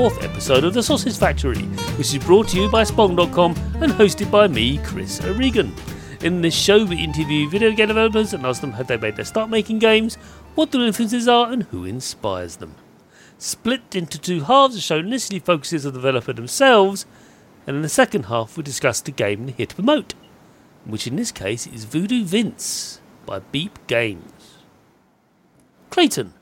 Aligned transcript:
144th 0.00 0.24
episode 0.24 0.64
of 0.64 0.72
The 0.72 0.82
Sausage 0.82 1.18
Factory, 1.18 1.60
which 1.98 2.14
is 2.14 2.24
brought 2.24 2.48
to 2.48 2.56
you 2.58 2.70
by 2.70 2.84
Spong.com 2.84 3.54
and 3.82 3.92
hosted 3.92 4.30
by 4.30 4.48
me, 4.48 4.78
Chris 4.78 5.22
O'Regan. 5.22 5.74
In 6.22 6.40
this 6.40 6.54
show, 6.54 6.86
we 6.86 7.04
interview 7.04 7.50
video 7.50 7.70
game 7.72 7.88
developers 7.88 8.32
and 8.32 8.46
ask 8.46 8.62
them 8.62 8.72
how 8.72 8.82
they 8.82 8.96
made 8.96 9.16
their 9.16 9.26
start 9.26 9.50
making 9.50 9.78
games, 9.78 10.14
what 10.54 10.72
their 10.72 10.80
influences 10.86 11.28
are, 11.28 11.52
and 11.52 11.64
who 11.64 11.84
inspires 11.84 12.56
them. 12.56 12.76
Split 13.36 13.94
into 13.94 14.18
two 14.18 14.44
halves, 14.44 14.74
the 14.74 14.80
show 14.80 14.96
initially 14.96 15.38
focuses 15.38 15.84
on 15.84 15.92
the 15.92 15.98
developer 15.98 16.32
themselves, 16.32 17.04
and 17.66 17.76
in 17.76 17.82
the 17.82 17.88
second 17.90 18.24
half, 18.24 18.56
we 18.56 18.62
discuss 18.62 19.02
the 19.02 19.12
game 19.12 19.44
they're 19.44 19.54
here 19.54 19.66
to 19.66 19.74
promote, 19.74 20.14
which 20.86 21.06
in 21.06 21.16
this 21.16 21.30
case 21.30 21.66
is 21.66 21.84
Voodoo 21.84 22.24
Vince 22.24 23.02
by 23.26 23.40
Beep 23.40 23.78
Games. 23.86 24.64
Clayton, 25.90 26.32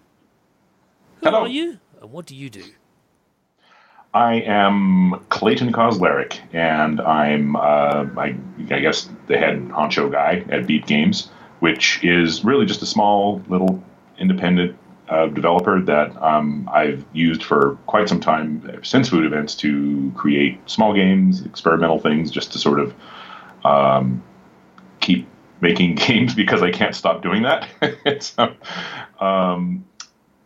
who 1.17 1.27
Hello. 1.29 1.41
are 1.41 1.49
you 1.49 1.81
and 2.01 2.13
what 2.13 2.25
do 2.25 2.37
you 2.37 2.51
do? 2.51 2.63
I 4.15 4.35
am 4.35 5.25
Clayton 5.29 5.73
Kauzlaric, 5.73 6.41
and 6.53 7.01
I'm, 7.01 7.57
uh, 7.57 8.07
I, 8.17 8.35
I 8.71 8.81
guess, 8.81 9.09
the 9.27 9.37
head 9.37 9.69
honcho 9.69 10.11
guy 10.11 10.45
at 10.51 10.67
Beep 10.67 10.87
Games, 10.87 11.31
which 11.61 12.03
is 12.03 12.45
really 12.45 12.65
just 12.65 12.83
a 12.83 12.87
small 12.87 13.43
little 13.49 13.83
independent 14.19 14.77
uh, 15.09 15.27
developer 15.27 15.81
that 15.83 16.21
um, 16.23 16.69
I've 16.73 17.05
used 17.13 17.43
for 17.43 17.77
quite 17.87 18.09
some 18.09 18.21
time 18.21 18.81
since 18.83 19.09
Voodoo 19.09 19.31
Vince 19.31 19.55
to 19.57 20.13
create 20.17 20.59
small 20.69 20.95
games, 20.95 21.45
experimental 21.45 21.99
things, 21.99 22.31
just 22.31 22.53
to 22.53 22.59
sort 22.59 22.81
of 22.81 22.95
um, 23.65 24.23
keep 25.01 25.27
making 25.61 25.95
games 26.07 26.35
because 26.35 26.63
I 26.63 26.71
can't 26.71 26.95
stop 26.95 27.23
doing 27.23 27.43
that. 27.43 27.69
so, 28.23 28.55
um, 29.25 29.85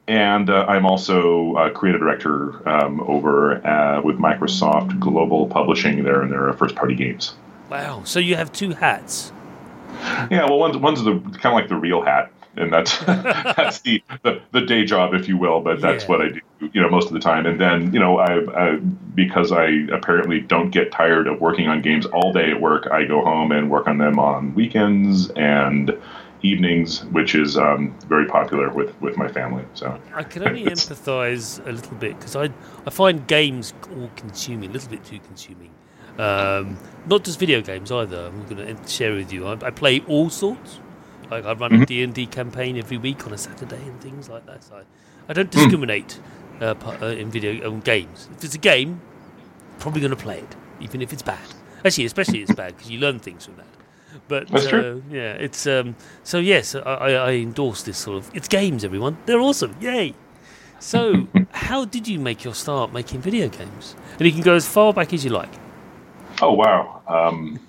and 0.09 0.51
uh, 0.51 0.67
I'm 0.69 0.85
also 0.87 1.55
a 1.57 1.71
creative 1.71 2.01
director 2.01 2.67
um, 2.69 3.01
over 3.03 3.65
uh, 3.67 4.01
with 4.03 4.19
Microsoft 4.19 4.99
Global 4.99 5.47
Publishing 5.47 6.03
there 6.05 6.23
in 6.23 6.31
their 6.31 6.53
first 6.55 6.75
party 6.75 6.95
games. 6.95 7.35
Wow, 7.71 8.03
so 8.05 8.19
you 8.19 8.37
have 8.37 8.53
two 8.53 8.71
hats. 8.71 9.33
Yeah, 10.31 10.45
well, 10.45 10.59
one's, 10.59 10.77
one's 10.77 11.03
the 11.05 11.19
kind 11.21 11.47
of 11.47 11.53
like 11.53 11.69
the 11.69 11.77
real 11.77 12.03
hat, 12.03 12.33
and 12.57 12.73
that's 12.73 12.99
that's 13.05 13.81
the, 13.81 14.03
the 14.23 14.41
the 14.51 14.61
day 14.63 14.85
job, 14.85 15.15
if 15.15 15.29
you 15.29 15.37
will. 15.37 15.61
But 15.61 15.81
that's 15.81 16.05
Yeah. 16.05 16.09
what 16.09 16.21
I 16.21 16.29
do, 16.31 16.41
you 16.73 16.81
know, 16.81 16.89
most 16.91 17.07
of 17.07 17.13
the 17.13 17.21
time. 17.21 17.47
And 17.47 17.61
then, 17.61 17.93
you 17.95 18.01
know, 18.01 18.19
I, 18.19 18.73
I 18.73 18.77
because 19.15 19.53
I 19.53 19.87
apparently 19.93 20.41
don't 20.41 20.71
get 20.71 20.91
tired 20.91 21.29
of 21.29 21.41
working 21.41 21.69
on 21.69 21.81
games 21.83 22.07
all 22.07 22.33
day 22.33 22.51
at 22.51 22.61
work, 22.61 22.89
I 22.91 23.05
go 23.05 23.23
home 23.25 23.53
and 23.53 23.71
work 23.71 23.87
on 23.87 23.99
them 23.99 24.19
on 24.19 24.55
weekends 24.55 25.31
and 25.31 25.97
evenings, 26.43 27.05
which 27.07 27.35
is 27.35 27.57
um, 27.57 27.97
very 28.09 28.27
popular 28.27 28.71
with 28.71 29.01
with 29.01 29.17
my 29.17 29.29
family. 29.29 29.65
So 29.75 29.99
I 30.15 30.23
can 30.23 30.47
only 30.47 30.65
empathise 30.65 31.65
a 31.67 31.73
little 31.73 31.97
bit 31.97 32.19
because 32.19 32.37
I 32.37 32.51
I 32.87 32.91
find 32.91 33.27
games 33.27 33.75
all 33.97 34.11
consuming, 34.17 34.71
a 34.71 34.73
little 34.73 34.91
bit 34.91 35.05
too 35.05 35.21
consuming. 35.21 35.71
Um, 36.19 36.77
not 37.07 37.25
just 37.25 37.39
video 37.39 37.63
games 37.63 37.91
either. 37.91 38.27
I'm 38.27 38.47
going 38.47 38.77
to 38.77 38.89
share 38.89 39.15
with 39.15 39.33
you. 39.33 39.47
I, 39.47 39.53
I 39.63 39.71
play 39.71 40.01
all 40.07 40.29
sorts. 40.29 40.79
Like 41.31 41.47
I 41.47 41.55
run 41.55 41.73
a 41.73 41.87
D 41.87 42.03
and 42.03 42.13
D 42.13 42.27
campaign 42.27 42.77
every 42.77 42.99
week 42.99 43.27
on 43.27 43.33
a 43.33 43.39
Saturday 43.39 43.81
and 43.83 43.99
things 44.01 44.29
like 44.29 44.45
that. 44.47 44.63
So 44.63 44.77
I, 44.77 44.83
I 45.31 45.33
don't 45.33 45.51
discriminate 45.51 46.21
uh, 46.61 46.75
uh, 47.01 47.07
in 47.07 47.31
video 47.31 47.67
um, 47.67 47.81
games. 47.81 48.29
If 48.37 48.45
it's 48.45 48.55
a 48.55 48.59
game, 48.59 49.01
probably 49.79 50.03
going 50.03 50.11
to 50.11 50.17
play 50.23 50.41
it, 50.41 50.57
even 50.81 51.01
if 51.01 51.13
it's 51.13 51.23
bad. 51.23 51.41
Actually, 51.85 52.05
especially 52.05 52.43
if 52.43 52.51
it's 52.51 52.57
bad 52.57 52.77
because 52.77 52.91
you 52.91 52.99
learn 52.99 53.19
things 53.19 53.47
from 53.47 53.57
that. 53.57 53.67
But 54.29 54.49
That's 54.49 54.67
uh, 54.67 54.71
true. 54.71 55.03
yeah, 55.11 55.33
it's 55.35 55.67
um, 55.67 55.97
so 56.23 56.39
yes, 56.39 56.75
I, 56.75 56.81
I 56.81 57.33
endorse 57.33 57.83
this 57.83 57.99
sort 57.99 58.19
of. 58.19 58.31
It's 58.35 58.49
games, 58.49 58.85
everyone. 58.85 59.17
They're 59.27 59.41
awesome. 59.41 59.77
Yay! 59.81 60.15
So, 60.79 61.29
how 61.53 61.85
did 61.85 62.09
you 62.09 62.19
make 62.19 62.45
your 62.45 62.55
start 62.55 62.93
making 62.93 63.21
video 63.21 63.49
games? 63.49 63.95
And 64.19 64.27
you 64.27 64.33
can 64.33 64.43
go 64.43 64.55
as 64.55 64.67
far 64.67 64.93
back 64.93 65.13
as 65.13 65.25
you 65.25 65.31
like. 65.31 65.53
Oh 66.41 66.53
wow. 66.53 67.03
Um, 67.07 67.61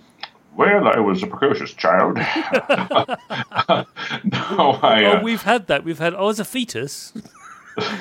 well, 0.55 0.87
I 0.87 0.99
was 0.99 1.23
a 1.23 1.27
precocious 1.27 1.73
child. 1.73 2.15
no, 2.17 2.25
I. 4.81 5.05
Uh, 5.05 5.19
oh, 5.19 5.23
we've 5.23 5.43
had 5.43 5.67
that. 5.67 5.83
We've 5.83 5.99
had. 5.99 6.13
I 6.13 6.21
was 6.21 6.39
a 6.39 6.45
fetus, 6.45 7.13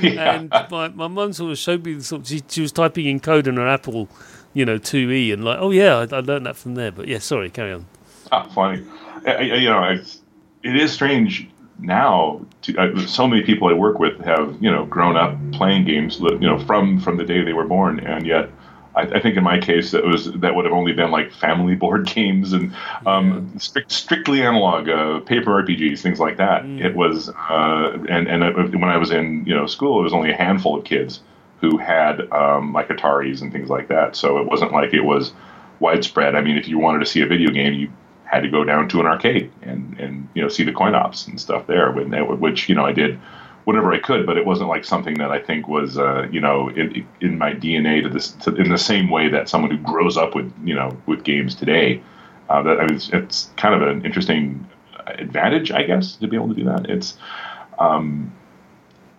yeah. 0.00 0.34
and 0.34 0.50
my 0.70 0.88
my 0.88 1.08
mum 1.08 1.32
sort 1.32 1.52
of 1.52 1.58
showed 1.58 1.84
me 1.84 1.94
the 1.94 2.04
sort. 2.04 2.26
She, 2.26 2.42
she 2.48 2.60
was 2.60 2.72
typing 2.72 3.06
in 3.06 3.20
code 3.20 3.48
on 3.48 3.58
an 3.58 3.68
Apple, 3.68 4.08
you 4.52 4.64
know, 4.64 4.78
two 4.78 5.10
E, 5.10 5.32
and 5.32 5.44
like, 5.44 5.58
oh 5.60 5.70
yeah, 5.70 5.96
I, 5.98 6.16
I 6.16 6.20
learned 6.20 6.46
that 6.46 6.56
from 6.56 6.74
there. 6.74 6.92
But 6.92 7.08
yeah, 7.08 7.18
sorry, 7.18 7.50
carry 7.50 7.72
on. 7.72 7.86
Ah, 8.32 8.48
funny. 8.54 8.82
I, 9.26 9.32
I- 9.34 9.40
you 9.42 9.68
know, 9.70 9.84
it's, 9.84 10.22
it 10.64 10.76
is 10.76 10.92
strange 10.92 11.48
now. 11.78 12.40
To, 12.62 12.78
uh, 12.78 13.06
so 13.06 13.26
many 13.28 13.42
people 13.42 13.68
I 13.68 13.72
work 13.74 13.98
with 13.98 14.18
have 14.20 14.56
you 14.60 14.70
know 14.70 14.86
grown 14.86 15.16
up 15.16 15.36
playing 15.52 15.84
games, 15.84 16.18
you 16.20 16.38
know, 16.40 16.58
from 16.58 16.98
from 17.00 17.16
the 17.18 17.24
day 17.24 17.42
they 17.44 17.52
were 17.52 17.66
born, 17.66 18.00
and 18.00 18.26
yet. 18.26 18.50
I, 18.94 19.02
I 19.04 19.20
think 19.22 19.38
in 19.38 19.42
my 19.42 19.58
case 19.58 19.92
that 19.92 20.04
was 20.04 20.30
that 20.32 20.54
would 20.54 20.66
have 20.66 20.74
only 20.74 20.92
been 20.92 21.10
like 21.10 21.32
family 21.32 21.74
board 21.82 22.06
games 22.06 22.52
and 22.52 22.74
um, 23.06 23.50
strict, 23.58 23.90
strictly 23.90 24.42
analog 24.42 24.86
uh, 24.88 25.20
paper 25.20 25.62
RPGs, 25.62 26.02
things 26.02 26.20
like 26.20 26.36
that. 26.36 26.70
It 26.78 26.94
was 26.94 27.30
uh, 27.30 27.98
and 28.10 28.28
and 28.28 28.42
it, 28.44 28.54
when 28.72 28.90
I 28.90 28.98
was 28.98 29.10
in 29.10 29.46
you 29.46 29.54
know 29.54 29.66
school, 29.66 30.00
it 30.00 30.02
was 30.02 30.12
only 30.12 30.30
a 30.30 30.36
handful 30.36 30.78
of 30.78 30.84
kids 30.84 31.22
who 31.62 31.78
had 31.78 32.30
um, 32.32 32.74
like 32.74 32.88
Ataris 32.88 33.40
and 33.40 33.50
things 33.50 33.70
like 33.70 33.88
that. 33.88 34.14
So 34.14 34.38
it 34.40 34.46
wasn't 34.46 34.72
like 34.72 34.92
it 34.92 35.04
was 35.04 35.32
widespread. 35.80 36.34
I 36.36 36.42
mean, 36.42 36.58
if 36.58 36.68
you 36.68 36.78
wanted 36.78 36.98
to 37.00 37.06
see 37.06 37.22
a 37.22 37.26
video 37.26 37.50
game, 37.50 37.72
you 37.72 37.90
had 38.36 38.42
to 38.42 38.50
go 38.50 38.64
down 38.64 38.88
to 38.88 39.00
an 39.00 39.06
arcade 39.06 39.50
and 39.62 39.98
and 39.98 40.28
you 40.34 40.42
know 40.42 40.48
see 40.48 40.64
the 40.64 40.72
coin 40.72 40.94
ops 40.94 41.26
and 41.26 41.40
stuff 41.40 41.66
there. 41.66 41.90
When 41.92 42.10
which 42.40 42.68
you 42.68 42.74
know 42.74 42.84
I 42.84 42.92
did 42.92 43.18
whatever 43.64 43.92
I 43.92 43.98
could, 43.98 44.26
but 44.26 44.36
it 44.36 44.44
wasn't 44.44 44.68
like 44.68 44.84
something 44.84 45.14
that 45.14 45.30
I 45.30 45.38
think 45.38 45.68
was 45.68 45.98
uh, 45.98 46.26
you 46.30 46.40
know 46.40 46.68
in 46.70 47.06
in 47.20 47.38
my 47.38 47.52
DNA 47.52 48.02
to 48.02 48.08
this 48.08 48.32
to, 48.32 48.54
in 48.54 48.70
the 48.70 48.78
same 48.78 49.10
way 49.10 49.28
that 49.28 49.48
someone 49.48 49.70
who 49.70 49.78
grows 49.78 50.16
up 50.16 50.34
with 50.34 50.52
you 50.64 50.74
know 50.74 50.96
with 51.06 51.24
games 51.24 51.54
today. 51.54 52.02
Uh, 52.48 52.62
that 52.62 52.80
I 52.80 52.86
mean, 52.86 52.96
it's, 52.96 53.08
it's 53.10 53.50
kind 53.56 53.74
of 53.74 53.82
an 53.88 54.04
interesting 54.04 54.68
advantage, 55.06 55.70
I 55.70 55.84
guess, 55.84 56.16
to 56.16 56.28
be 56.28 56.36
able 56.36 56.48
to 56.48 56.54
do 56.54 56.64
that. 56.64 56.88
It's 56.90 57.16
um, 57.78 58.32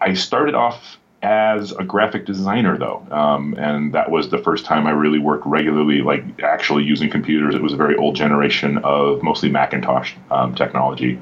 I 0.01 0.13
started 0.13 0.55
off 0.55 0.97
as 1.23 1.71
a 1.71 1.83
graphic 1.83 2.25
designer 2.25 2.77
though, 2.77 3.05
um, 3.09 3.55
and 3.57 3.93
that 3.93 4.11
was 4.11 4.29
the 4.29 4.37
first 4.37 4.65
time 4.65 4.85
I 4.85 4.91
really 4.91 5.19
worked 5.19 5.45
regularly, 5.45 6.01
like 6.01 6.23
actually 6.43 6.83
using 6.83 7.09
computers. 7.09 7.55
It 7.55 7.61
was 7.61 7.73
a 7.73 7.77
very 7.77 7.95
old 7.95 8.15
generation 8.15 8.77
of 8.79 9.23
mostly 9.23 9.49
Macintosh 9.49 10.13
um, 10.29 10.53
technology. 10.53 11.19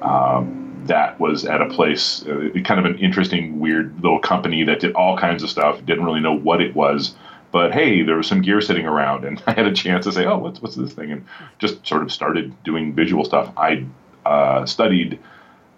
Um, 0.00 0.82
that 0.86 1.20
was 1.20 1.44
at 1.44 1.60
a 1.60 1.68
place, 1.68 2.26
uh, 2.26 2.48
kind 2.64 2.80
of 2.80 2.86
an 2.86 2.98
interesting, 2.98 3.60
weird 3.60 3.94
little 4.02 4.18
company 4.18 4.64
that 4.64 4.80
did 4.80 4.94
all 4.94 5.16
kinds 5.16 5.42
of 5.42 5.50
stuff. 5.50 5.84
Didn't 5.84 6.04
really 6.04 6.20
know 6.20 6.36
what 6.36 6.60
it 6.60 6.74
was, 6.74 7.14
but 7.52 7.72
hey, 7.72 8.02
there 8.02 8.16
was 8.16 8.26
some 8.26 8.40
gear 8.40 8.60
sitting 8.62 8.86
around, 8.86 9.24
and 9.24 9.40
I 9.46 9.52
had 9.52 9.66
a 9.66 9.72
chance 9.72 10.06
to 10.06 10.12
say, 10.12 10.24
"Oh, 10.24 10.38
what's 10.38 10.62
what's 10.62 10.76
this 10.76 10.94
thing?" 10.94 11.12
and 11.12 11.26
just 11.58 11.86
sort 11.86 12.02
of 12.02 12.10
started 12.10 12.60
doing 12.64 12.94
visual 12.94 13.24
stuff. 13.24 13.52
I 13.56 13.84
uh, 14.24 14.64
studied 14.64 15.18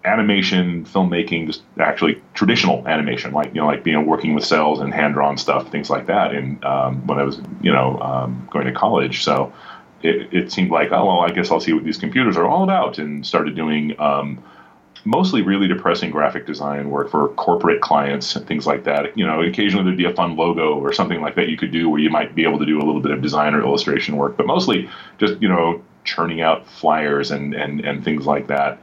animation, 0.05 0.85
filmmaking, 0.85 1.47
just 1.47 1.63
actually 1.79 2.21
traditional 2.33 2.87
animation, 2.87 3.31
like 3.33 3.53
you 3.53 3.61
know, 3.61 3.67
like 3.67 3.83
being 3.83 4.05
working 4.05 4.33
with 4.33 4.45
cells 4.45 4.79
and 4.79 4.93
hand 4.93 5.13
drawn 5.13 5.37
stuff, 5.37 5.71
things 5.71 5.89
like 5.89 6.07
that. 6.07 6.33
And 6.33 6.63
um, 6.63 7.05
when 7.07 7.19
I 7.19 7.23
was, 7.23 7.39
you 7.61 7.71
know, 7.71 7.99
um, 7.99 8.47
going 8.51 8.65
to 8.65 8.71
college, 8.71 9.23
so 9.23 9.53
it, 10.03 10.33
it 10.33 10.51
seemed 10.51 10.71
like, 10.71 10.91
oh 10.91 11.05
well, 11.05 11.19
I 11.21 11.29
guess 11.29 11.51
I'll 11.51 11.59
see 11.59 11.73
what 11.73 11.83
these 11.83 11.97
computers 11.97 12.37
are 12.37 12.45
all 12.45 12.63
about, 12.63 12.99
and 12.99 13.25
started 13.25 13.55
doing 13.55 13.99
um, 13.99 14.43
mostly 15.05 15.41
really 15.41 15.67
depressing 15.67 16.09
graphic 16.09 16.45
design 16.45 16.89
work 16.89 17.09
for 17.09 17.29
corporate 17.29 17.81
clients 17.81 18.35
and 18.35 18.47
things 18.47 18.65
like 18.65 18.83
that. 18.83 19.17
You 19.17 19.25
know, 19.25 19.41
occasionally 19.41 19.85
there'd 19.85 19.97
be 19.97 20.05
a 20.05 20.13
fun 20.13 20.35
logo 20.35 20.75
or 20.75 20.91
something 20.93 21.21
like 21.21 21.35
that 21.35 21.47
you 21.49 21.57
could 21.57 21.71
do 21.71 21.89
where 21.89 21.99
you 21.99 22.09
might 22.09 22.35
be 22.35 22.43
able 22.43 22.59
to 22.59 22.65
do 22.65 22.77
a 22.77 22.83
little 22.85 23.01
bit 23.01 23.11
of 23.11 23.21
design 23.21 23.53
or 23.53 23.61
illustration 23.61 24.17
work, 24.17 24.35
but 24.37 24.47
mostly 24.47 24.89
just 25.17 25.41
you 25.41 25.47
know 25.47 25.81
churning 26.03 26.41
out 26.41 26.67
flyers 26.67 27.31
and 27.31 27.53
and 27.53 27.81
and 27.81 28.03
things 28.03 28.25
like 28.25 28.47
that. 28.47 28.79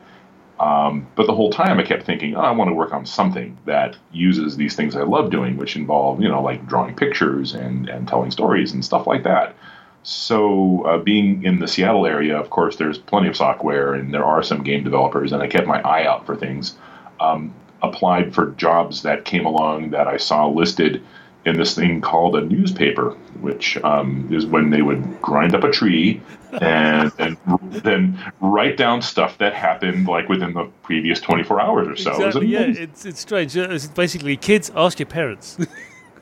Um, 0.63 1.09
but 1.17 1.27
the 1.27 1.35
whole 1.35 1.51
time 1.51 1.81
I 1.81 1.83
kept 1.83 2.07
thinking, 2.07 2.37
oh, 2.37 2.41
I 2.41 2.53
want 2.53 2.71
to 2.71 2.75
work 2.75 2.95
on 2.95 3.05
something 3.05 3.59
that 3.67 3.97
uses 4.13 4.57
these 4.57 4.77
things 4.77 4.95
I 4.95 5.03
love 5.03 5.29
doing, 5.29 5.57
which 5.57 5.75
involve, 5.75 6.23
you 6.23 6.29
know, 6.29 6.41
like 6.41 6.69
drawing 6.69 6.95
pictures 6.95 7.53
and, 7.53 7.89
and 7.89 8.07
telling 8.07 8.31
stories 8.31 8.73
and 8.73 8.85
stuff 8.85 9.09
like 9.09 9.25
that. 9.25 9.57
So, 10.05 10.85
uh, 10.87 10.99
being 10.99 11.43
in 11.45 11.59
the 11.59 11.67
Seattle 11.67 12.07
area, 12.07 12.39
of 12.39 12.51
course, 12.51 12.77
there's 12.77 12.97
plenty 12.97 13.27
of 13.27 13.37
software 13.37 13.95
and 13.95 14.15
there 14.15 14.25
are 14.25 14.43
some 14.43 14.63
game 14.63 14.85
developers, 14.85 15.33
and 15.33 15.43
I 15.43 15.49
kept 15.49 15.67
my 15.67 15.81
eye 15.83 16.07
out 16.07 16.27
for 16.27 16.37
things. 16.37 16.77
Um, 17.19 17.53
applied 17.83 18.33
for 18.33 18.53
jobs 18.53 19.03
that 19.03 19.25
came 19.25 19.45
along 19.45 19.91
that 19.91 20.07
I 20.07 20.17
saw 20.17 20.47
listed 20.47 21.03
in 21.45 21.57
this 21.57 21.75
thing 21.75 22.01
called 22.01 22.37
a 22.37 22.41
newspaper, 22.41 23.11
which 23.41 23.77
um, 23.79 24.29
is 24.33 24.47
when 24.47 24.71
they 24.71 24.83
would 24.83 25.21
grind 25.21 25.55
up 25.55 25.65
a 25.65 25.71
tree 25.71 26.23
and, 26.53 27.13
and 27.19 27.37
then 27.73 28.33
write 28.41 28.77
down 28.77 29.03
stuff 29.03 29.39
that 29.39 29.55
happened 29.55 30.07
like 30.07 30.29
within 30.29 30.53
the 30.55 30.65
previous 30.83 31.21
24 31.21 31.61
hours 31.61 31.89
or 31.89 31.97
so. 31.97 32.11
It 32.11 32.27
Exactly, 32.27 32.47
yeah, 32.47 32.61
it's 32.61 33.05
it's 33.05 33.21
strange. 33.21 33.57
It's 33.57 33.87
basically, 33.89 34.37
kids 34.37 34.71
ask 34.75 34.99
your 34.99 35.07
parents. 35.07 35.59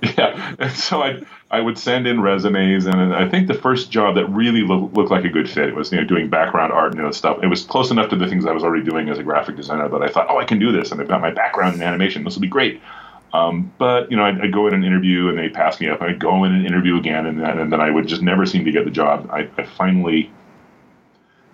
Yeah, 0.02 0.54
and 0.58 0.72
so 0.72 1.02
I 1.02 1.20
I 1.50 1.60
would 1.60 1.76
send 1.76 2.06
in 2.06 2.22
resumes, 2.22 2.86
and 2.86 3.14
I 3.14 3.28
think 3.28 3.48
the 3.48 3.54
first 3.54 3.90
job 3.90 4.14
that 4.14 4.26
really 4.26 4.62
look, 4.62 4.92
looked 4.94 5.10
like 5.10 5.24
a 5.24 5.28
good 5.28 5.48
fit 5.50 5.74
was 5.74 5.92
you 5.92 5.98
know 5.98 6.04
doing 6.04 6.30
background 6.30 6.72
art 6.72 6.94
and 6.96 7.14
stuff. 7.14 7.38
It 7.42 7.48
was 7.48 7.64
close 7.64 7.90
enough 7.90 8.08
to 8.10 8.16
the 8.16 8.26
things 8.26 8.46
I 8.46 8.52
was 8.52 8.64
already 8.64 8.84
doing 8.84 9.10
as 9.10 9.18
a 9.18 9.22
graphic 9.22 9.56
designer 9.56 9.88
that 9.88 10.02
I 10.02 10.08
thought, 10.08 10.26
oh, 10.30 10.38
I 10.38 10.44
can 10.44 10.58
do 10.58 10.72
this, 10.72 10.90
and 10.90 11.00
I've 11.00 11.08
got 11.08 11.20
my 11.20 11.30
background 11.30 11.74
in 11.74 11.82
animation. 11.82 12.24
This 12.24 12.34
will 12.34 12.40
be 12.40 12.48
great. 12.48 12.80
Um, 13.32 13.72
but 13.78 14.10
you 14.10 14.16
know, 14.16 14.24
I'd, 14.24 14.40
I'd, 14.40 14.52
go 14.52 14.66
in 14.66 14.74
an 14.74 14.84
interview 14.84 15.28
and 15.28 15.38
they'd 15.38 15.54
pass 15.54 15.80
me 15.80 15.88
up. 15.88 16.02
I'd 16.02 16.18
go 16.18 16.42
in 16.44 16.52
an 16.52 16.66
interview 16.66 16.96
again, 16.96 17.26
and 17.26 17.40
then, 17.40 17.58
and 17.58 17.72
then 17.72 17.80
I 17.80 17.90
would 17.90 18.08
just 18.08 18.22
never 18.22 18.44
seem 18.44 18.64
to 18.64 18.72
get 18.72 18.84
the 18.84 18.90
job. 18.90 19.28
I, 19.32 19.48
I 19.56 19.64
finally 19.64 20.30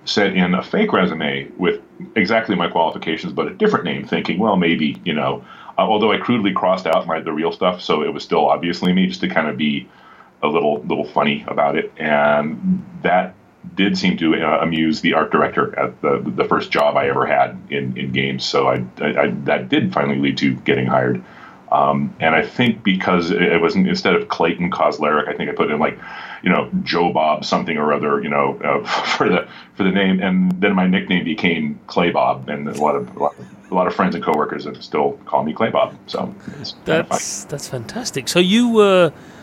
sent 0.06 0.36
in 0.36 0.54
a 0.54 0.62
fake 0.62 0.92
resume 0.92 1.50
with 1.58 1.80
exactly 2.14 2.54
my 2.54 2.68
qualifications, 2.68 3.32
but 3.32 3.48
a 3.48 3.54
different 3.54 3.84
name, 3.84 4.06
thinking, 4.06 4.38
well, 4.38 4.56
maybe 4.56 5.00
you 5.04 5.12
know. 5.12 5.44
Uh, 5.78 5.82
although 5.82 6.10
I 6.10 6.16
crudely 6.16 6.52
crossed 6.52 6.86
out 6.86 7.06
my 7.06 7.20
the 7.20 7.32
real 7.32 7.52
stuff, 7.52 7.82
so 7.82 8.02
it 8.02 8.12
was 8.12 8.22
still 8.22 8.48
obviously 8.48 8.92
me, 8.92 9.06
just 9.06 9.20
to 9.20 9.28
kind 9.28 9.46
of 9.46 9.58
be 9.58 9.88
a 10.42 10.48
little 10.48 10.80
little 10.82 11.04
funny 11.04 11.44
about 11.46 11.76
it, 11.76 11.92
and 11.98 12.84
that 13.02 13.34
did 13.74 13.98
seem 13.98 14.16
to 14.16 14.34
uh, 14.34 14.60
amuse 14.62 15.00
the 15.00 15.14
art 15.14 15.30
director 15.30 15.78
at 15.78 16.00
the 16.00 16.22
the 16.24 16.44
first 16.44 16.70
job 16.70 16.96
I 16.96 17.08
ever 17.08 17.26
had 17.26 17.58
in, 17.68 17.96
in 17.96 18.12
games. 18.12 18.44
So 18.44 18.68
I, 18.68 18.84
I, 19.00 19.22
I 19.22 19.30
that 19.44 19.68
did 19.68 19.92
finally 19.92 20.18
lead 20.18 20.38
to 20.38 20.54
getting 20.54 20.86
hired. 20.86 21.22
Um, 21.76 22.14
and 22.20 22.34
I 22.34 22.46
think 22.46 22.82
because 22.82 23.30
it 23.30 23.60
was 23.60 23.76
instead 23.76 24.14
of 24.14 24.28
Clayton 24.28 24.70
Kauzlaric, 24.70 25.28
I 25.28 25.36
think 25.36 25.50
I 25.50 25.52
put 25.52 25.70
in 25.70 25.78
like, 25.78 25.98
you 26.42 26.50
know, 26.50 26.70
Joe 26.82 27.12
Bob 27.12 27.44
something 27.44 27.76
or 27.76 27.92
other, 27.92 28.22
you 28.22 28.30
know, 28.30 28.58
uh, 28.64 28.86
for 29.16 29.28
the 29.28 29.46
for 29.74 29.82
the 29.84 29.90
name, 29.90 30.20
and 30.22 30.52
then 30.60 30.74
my 30.74 30.86
nickname 30.86 31.24
became 31.24 31.78
Clay 31.86 32.10
Bob, 32.10 32.48
and 32.48 32.68
a 32.68 32.80
lot 32.80 32.96
of 32.96 33.14
a 33.16 33.18
lot 33.18 33.38
of, 33.38 33.72
a 33.72 33.74
lot 33.74 33.86
of 33.86 33.94
friends 33.94 34.14
and 34.14 34.24
coworkers 34.24 34.66
still 34.80 35.12
call 35.26 35.42
me 35.44 35.52
Clay 35.52 35.70
Bob. 35.70 35.94
So 36.06 36.34
that's 36.84 37.44
that's 37.44 37.68
fantastic. 37.68 38.28
So 38.28 38.38
you 38.38 38.70
were. 38.70 39.12
Uh 39.14 39.35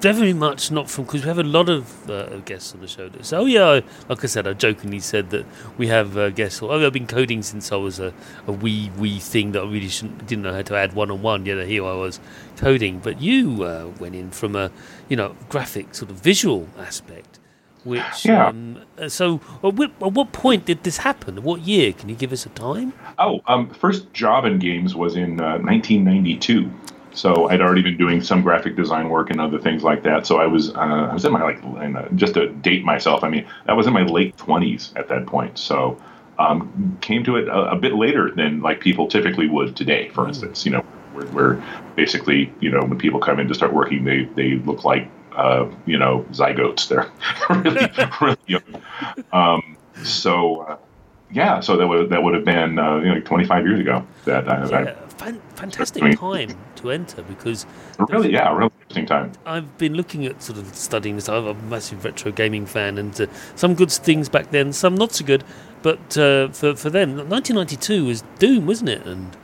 definitely 0.00 0.34
much 0.34 0.70
not 0.70 0.90
from 0.90 1.04
because 1.04 1.22
we 1.22 1.28
have 1.28 1.38
a 1.38 1.42
lot 1.42 1.68
of 1.68 2.10
uh, 2.10 2.36
guests 2.38 2.74
on 2.74 2.80
the 2.80 2.88
show. 2.88 3.08
That 3.08 3.24
say, 3.24 3.36
"Oh 3.36 3.46
yeah," 3.46 3.80
like 4.08 4.22
I 4.22 4.26
said, 4.26 4.46
I 4.46 4.52
jokingly 4.52 5.00
said 5.00 5.30
that 5.30 5.46
we 5.78 5.88
have 5.88 6.16
uh, 6.16 6.30
guests. 6.30 6.62
Oh, 6.62 6.70
I've 6.70 6.92
been 6.92 7.06
coding 7.06 7.42
since 7.42 7.72
I 7.72 7.76
was 7.76 8.00
a, 8.00 8.12
a 8.46 8.52
wee 8.52 8.90
wee 8.98 9.18
thing 9.18 9.52
that 9.52 9.62
I 9.62 9.66
really 9.66 9.90
didn't 10.26 10.42
know 10.42 10.52
how 10.52 10.62
to 10.62 10.76
add 10.76 10.92
one 10.94 11.10
on 11.10 11.22
one. 11.22 11.46
Yet 11.46 11.66
here 11.66 11.84
I 11.84 11.94
was 11.94 12.20
coding. 12.56 12.98
But 12.98 13.20
you 13.20 13.64
uh, 13.64 13.90
went 13.98 14.14
in 14.14 14.30
from 14.30 14.56
a 14.56 14.70
you 15.08 15.16
know 15.16 15.36
graphic 15.48 15.94
sort 15.94 16.10
of 16.10 16.16
visual 16.16 16.68
aspect. 16.78 17.40
Which 17.84 18.24
yeah. 18.24 18.46
Um, 18.46 18.82
uh, 18.96 19.10
so 19.10 19.42
at 19.62 19.74
what, 19.74 19.90
at 20.00 20.12
what, 20.12 20.32
point 20.32 20.64
did 20.64 20.84
this 20.84 20.98
happen? 20.98 21.42
What 21.42 21.60
year? 21.60 21.92
Can 21.92 22.08
you 22.08 22.14
give 22.14 22.32
us 22.32 22.46
a 22.46 22.48
time? 22.48 22.94
Oh, 23.18 23.42
um, 23.46 23.68
first 23.68 24.10
job 24.14 24.46
in 24.46 24.58
games 24.58 24.94
was 24.94 25.16
in 25.16 25.36
1992. 25.36 26.70
So 27.14 27.48
I'd 27.48 27.60
already 27.60 27.82
been 27.82 27.96
doing 27.96 28.20
some 28.20 28.42
graphic 28.42 28.76
design 28.76 29.08
work 29.08 29.30
and 29.30 29.40
other 29.40 29.58
things 29.58 29.82
like 29.82 30.02
that. 30.02 30.26
So 30.26 30.38
I 30.38 30.46
was 30.46 30.74
uh, 30.74 31.08
I 31.10 31.14
was 31.14 31.24
in 31.24 31.32
my 31.32 31.42
like 31.42 31.62
in, 31.62 31.96
uh, 31.96 32.08
just 32.10 32.34
to 32.34 32.48
date 32.48 32.84
myself. 32.84 33.22
I 33.22 33.28
mean, 33.28 33.46
I 33.66 33.72
was 33.72 33.86
in 33.86 33.92
my 33.92 34.02
late 34.02 34.36
twenties 34.36 34.92
at 34.96 35.08
that 35.08 35.26
point. 35.26 35.56
So 35.58 35.96
um, 36.38 36.98
came 37.00 37.22
to 37.24 37.36
it 37.36 37.46
a, 37.48 37.70
a, 37.70 37.76
bit 37.76 37.94
later 37.94 38.32
than 38.34 38.60
like 38.60 38.80
people 38.80 39.06
typically 39.06 39.48
would 39.48 39.76
today. 39.76 40.08
For 40.08 40.26
instance, 40.26 40.66
you 40.66 40.72
know, 40.72 40.80
where, 41.12 41.26
where 41.28 41.64
basically 41.94 42.52
you 42.60 42.70
know 42.70 42.80
when 42.80 42.98
people 42.98 43.20
come 43.20 43.38
in 43.38 43.46
to 43.46 43.54
start 43.54 43.72
working, 43.72 44.04
they 44.04 44.24
they 44.34 44.54
look 44.56 44.84
like 44.84 45.08
uh, 45.36 45.68
you 45.86 45.98
know 45.98 46.26
zygotes. 46.32 46.88
They're 46.88 47.08
really 47.48 47.90
really 48.20 48.38
young. 48.46 48.82
Um, 49.32 49.76
so. 50.02 50.62
Uh, 50.62 50.76
yeah, 51.32 51.58
so 51.58 51.76
that 51.76 51.88
would 51.88 52.10
that 52.10 52.22
would 52.22 52.34
have 52.34 52.44
been 52.44 52.78
uh, 52.78 52.98
you 52.98 53.06
know, 53.06 53.14
like 53.14 53.24
25 53.24 53.66
years 53.66 53.80
ago 53.80 54.06
that 54.24 54.48
I, 54.48 54.68
yeah, 54.68 54.94
fan, 55.08 55.40
fantastic 55.56 56.00
time 56.16 56.56
to 56.84 56.90
enter 56.92 57.22
because 57.22 57.66
really, 58.08 58.32
yeah, 58.32 58.54
really 58.54 58.70
interesting 58.82 59.06
time. 59.06 59.32
I've 59.46 59.76
been 59.78 59.94
looking 59.94 60.26
at 60.26 60.42
sort 60.42 60.58
of 60.58 60.74
studying 60.74 61.16
this. 61.16 61.28
I'm 61.28 61.46
a 61.46 61.54
massive 61.54 62.04
retro 62.04 62.30
gaming 62.30 62.66
fan, 62.66 62.98
and 62.98 63.18
uh, 63.20 63.26
some 63.56 63.74
good 63.74 63.90
things 63.90 64.28
back 64.28 64.50
then, 64.50 64.72
some 64.72 64.94
not 64.94 65.12
so 65.12 65.24
good. 65.24 65.44
But 65.82 66.16
uh, 66.16 66.48
for 66.48 66.74
for 66.74 66.90
them, 66.90 67.16
1992 67.16 68.04
was 68.06 68.22
Doom, 68.38 68.66
wasn't 68.66 68.90
it? 68.90 69.06
And 69.06 69.36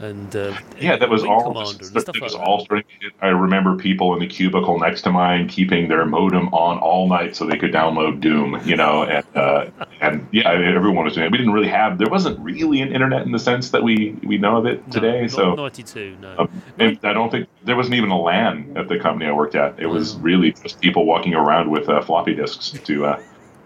and 0.00 0.36
uh, 0.36 0.56
yeah, 0.78 0.96
that 0.96 1.10
was 1.10 1.24
all. 1.24 1.52
Just, 1.64 1.94
it 1.96 2.20
was 2.20 2.34
like 2.34 2.42
all 2.42 2.64
starting. 2.64 2.84
I 3.20 3.28
remember 3.28 3.76
people 3.76 4.12
in 4.14 4.20
the 4.20 4.26
cubicle 4.26 4.78
next 4.78 5.02
to 5.02 5.10
mine 5.10 5.48
keeping 5.48 5.88
their 5.88 6.04
modem 6.06 6.48
on 6.48 6.78
all 6.78 7.08
night 7.08 7.34
so 7.34 7.46
they 7.46 7.58
could 7.58 7.72
download 7.72 8.20
Doom. 8.20 8.60
You 8.64 8.76
know, 8.76 9.02
and 9.02 9.26
uh, 9.36 9.66
and 10.00 10.26
yeah, 10.32 10.50
everyone 10.50 11.04
was 11.04 11.14
doing 11.14 11.26
it. 11.26 11.32
We 11.32 11.38
didn't 11.38 11.52
really 11.52 11.68
have. 11.68 11.98
There 11.98 12.10
wasn't 12.10 12.38
really 12.40 12.80
an 12.80 12.92
internet 12.92 13.22
in 13.22 13.32
the 13.32 13.38
sense 13.38 13.70
that 13.70 13.82
we 13.82 14.16
we 14.22 14.38
know 14.38 14.56
of 14.56 14.66
it 14.66 14.88
today. 14.90 15.22
No, 15.22 15.28
so 15.28 15.54
ninety 15.54 15.82
two. 15.82 16.16
No, 16.20 16.36
um, 16.38 16.62
I 16.78 17.12
don't 17.12 17.30
think 17.30 17.48
there 17.64 17.76
wasn't 17.76 17.96
even 17.96 18.10
a 18.10 18.18
LAN 18.18 18.76
at 18.76 18.88
the 18.88 18.98
company 18.98 19.28
I 19.28 19.32
worked 19.32 19.56
at. 19.56 19.78
It 19.80 19.86
was 19.86 20.16
really 20.16 20.52
just 20.52 20.80
people 20.80 21.06
walking 21.06 21.34
around 21.34 21.70
with 21.70 21.88
uh, 21.88 22.02
floppy 22.02 22.34
disks 22.34 22.70
to 22.70 23.06
uh, 23.06 23.20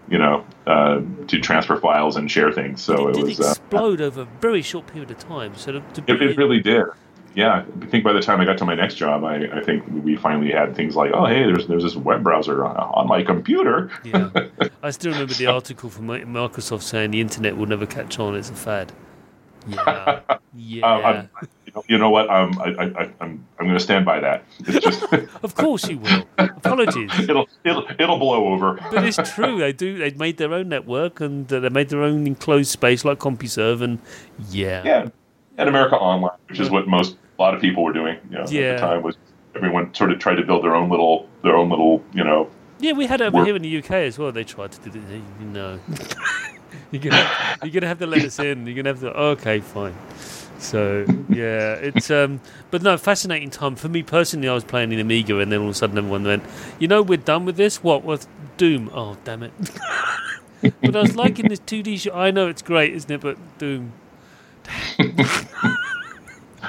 you 0.09 0.17
know, 0.17 0.45
uh, 0.67 1.01
to 1.27 1.39
transfer 1.39 1.77
files 1.77 2.15
and 2.15 2.29
share 2.29 2.51
things. 2.51 2.81
So 2.81 3.09
it, 3.09 3.17
it 3.17 3.23
was 3.23 3.39
uh, 3.39 3.49
explode 3.49 4.01
uh, 4.01 4.05
over 4.05 4.21
a 4.21 4.27
very 4.41 4.61
short 4.61 4.87
period 4.87 5.11
of 5.11 5.19
time. 5.19 5.55
So 5.55 5.73
to, 5.73 5.79
to 5.79 6.13
it, 6.13 6.21
it, 6.21 6.37
really 6.37 6.61
did. 6.61 6.85
Yeah, 7.35 7.65
I 7.81 7.85
think 7.87 8.03
by 8.03 8.13
the 8.13 8.21
time 8.21 8.39
I 8.41 8.45
got 8.45 8.59
to 8.59 8.65
my 8.65 8.75
next 8.75 8.95
job, 8.95 9.23
I, 9.23 9.37
I 9.51 9.63
think 9.63 9.83
we 10.03 10.15
finally 10.15 10.51
had 10.51 10.75
things 10.75 10.95
like, 10.95 11.11
oh, 11.13 11.25
hey, 11.25 11.43
there's 11.43 11.67
there's 11.67 11.83
this 11.83 11.95
web 11.95 12.23
browser 12.23 12.63
on, 12.63 12.75
on 12.75 13.07
my 13.07 13.23
computer. 13.23 13.89
yeah, 14.03 14.29
I 14.83 14.91
still 14.91 15.13
remember 15.13 15.33
the 15.33 15.47
article 15.47 15.89
from 15.89 16.07
Microsoft 16.07 16.83
saying 16.83 17.11
the 17.11 17.21
internet 17.21 17.57
will 17.57 17.65
never 17.65 17.87
catch 17.87 18.19
on; 18.19 18.35
it's 18.35 18.51
a 18.51 18.53
fad. 18.53 18.91
Yeah, 19.67 20.19
yeah. 20.55 20.85
Um, 20.85 21.47
you 21.87 21.97
know 21.97 22.09
what? 22.09 22.29
Um, 22.29 22.59
I, 22.59 22.69
I, 22.69 22.83
I, 22.83 23.13
I'm 23.19 23.45
I'm 23.59 23.65
going 23.65 23.73
to 23.73 23.79
stand 23.79 24.05
by 24.05 24.19
that. 24.19 24.43
It's 24.59 24.83
just. 24.83 25.03
of 25.43 25.55
course 25.55 25.87
you 25.87 25.99
will. 25.99 26.25
Apologies. 26.37 27.11
it'll 27.19 27.47
it'll 27.63 27.85
it'll 27.99 28.19
blow 28.19 28.47
over. 28.53 28.79
but 28.91 29.03
it's 29.03 29.17
true. 29.33 29.59
They 29.59 29.73
do. 29.73 29.97
They 29.97 30.11
made 30.11 30.37
their 30.37 30.53
own 30.53 30.69
network 30.69 31.19
and 31.19 31.51
uh, 31.51 31.59
they 31.59 31.69
made 31.69 31.89
their 31.89 32.03
own 32.03 32.27
enclosed 32.27 32.69
space 32.69 33.03
like 33.03 33.19
CompuServe 33.19 33.81
and 33.81 33.99
yeah. 34.49 34.83
Yeah, 34.85 35.09
and 35.57 35.69
America 35.69 35.95
Online, 35.95 36.37
which 36.47 36.59
is 36.59 36.69
what 36.69 36.87
most 36.87 37.17
a 37.37 37.41
lot 37.41 37.53
of 37.53 37.61
people 37.61 37.83
were 37.83 37.93
doing. 37.93 38.17
You 38.29 38.37
know, 38.37 38.45
yeah. 38.47 38.61
At 38.61 38.75
the 38.75 38.87
time 38.87 39.03
was 39.03 39.17
everyone 39.55 39.93
sort 39.93 40.11
of 40.11 40.19
tried 40.19 40.35
to 40.35 40.43
build 40.43 40.63
their 40.63 40.75
own 40.75 40.89
little 40.89 41.27
their 41.43 41.55
own 41.55 41.69
little 41.69 42.03
you 42.13 42.23
know. 42.23 42.49
Yeah, 42.79 42.93
we 42.93 43.05
had 43.07 43.21
over 43.21 43.37
work. 43.37 43.45
here 43.45 43.55
in 43.55 43.61
the 43.61 43.77
UK 43.77 43.91
as 43.91 44.19
well. 44.19 44.31
They 44.31 44.43
tried 44.43 44.73
to 44.73 44.89
do 44.89 44.99
it. 44.99 45.21
You 45.39 45.45
know. 45.45 45.79
you're 46.91 47.01
gonna 47.01 47.57
you're 47.63 47.71
gonna 47.71 47.87
have 47.87 47.99
to 47.99 48.07
let 48.07 48.23
us 48.23 48.39
in. 48.39 48.67
You're 48.67 48.75
gonna 48.75 48.89
have 48.89 48.99
to. 49.01 49.13
Okay, 49.17 49.59
fine. 49.59 49.95
So 50.63 51.05
yeah, 51.29 51.73
it's 51.73 52.09
um, 52.09 52.39
but 52.71 52.81
no, 52.81 52.97
fascinating 52.97 53.49
time 53.49 53.75
for 53.75 53.89
me 53.89 54.01
personally. 54.01 54.47
I 54.47 54.53
was 54.53 54.63
playing 54.63 54.91
in 54.93 54.99
Amiga, 54.99 55.39
and 55.39 55.51
then 55.51 55.59
all 55.59 55.67
of 55.67 55.71
a 55.71 55.77
sudden 55.77 55.97
everyone 55.97 56.23
went, 56.23 56.43
"You 56.79 56.87
know, 56.87 57.01
we're 57.01 57.17
done 57.17 57.45
with 57.45 57.57
this. 57.57 57.83
What 57.83 58.03
was 58.03 58.27
Doom? 58.57 58.89
Oh, 58.93 59.17
damn 59.25 59.43
it!" 59.43 59.51
but 60.81 60.95
I 60.95 61.01
was 61.01 61.15
liking 61.15 61.49
this 61.49 61.59
2D 61.59 61.99
show. 61.99 62.13
I 62.13 62.31
know 62.31 62.47
it's 62.47 62.61
great, 62.61 62.93
isn't 62.93 63.11
it? 63.11 63.21
But 63.21 63.37
Doom. 63.57 63.91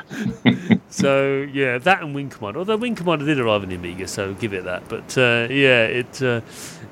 so 0.89 1.47
yeah, 1.53 1.79
that 1.79 2.03
and 2.03 2.15
Wing 2.15 2.31
Commander. 2.31 2.61
Although 2.61 2.77
Wing 2.77 2.95
Commander 2.95 3.25
did 3.25 3.39
arrive 3.39 3.63
in 3.63 3.69
the 3.69 3.77
Amiga, 3.77 4.09
so 4.09 4.35
give 4.35 4.53
it 4.53 4.65
that. 4.65 4.89
But 4.89 5.17
uh, 5.17 5.47
yeah, 5.51 5.85
it 5.85 6.23
uh, 6.23 6.41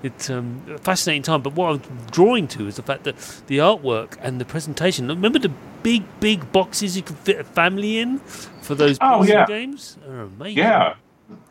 it's 0.02 0.30
um, 0.30 0.62
fascinating 0.80 1.22
time. 1.22 1.42
But 1.42 1.54
what 1.54 1.74
I'm 1.74 2.06
drawing 2.10 2.48
to 2.48 2.66
is 2.66 2.76
the 2.76 2.82
fact 2.82 3.04
that 3.04 3.16
the 3.46 3.58
artwork 3.58 4.16
and 4.20 4.40
the 4.40 4.44
presentation. 4.44 5.08
Remember 5.08 5.38
the 5.38 5.52
big, 5.82 6.04
big 6.20 6.52
boxes 6.52 6.96
you 6.96 7.02
could 7.02 7.18
fit 7.18 7.40
a 7.40 7.44
family 7.44 7.98
in 7.98 8.18
for 8.18 8.74
those 8.74 8.98
oh, 9.00 9.22
yeah. 9.24 9.46
games? 9.46 9.98
Are 10.08 10.22
amazing. 10.22 10.58
Yeah, 10.58 10.94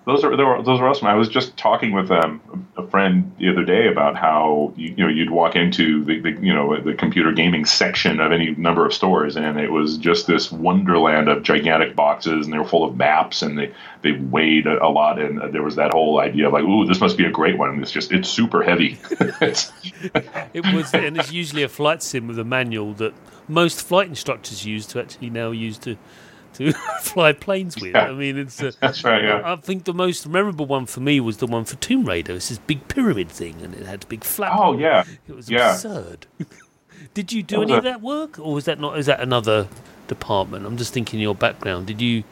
those 0.06 0.24
are 0.24 0.36
those 0.36 0.80
are 0.80 0.88
awesome. 0.88 1.08
I 1.08 1.14
was 1.14 1.30
just 1.30 1.56
talking 1.58 1.94
with 1.94 2.10
um, 2.10 2.68
a 2.76 2.88
friend 2.88 3.32
the 3.38 3.50
other 3.50 3.64
day 3.64 3.88
about 3.88 4.16
how 4.16 4.74
you, 4.76 4.90
you 4.90 5.04
know 5.04 5.08
you'd 5.08 5.30
walk 5.30 5.56
into 5.56 6.04
the, 6.04 6.20
the, 6.20 6.32
you 6.42 6.54
know 6.54 6.82
the 6.82 6.96
computer 6.96 7.32
gaming 7.32 7.66
section 7.66 8.20
of 8.20 8.32
any 8.32 8.52
number 8.56 8.84
of 8.84 8.96
stores, 8.96 9.38
and 9.38 9.60
it 9.60 9.72
was 9.72 9.98
just 9.98 10.26
this 10.26 10.52
wonderland 10.52 11.30
of 11.30 11.44
gigantic 11.44 11.96
boxes, 11.96 12.48
and 12.48 12.54
they 12.54 12.58
were 12.58 12.68
full 12.68 12.84
of 12.84 12.98
maps, 12.98 13.44
and 13.44 13.60
they 13.60 13.72
they 14.02 14.14
weighed 14.14 14.66
a, 14.66 14.84
a 14.84 14.90
lot, 14.90 15.20
and 15.20 15.54
there 15.54 15.62
was 15.62 15.76
that 15.76 15.92
whole 15.92 16.20
idea 16.20 16.48
of 16.48 16.54
like, 16.54 16.64
ooh, 16.64 16.86
this 16.88 17.00
must 17.00 17.16
be 17.16 17.26
a 17.26 17.32
great 17.32 17.60
one. 17.60 17.70
And 17.70 17.82
it's 17.84 17.92
just 17.92 18.12
it's 18.12 18.28
super 18.28 18.64
heavy. 18.64 18.98
it 19.12 20.74
was, 20.74 20.92
and 20.96 21.16
it's 21.16 21.32
usually 21.32 21.62
a 21.62 21.70
flight 21.70 22.02
sim 22.02 22.28
with 22.28 22.40
a 22.40 22.44
manual 22.44 22.94
that 22.96 23.14
most 23.48 23.84
flight 23.84 24.08
instructors 24.08 24.66
use 24.66 24.88
to 24.88 25.00
actually 25.00 25.30
now 25.30 25.52
use 25.52 25.78
to 25.78 25.96
to 26.62 26.74
fly 27.02 27.34
planes 27.34 27.80
with. 27.80 27.94
Yeah. 27.96 28.08
I 28.08 28.14
mean, 28.14 28.38
it's 28.38 28.62
uh, 28.62 28.72
that's 28.80 29.04
right. 29.04 29.24
Yeah. 29.24 29.42
I 29.44 29.56
think 29.56 29.86
the 29.86 29.94
most 29.94 30.28
memorable 30.28 30.66
one 30.66 30.86
for 30.86 31.00
me 31.00 31.20
was 31.20 31.38
the 31.38 31.48
one 31.48 31.66
for 31.66 31.76
Tomb 31.78 32.06
Raider. 32.06 32.34
It's 32.34 32.50
this 32.50 32.60
big 32.60 32.88
pyramid 32.88 33.30
thing, 33.30 33.62
and 33.62 33.74
it 33.74 33.86
had 33.86 34.04
a 34.04 34.08
big 34.08 34.24
flap. 34.24 34.54
Oh 34.58 34.78
yeah, 34.78 35.04
it 35.28 35.36
was 35.36 35.50
yeah. 35.50 35.74
absurd. 35.74 36.28
Did 37.14 37.34
you 37.34 37.44
do 37.44 37.62
any 37.62 37.74
a... 37.74 37.78
of 37.78 37.84
that 37.84 38.02
work, 38.02 38.40
or 38.40 38.54
was 38.54 38.66
that 38.66 38.80
not? 38.80 38.98
Is 38.98 39.08
that 39.08 39.20
another 39.20 39.68
department? 40.08 40.66
I'm 40.66 40.78
just 40.78 40.94
thinking 40.94 41.20
your 41.20 41.36
background. 41.36 41.88
Did 41.88 42.02
you? 42.02 42.24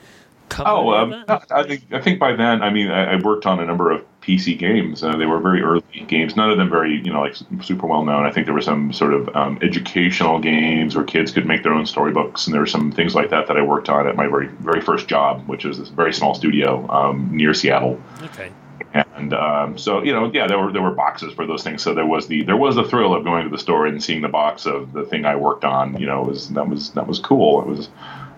oh, 0.60 0.94
um, 0.94 1.24
I 1.28 1.64
think 1.64 1.84
I 1.92 2.02
think 2.02 2.20
by 2.20 2.34
then, 2.34 2.62
I 2.62 2.70
mean, 2.70 2.90
I, 2.90 3.14
I 3.14 3.16
worked 3.18 3.46
on 3.46 3.60
a 3.60 3.66
number 3.66 3.92
of 3.92 4.06
PC 4.30 4.58
games. 4.58 5.04
Uh, 5.04 5.16
they 5.16 5.26
were 5.26 5.40
very 5.40 5.62
early 5.62 5.82
games. 6.08 6.36
None 6.36 6.52
of 6.52 6.58
them 6.58 6.70
very, 6.70 6.98
you 6.98 7.12
know, 7.12 7.22
like 7.22 7.36
super 7.62 7.88
well 7.88 8.04
known. 8.04 8.26
I 8.26 8.32
think 8.32 8.46
there 8.46 8.54
were 8.54 8.62
some 8.62 8.94
sort 8.94 9.14
of 9.14 9.36
um, 9.36 9.58
educational 9.62 10.40
games 10.40 10.96
where 10.96 11.04
kids 11.04 11.32
could 11.32 11.46
make 11.46 11.64
their 11.64 11.74
own 11.74 11.86
storybooks, 11.86 12.46
and 12.46 12.54
there 12.54 12.62
were 12.62 12.68
some 12.68 12.92
things 12.92 13.16
like 13.16 13.30
that 13.32 13.48
that 13.48 13.58
I 13.58 13.62
worked 13.62 13.90
on 13.90 14.08
at 14.08 14.16
my 14.16 14.28
very 14.28 14.48
very 14.48 14.82
first 14.82 15.08
job, 15.08 15.48
which 15.48 15.66
was 15.66 15.80
this 15.80 15.90
very 15.90 16.14
small 16.14 16.36
studio 16.36 16.88
um, 16.90 17.30
near 17.32 17.54
Seattle. 17.54 18.00
Okay. 18.24 18.52
And 18.94 19.34
um, 19.34 19.78
so, 19.78 20.04
you 20.04 20.14
know, 20.14 20.32
yeah, 20.34 20.48
there 20.48 20.58
were 20.58 20.72
there 20.72 20.82
were 20.82 20.92
boxes 20.92 21.34
for 21.34 21.46
those 21.46 21.64
things. 21.64 21.84
So 21.84 21.94
there 21.94 22.06
was 22.06 22.28
the 22.28 22.44
there 22.44 22.58
was 22.58 22.76
the 22.76 22.84
thrill 22.84 23.14
of 23.14 23.24
going 23.24 23.44
to 23.44 23.50
the 23.50 23.60
store 23.60 23.86
and 23.86 24.04
seeing 24.04 24.22
the 24.22 24.30
box 24.30 24.66
of 24.66 24.94
the 24.94 25.04
thing 25.04 25.26
I 25.26 25.36
worked 25.36 25.66
on. 25.66 26.00
You 26.00 26.08
know, 26.08 26.24
was 26.24 26.50
that 26.50 26.68
was 26.68 26.92
that 26.92 27.08
was 27.08 27.20
cool. 27.20 27.62
It 27.62 27.68
was. 27.68 27.90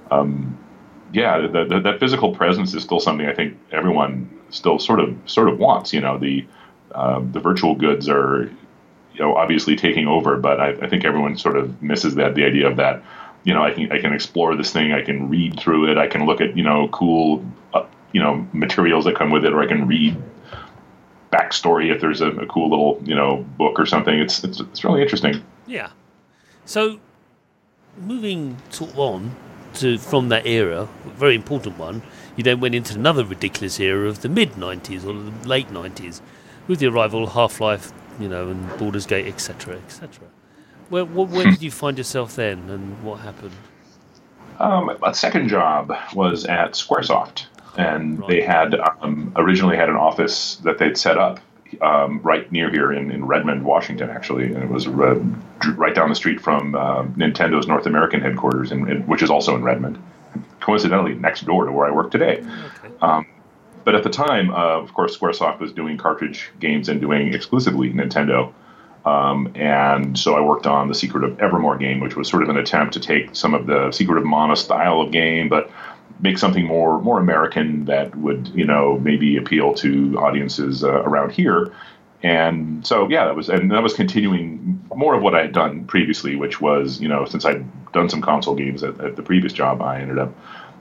Um, 0.10 0.58
yeah, 1.14 1.42
the, 1.42 1.66
the, 1.66 1.80
that 1.82 2.00
physical 2.00 2.34
presence 2.34 2.74
is 2.74 2.84
still 2.84 3.02
something 3.02 3.28
I 3.28 3.34
think 3.34 3.58
everyone 3.72 4.30
still 4.52 4.80
sort 4.80 5.00
of 5.00 5.18
sort 5.26 5.50
of 5.50 5.60
wants. 5.60 5.94
You 5.94 6.02
know, 6.02 6.18
the 6.18 6.46
uh, 6.94 7.22
the 7.32 7.40
virtual 7.40 7.76
goods 7.76 8.08
are 8.08 8.44
you 9.14 9.20
know 9.20 9.36
obviously 9.36 9.76
taking 9.76 10.08
over, 10.08 10.38
but 10.38 10.60
I, 10.60 10.70
I 10.70 10.90
think 10.90 11.06
everyone 11.06 11.38
sort 11.38 11.58
of 11.58 11.82
misses 11.82 12.16
that 12.16 12.36
the 12.36 12.46
idea 12.46 12.68
of 12.70 12.78
that. 12.78 13.04
You 13.44 13.56
know, 13.56 13.64
I 13.64 13.72
can 13.72 13.92
I 13.92 14.00
can 14.00 14.14
explore 14.14 14.56
this 14.56 14.72
thing, 14.72 14.92
I 14.92 15.02
can 15.02 15.28
read 15.30 15.60
through 15.60 15.90
it, 15.92 15.98
I 15.98 16.08
can 16.08 16.26
look 16.26 16.42
at 16.42 16.56
you 16.56 16.64
know 16.64 16.88
cool 16.90 17.44
uh, 17.74 17.86
you 18.12 18.22
know 18.22 18.48
materials 18.54 19.06
that 19.06 19.16
come 19.16 19.32
with 19.32 19.46
it, 19.46 19.54
or 19.54 19.62
I 19.62 19.68
can 19.68 19.88
read 19.88 20.16
backstory 21.32 21.94
if 21.94 22.02
there's 22.02 22.22
a, 22.22 22.28
a 22.28 22.46
cool 22.46 22.70
little 22.70 23.02
you 23.04 23.16
know 23.16 23.46
book 23.58 23.80
or 23.80 23.86
something. 23.86 24.20
It's 24.20 24.44
it's, 24.44 24.60
it's 24.60 24.84
really 24.84 25.02
interesting. 25.02 25.44
Yeah. 25.66 25.90
So 26.66 27.00
moving 27.98 28.58
on 28.96 29.36
to 29.76 29.98
from 29.98 30.30
that 30.30 30.46
era, 30.46 30.88
very 31.06 31.36
important 31.36 31.78
one, 31.78 32.02
you 32.36 32.44
then 32.44 32.60
went 32.60 32.76
into 32.76 32.96
another 32.96 33.26
ridiculous 33.26 33.80
era 33.80 34.08
of 34.08 34.22
the 34.22 34.30
mid 34.30 34.54
'90s 34.54 35.06
or 35.06 35.14
the 35.14 35.48
late 35.48 35.70
'90s, 35.70 36.22
with 36.68 36.80
the 36.80 36.88
arrival 36.88 37.24
of 37.24 37.34
Half-Life, 37.34 37.92
you 38.20 38.30
know, 38.30 38.50
and 38.50 38.78
Baldur's 38.78 39.06
Gate, 39.06 39.28
etc., 39.28 39.76
etc. 39.78 40.28
Where, 40.90 41.06
where, 41.06 41.28
where 41.28 41.46
did 41.46 41.62
you 41.62 41.72
find 41.72 41.98
yourself 41.98 42.36
then, 42.36 42.70
and 42.70 43.04
what 43.04 43.22
happened? 43.22 43.54
Um, 44.60 44.96
a 45.04 45.14
second 45.14 45.48
job 45.48 45.96
was 46.14 46.46
at 46.46 46.74
SquareSoft, 46.74 47.46
and 47.78 48.20
right. 48.20 48.30
they 48.30 48.42
had 48.42 48.76
um, 49.02 49.34
originally 49.36 49.78
had 49.78 49.90
an 49.90 49.96
office 49.96 50.58
that 50.58 50.78
they'd 50.78 50.98
set 50.98 51.18
up 51.18 51.40
um, 51.82 52.20
right 52.22 52.52
near 52.52 52.70
here 52.70 52.92
in, 52.92 53.12
in 53.12 53.26
Redmond, 53.26 53.64
Washington, 53.64 54.10
actually, 54.10 54.54
and 54.54 54.64
it 54.64 54.70
was 54.70 54.88
uh, 54.88 55.16
right 55.76 55.96
down 55.96 56.10
the 56.10 56.16
street 56.16 56.42
from 56.42 56.76
uh, 56.76 57.04
Nintendo's 57.16 57.68
North 57.68 57.86
American 57.86 58.22
headquarters, 58.22 58.72
in, 58.72 58.90
in, 58.90 59.08
which 59.08 59.24
is 59.24 59.30
also 59.30 59.56
in 59.56 59.64
Redmond. 59.64 59.98
Coincidentally, 60.62 61.16
next 61.16 61.46
door 61.46 61.66
to 61.66 61.72
where 61.72 61.88
I 61.88 61.92
work 61.92 62.12
today. 62.12 62.40
Okay. 62.40 62.94
Um, 63.02 63.28
but 63.84 63.96
at 63.96 64.04
the 64.04 64.10
time, 64.10 64.52
uh, 64.52 64.80
of 64.80 64.94
course, 64.94 65.18
SquareSoft 65.18 65.60
was 65.60 65.72
doing 65.72 65.98
cartridge 65.98 66.52
games 66.60 66.88
and 66.88 67.02
doing 67.02 67.34
exclusively 67.34 67.92
Nintendo. 67.92 68.54
Um, 69.06 69.52
and 69.56 70.18
so 70.18 70.36
I 70.36 70.42
worked 70.42 70.68
on 70.68 70.88
the 70.88 70.94
Secret 70.94 71.24
of 71.24 71.40
Evermore 71.40 71.78
game, 71.78 72.00
which 72.00 72.16
was 72.16 72.30
sort 72.30 72.44
of 72.44 72.50
an 72.50 72.58
attempt 72.58 72.94
to 72.94 73.00
take 73.00 73.36
some 73.36 73.54
of 73.54 73.66
the 73.66 73.92
Secret 73.92 74.20
of 74.20 74.26
Mana 74.26 74.56
style 74.56 75.02
of 75.02 75.12
game, 75.12 75.50
but 75.50 75.72
make 76.20 76.38
something 76.38 76.66
more 76.66 77.02
more 77.02 77.20
American 77.20 77.86
that 77.86 78.16
would 78.16 78.48
you 78.50 78.66
know 78.66 79.00
maybe 79.00 79.38
appeal 79.38 79.74
to 79.74 80.18
audiences 80.20 80.84
uh, 80.84 81.02
around 81.04 81.32
here. 81.32 81.74
And 82.24 82.86
so 82.86 83.10
yeah, 83.10 83.26
that 83.26 83.36
was 83.36 83.50
and 83.50 83.72
that 83.72 83.82
was 83.82 83.94
continuing 83.94 84.81
more 84.96 85.16
of 85.16 85.22
what 85.22 85.36
I 85.36 85.42
had 85.42 85.54
done 85.54 85.86
previously, 85.86 86.36
which 86.36 86.62
was 86.62 87.00
you 87.00 87.08
know 87.08 87.26
since 87.26 87.46
I'd 87.46 87.66
done 87.92 88.10
some 88.10 88.22
console 88.22 88.56
games 88.56 88.84
at, 88.84 89.00
at 89.00 89.16
the 89.16 89.24
previous 89.24 89.54
job, 89.54 89.82
I 89.82 90.00
ended 90.00 90.20
up 90.20 90.34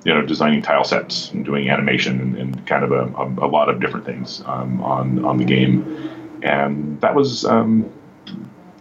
you 0.05 0.14
know 0.14 0.23
designing 0.23 0.62
tile 0.62 0.85
sets 0.85 1.31
and 1.31 1.45
doing 1.45 1.69
animation 1.69 2.21
and, 2.21 2.37
and 2.37 2.67
kind 2.67 2.85
of 2.85 2.93
a, 2.93 3.05
a, 3.17 3.47
a, 3.47 3.49
lot 3.49 3.69
of 3.69 3.81
different 3.81 4.07
things 4.07 4.43
um, 4.47 4.83
on 4.83 5.25
on 5.25 5.38
the 5.38 5.45
game. 5.45 6.09
And 6.43 7.00
that 7.02 7.14
was 7.14 7.45
um, 7.45 7.93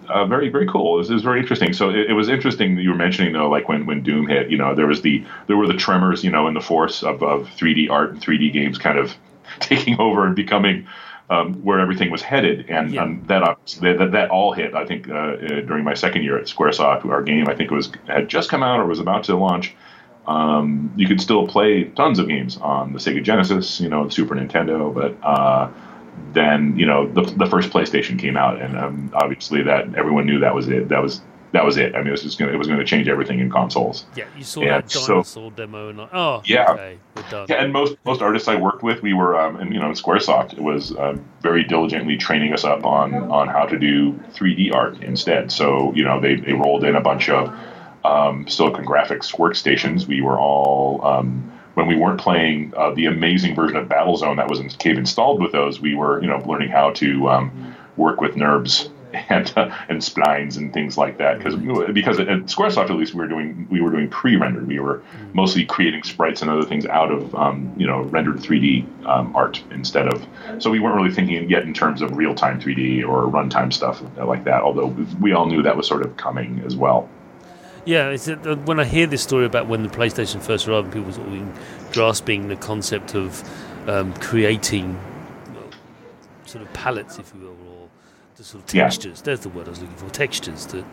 uh, 0.07 0.25
very 0.25 0.49
very 0.49 0.67
cool. 0.67 0.95
It 0.95 0.97
was, 0.99 1.09
it 1.09 1.13
was 1.13 1.23
very 1.23 1.39
interesting. 1.39 1.73
So 1.73 1.89
it, 1.89 2.09
it, 2.09 2.13
was 2.13 2.29
interesting 2.29 2.75
that 2.75 2.81
you 2.81 2.89
were 2.89 2.95
mentioning 2.95 3.33
though, 3.33 3.49
like 3.49 3.67
when 3.67 3.85
when 3.85 4.01
Doom 4.01 4.27
hit, 4.27 4.49
you 4.49 4.57
know, 4.57 4.73
there 4.73 4.87
was 4.87 5.01
the 5.01 5.23
there 5.47 5.57
were 5.57 5.67
the 5.67 5.73
tremors, 5.73 6.23
you 6.23 6.31
know, 6.31 6.47
in 6.47 6.53
the 6.53 6.61
force 6.61 7.03
of, 7.03 7.21
of 7.21 7.47
3D 7.49 7.89
art 7.89 8.11
and 8.11 8.21
3D 8.21 8.53
games 8.53 8.77
kind 8.77 8.97
of 8.97 9.15
taking 9.59 9.99
over 9.99 10.25
and 10.25 10.35
becoming 10.35 10.87
um, 11.29 11.53
where 11.63 11.79
everything 11.79 12.09
was 12.09 12.21
headed, 12.21 12.69
and, 12.69 12.91
yeah. 12.91 13.03
um, 13.03 13.23
that, 13.27 13.57
that 13.81 14.11
that 14.11 14.29
all 14.31 14.51
hit. 14.51 14.73
I 14.73 14.85
think 14.85 15.07
uh, 15.09 15.13
uh, 15.13 15.37
during 15.61 15.83
my 15.83 15.93
second 15.93 16.23
year 16.23 16.37
at 16.37 16.45
SquareSoft, 16.45 17.05
our 17.05 17.21
game 17.21 17.47
I 17.47 17.55
think 17.55 17.71
was 17.71 17.91
had 18.07 18.27
just 18.27 18.49
come 18.49 18.63
out 18.63 18.79
or 18.79 18.85
was 18.85 18.99
about 18.99 19.25
to 19.25 19.35
launch. 19.35 19.75
Um, 20.27 20.91
you 20.95 21.07
could 21.07 21.21
still 21.21 21.47
play 21.47 21.85
tons 21.85 22.19
of 22.19 22.27
games 22.27 22.57
on 22.57 22.93
the 22.93 22.99
Sega 22.99 23.23
Genesis, 23.23 23.79
you 23.79 23.89
know, 23.89 24.05
the 24.05 24.11
Super 24.11 24.35
Nintendo, 24.35 24.93
but 24.93 25.15
uh, 25.23 25.71
then 26.33 26.77
you 26.77 26.85
know 26.85 27.07
the, 27.11 27.21
the 27.21 27.45
first 27.45 27.69
PlayStation 27.69 28.17
came 28.17 28.35
out, 28.35 28.61
and 28.61 28.77
um, 28.77 29.11
obviously 29.13 29.63
that 29.63 29.95
everyone 29.95 30.25
knew 30.25 30.39
that 30.39 30.53
was 30.53 30.67
it. 30.67 30.89
That 30.89 31.01
was 31.01 31.21
that 31.51 31.65
was 31.65 31.77
it. 31.77 31.95
I 31.95 31.99
mean, 31.99 32.07
it 32.07 32.23
was 32.23 32.35
gonna 32.35 32.51
it 32.51 32.57
was 32.57 32.67
gonna 32.67 32.85
change 32.85 33.07
everything 33.07 33.39
in 33.39 33.49
consoles. 33.49 34.05
Yeah, 34.15 34.25
you 34.37 34.43
saw 34.43 34.61
and 34.61 34.69
that 34.69 34.89
dinosaur 34.89 35.23
so, 35.23 35.49
demo, 35.49 35.89
and 35.89 35.97
like, 35.97 36.13
oh, 36.13 36.41
yeah, 36.45 36.71
okay, 36.71 36.97
yeah. 37.49 37.63
And 37.63 37.73
most 37.73 37.97
most 38.05 38.21
artists 38.21 38.47
I 38.47 38.55
worked 38.55 38.83
with, 38.83 39.01
we 39.01 39.13
were, 39.13 39.39
um, 39.39 39.55
and 39.55 39.73
you 39.73 39.79
know, 39.79 39.89
SquareSoft 39.89 40.59
was 40.59 40.95
um, 40.97 41.23
very 41.41 41.63
diligently 41.63 42.17
training 42.17 42.53
us 42.53 42.63
up 42.63 42.85
on 42.85 43.13
on 43.31 43.47
how 43.47 43.65
to 43.65 43.79
do 43.79 44.13
3D 44.33 44.73
art 44.73 45.01
instead. 45.01 45.51
So 45.51 45.93
you 45.95 46.03
know, 46.03 46.19
they 46.19 46.35
they 46.35 46.53
rolled 46.53 46.83
in 46.83 46.95
a 46.95 47.01
bunch 47.01 47.29
of 47.29 47.53
um, 48.05 48.47
Silicon 48.47 48.85
Graphics 48.85 49.35
workstations. 49.35 50.07
We 50.07 50.21
were 50.21 50.39
all 50.39 51.03
um, 51.03 51.51
when 51.73 51.87
we 51.87 51.95
weren't 51.95 52.19
playing 52.19 52.73
uh, 52.77 52.91
the 52.91 53.05
amazing 53.05 53.55
version 53.55 53.77
of 53.77 53.87
Battlezone 53.87 54.35
that 54.35 54.49
was 54.49 54.59
in, 54.59 54.69
came 54.69 54.97
installed 54.97 55.41
with 55.41 55.51
those, 55.51 55.79
we 55.79 55.95
were 55.95 56.21
you 56.21 56.27
know 56.27 56.37
learning 56.45 56.69
how 56.69 56.91
to 56.91 57.29
um, 57.29 57.75
work 57.97 58.21
with 58.21 58.35
NURBS 58.35 58.89
and 59.13 59.51
uh, 59.55 59.75
and 59.89 60.01
splines 60.01 60.57
and 60.57 60.73
things 60.73 60.97
like 60.97 61.17
that. 61.17 61.37
Because 61.37 61.55
because 61.93 62.19
at 62.19 62.27
SquareSoft 62.27 62.89
at 62.89 62.95
least 62.95 63.13
we 63.13 63.19
were 63.19 63.27
doing 63.27 63.67
we 63.69 63.81
were 63.81 63.91
doing 63.91 64.09
pre-rendered. 64.09 64.67
We 64.67 64.79
were 64.79 65.01
mostly 65.33 65.65
creating 65.65 66.03
sprites 66.03 66.41
and 66.41 66.49
other 66.49 66.63
things 66.63 66.85
out 66.85 67.11
of 67.11 67.33
um, 67.35 67.73
you 67.77 67.87
know 67.87 68.01
rendered 68.03 68.37
3D 68.37 69.05
um, 69.05 69.35
art 69.35 69.63
instead 69.71 70.07
of 70.07 70.25
so 70.59 70.69
we 70.69 70.79
weren't 70.79 70.95
really 70.95 71.11
thinking 71.11 71.49
yet 71.49 71.63
in 71.63 71.73
terms 71.73 72.01
of 72.01 72.15
real-time 72.15 72.59
3D 72.59 73.07
or 73.07 73.23
runtime 73.27 73.71
stuff 73.71 74.01
like 74.17 74.43
that 74.43 74.61
although 74.61 74.87
we 75.21 75.33
all 75.33 75.45
knew 75.45 75.61
that 75.61 75.75
was 75.77 75.87
sort 75.87 76.05
of 76.05 76.15
coming 76.17 76.61
as 76.65 76.75
well. 76.75 77.09
Yeah, 77.85 78.09
it's, 78.09 78.27
uh, 78.27 78.57
when 78.65 78.79
I 78.79 78.85
hear 78.85 79.07
this 79.07 79.23
story 79.23 79.45
about 79.45 79.67
when 79.67 79.83
the 79.83 79.89
PlayStation 79.89 80.41
first 80.41 80.67
arrived, 80.67 80.91
people 80.91 81.07
were 81.07 81.13
sort 81.13 81.27
of 81.27 81.89
grasping 81.93 82.47
the 82.49 82.55
concept 82.55 83.15
of 83.15 83.43
um, 83.89 84.13
creating 84.15 84.99
sort 86.45 86.63
of 86.63 86.73
palettes, 86.73 87.17
if 87.19 87.33
you 87.33 87.41
will, 87.41 87.55
the 88.39 88.45
sort 88.45 88.63
of 88.63 88.69
textures. 88.69 89.19
Yeah. 89.19 89.25
There's 89.25 89.41
the 89.41 89.49
word 89.49 89.67
I 89.67 89.71
was 89.71 89.81
looking 89.81 89.97
for, 89.97 90.09
textures. 90.09 90.65
To, 90.67 90.85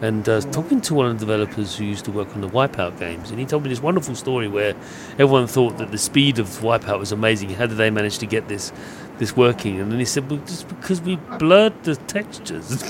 and 0.00 0.26
uh, 0.26 0.40
talking 0.40 0.80
to 0.80 0.94
one 0.94 1.06
of 1.06 1.12
the 1.12 1.26
developers 1.26 1.76
who 1.76 1.84
used 1.84 2.06
to 2.06 2.10
work 2.10 2.34
on 2.34 2.40
the 2.40 2.48
Wipeout 2.48 2.98
games, 2.98 3.30
and 3.30 3.38
he 3.38 3.44
told 3.44 3.62
me 3.62 3.68
this 3.68 3.82
wonderful 3.82 4.14
story 4.14 4.48
where 4.48 4.74
everyone 5.12 5.46
thought 5.46 5.76
that 5.76 5.90
the 5.90 5.98
speed 5.98 6.38
of 6.38 6.46
Wipeout 6.60 6.98
was 6.98 7.12
amazing. 7.12 7.50
How 7.50 7.66
did 7.66 7.76
they 7.76 7.90
manage 7.90 8.18
to 8.18 8.26
get 8.26 8.48
this 8.48 8.72
this 9.18 9.36
working? 9.36 9.80
And 9.80 9.92
then 9.92 9.98
he 9.98 10.06
said, 10.06 10.30
"Well, 10.30 10.40
just 10.40 10.66
because 10.68 11.02
we 11.02 11.16
blurred 11.38 11.84
the 11.84 11.96
textures." 11.96 12.82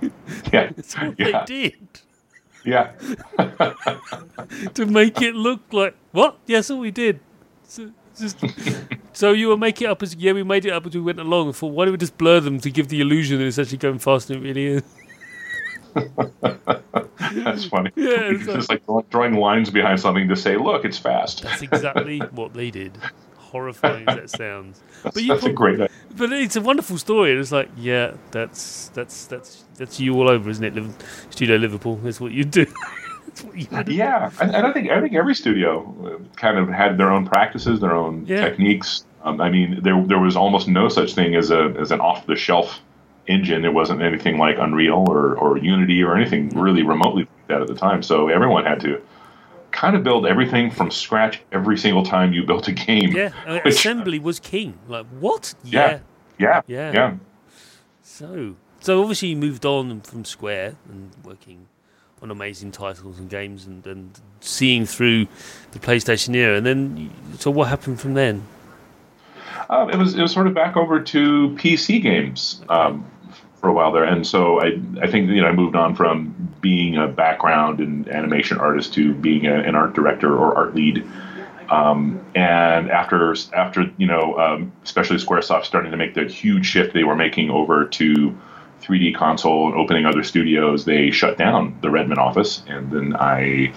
yeah, 0.52 0.70
that's 0.70 0.94
what 0.94 1.18
yeah. 1.18 1.44
they 1.44 1.70
did. 1.70 1.88
Yeah. 2.64 2.92
to 4.74 4.86
make 4.86 5.20
it 5.20 5.34
look 5.34 5.60
like 5.72 5.96
what? 6.12 6.38
Yes, 6.46 6.70
all 6.70 6.78
we 6.78 6.92
did. 6.92 7.18
So, 7.64 7.90
just, 8.18 8.38
so 9.12 9.32
you 9.32 9.48
were 9.48 9.56
making 9.56 9.86
it 9.86 9.90
up 9.90 10.02
as 10.02 10.14
yeah, 10.14 10.32
we 10.32 10.42
made 10.42 10.64
it 10.64 10.70
up 10.70 10.86
as 10.86 10.94
we 10.94 11.00
went 11.00 11.20
along. 11.20 11.46
And 11.46 11.56
thought, 11.56 11.72
why 11.72 11.84
don't 11.84 11.92
we 11.92 11.98
just 11.98 12.18
blur 12.18 12.40
them 12.40 12.60
to 12.60 12.70
give 12.70 12.88
the 12.88 13.00
illusion 13.00 13.38
that 13.38 13.46
it's 13.46 13.58
actually 13.58 13.78
going 13.78 13.98
faster 13.98 14.34
than 14.34 14.44
it 14.44 14.46
really 14.46 14.66
is? 14.66 14.82
That's 17.34 17.64
funny. 17.64 17.90
Yeah, 17.96 18.30
it's 18.30 18.46
just 18.46 18.70
like 18.70 18.82
drawing 19.10 19.34
lines 19.34 19.70
behind 19.70 20.00
something 20.00 20.28
to 20.28 20.36
say, 20.36 20.56
"Look, 20.56 20.84
it's 20.84 20.98
fast." 20.98 21.42
That's 21.42 21.62
exactly 21.62 22.18
what 22.32 22.54
they 22.54 22.70
did. 22.70 22.96
Horrifying 23.36 24.08
as 24.08 24.16
that 24.16 24.30
sounds. 24.30 24.82
That's, 25.02 25.14
but 25.14 25.22
you 25.22 25.28
that's 25.28 25.42
put, 25.42 25.50
a 25.50 25.54
great. 25.54 25.74
Idea. 25.74 25.88
But 26.16 26.32
it's 26.32 26.56
a 26.56 26.60
wonderful 26.60 26.98
story. 26.98 27.32
It's 27.32 27.52
like, 27.52 27.70
yeah, 27.76 28.14
that's 28.32 28.88
that's 28.88 29.26
that's 29.26 29.64
that's 29.76 30.00
you 30.00 30.14
all 30.14 30.28
over, 30.28 30.50
isn't 30.50 30.64
it? 30.64 30.94
Studio 31.30 31.56
Liverpool. 31.56 31.96
That's 31.96 32.20
what 32.20 32.32
you 32.32 32.44
do. 32.44 32.66
yeah, 33.86 34.30
and, 34.40 34.54
and, 34.54 34.66
I 34.66 34.72
think 34.72 34.90
I 34.90 35.00
think 35.00 35.14
every 35.14 35.34
studio 35.34 35.94
uh, 36.04 36.36
kind 36.36 36.58
of 36.58 36.68
had 36.68 36.98
their 36.98 37.10
own 37.10 37.26
practices, 37.26 37.80
their 37.80 37.94
own 37.94 38.26
yeah. 38.26 38.40
techniques. 38.44 39.04
Um, 39.22 39.40
I 39.40 39.50
mean, 39.50 39.80
there 39.82 40.02
there 40.06 40.18
was 40.18 40.36
almost 40.36 40.68
no 40.68 40.88
such 40.88 41.14
thing 41.14 41.34
as 41.34 41.50
a 41.50 41.74
as 41.78 41.90
an 41.90 42.00
off 42.00 42.26
the 42.26 42.36
shelf 42.36 42.80
engine. 43.26 43.62
There 43.62 43.72
wasn't 43.72 44.02
anything 44.02 44.38
like 44.38 44.56
Unreal 44.58 45.04
or 45.08 45.36
or 45.36 45.58
Unity 45.58 46.02
or 46.02 46.16
anything 46.16 46.50
really 46.50 46.82
remotely 46.82 47.22
like 47.22 47.48
that 47.48 47.62
at 47.62 47.68
the 47.68 47.74
time. 47.74 48.02
So 48.02 48.28
everyone 48.28 48.64
had 48.64 48.80
to 48.80 49.00
kind 49.70 49.96
of 49.96 50.04
build 50.04 50.26
everything 50.26 50.70
from 50.70 50.90
scratch 50.90 51.40
every 51.50 51.76
single 51.76 52.04
time 52.04 52.32
you 52.32 52.44
built 52.44 52.68
a 52.68 52.72
game. 52.72 53.12
Yeah, 53.12 53.30
which, 53.64 53.74
assembly 53.74 54.18
was 54.18 54.38
king. 54.38 54.78
Like 54.88 55.06
what? 55.18 55.54
Yeah, 55.64 56.00
yeah, 56.38 56.62
yeah, 56.66 56.92
yeah. 56.92 57.14
So 58.02 58.56
so 58.80 59.00
obviously 59.00 59.28
you 59.28 59.36
moved 59.36 59.66
on 59.66 60.00
from 60.02 60.24
Square 60.24 60.76
and 60.88 61.10
working 61.24 61.68
on 62.24 62.30
amazing 62.30 62.72
titles 62.72 63.18
and 63.18 63.28
games 63.28 63.66
and, 63.66 63.86
and 63.86 64.18
seeing 64.40 64.86
through 64.86 65.26
the 65.72 65.78
PlayStation 65.78 66.34
era. 66.34 66.56
And 66.56 66.66
then, 66.66 67.10
so 67.38 67.50
what 67.50 67.68
happened 67.68 68.00
from 68.00 68.14
then? 68.14 68.42
Um, 69.68 69.90
it 69.90 69.96
was 69.96 70.14
it 70.14 70.20
was 70.20 70.32
sort 70.32 70.46
of 70.46 70.54
back 70.54 70.76
over 70.76 71.00
to 71.00 71.50
PC 71.50 72.02
games 72.02 72.62
um, 72.68 73.06
for 73.60 73.68
a 73.68 73.72
while 73.72 73.92
there, 73.92 74.04
and 74.04 74.26
so 74.26 74.60
I 74.60 74.78
I 75.00 75.06
think 75.06 75.30
you 75.30 75.40
know 75.40 75.48
I 75.48 75.52
moved 75.52 75.76
on 75.76 75.94
from 75.94 76.34
being 76.60 76.96
a 76.96 77.08
background 77.08 77.80
and 77.80 78.08
animation 78.08 78.58
artist 78.58 78.92
to 78.94 79.14
being 79.14 79.46
a, 79.46 79.54
an 79.54 79.74
art 79.74 79.94
director 79.94 80.36
or 80.36 80.54
art 80.54 80.74
lead. 80.74 81.06
Um, 81.70 82.22
and 82.34 82.90
after 82.90 83.34
after 83.54 83.90
you 83.96 84.06
know 84.06 84.38
um, 84.38 84.72
especially 84.82 85.16
SquareSoft 85.16 85.64
starting 85.64 85.92
to 85.92 85.96
make 85.96 86.14
the 86.14 86.24
huge 86.24 86.66
shift 86.66 86.92
they 86.92 87.04
were 87.04 87.16
making 87.16 87.48
over 87.50 87.86
to 87.86 88.36
3D 88.84 89.14
console 89.14 89.66
and 89.66 89.76
opening 89.76 90.06
other 90.06 90.22
studios, 90.22 90.84
they 90.84 91.10
shut 91.10 91.38
down 91.38 91.78
the 91.80 91.90
Redmond 91.90 92.20
office, 92.20 92.62
and 92.68 92.90
then 92.90 93.16
I 93.16 93.72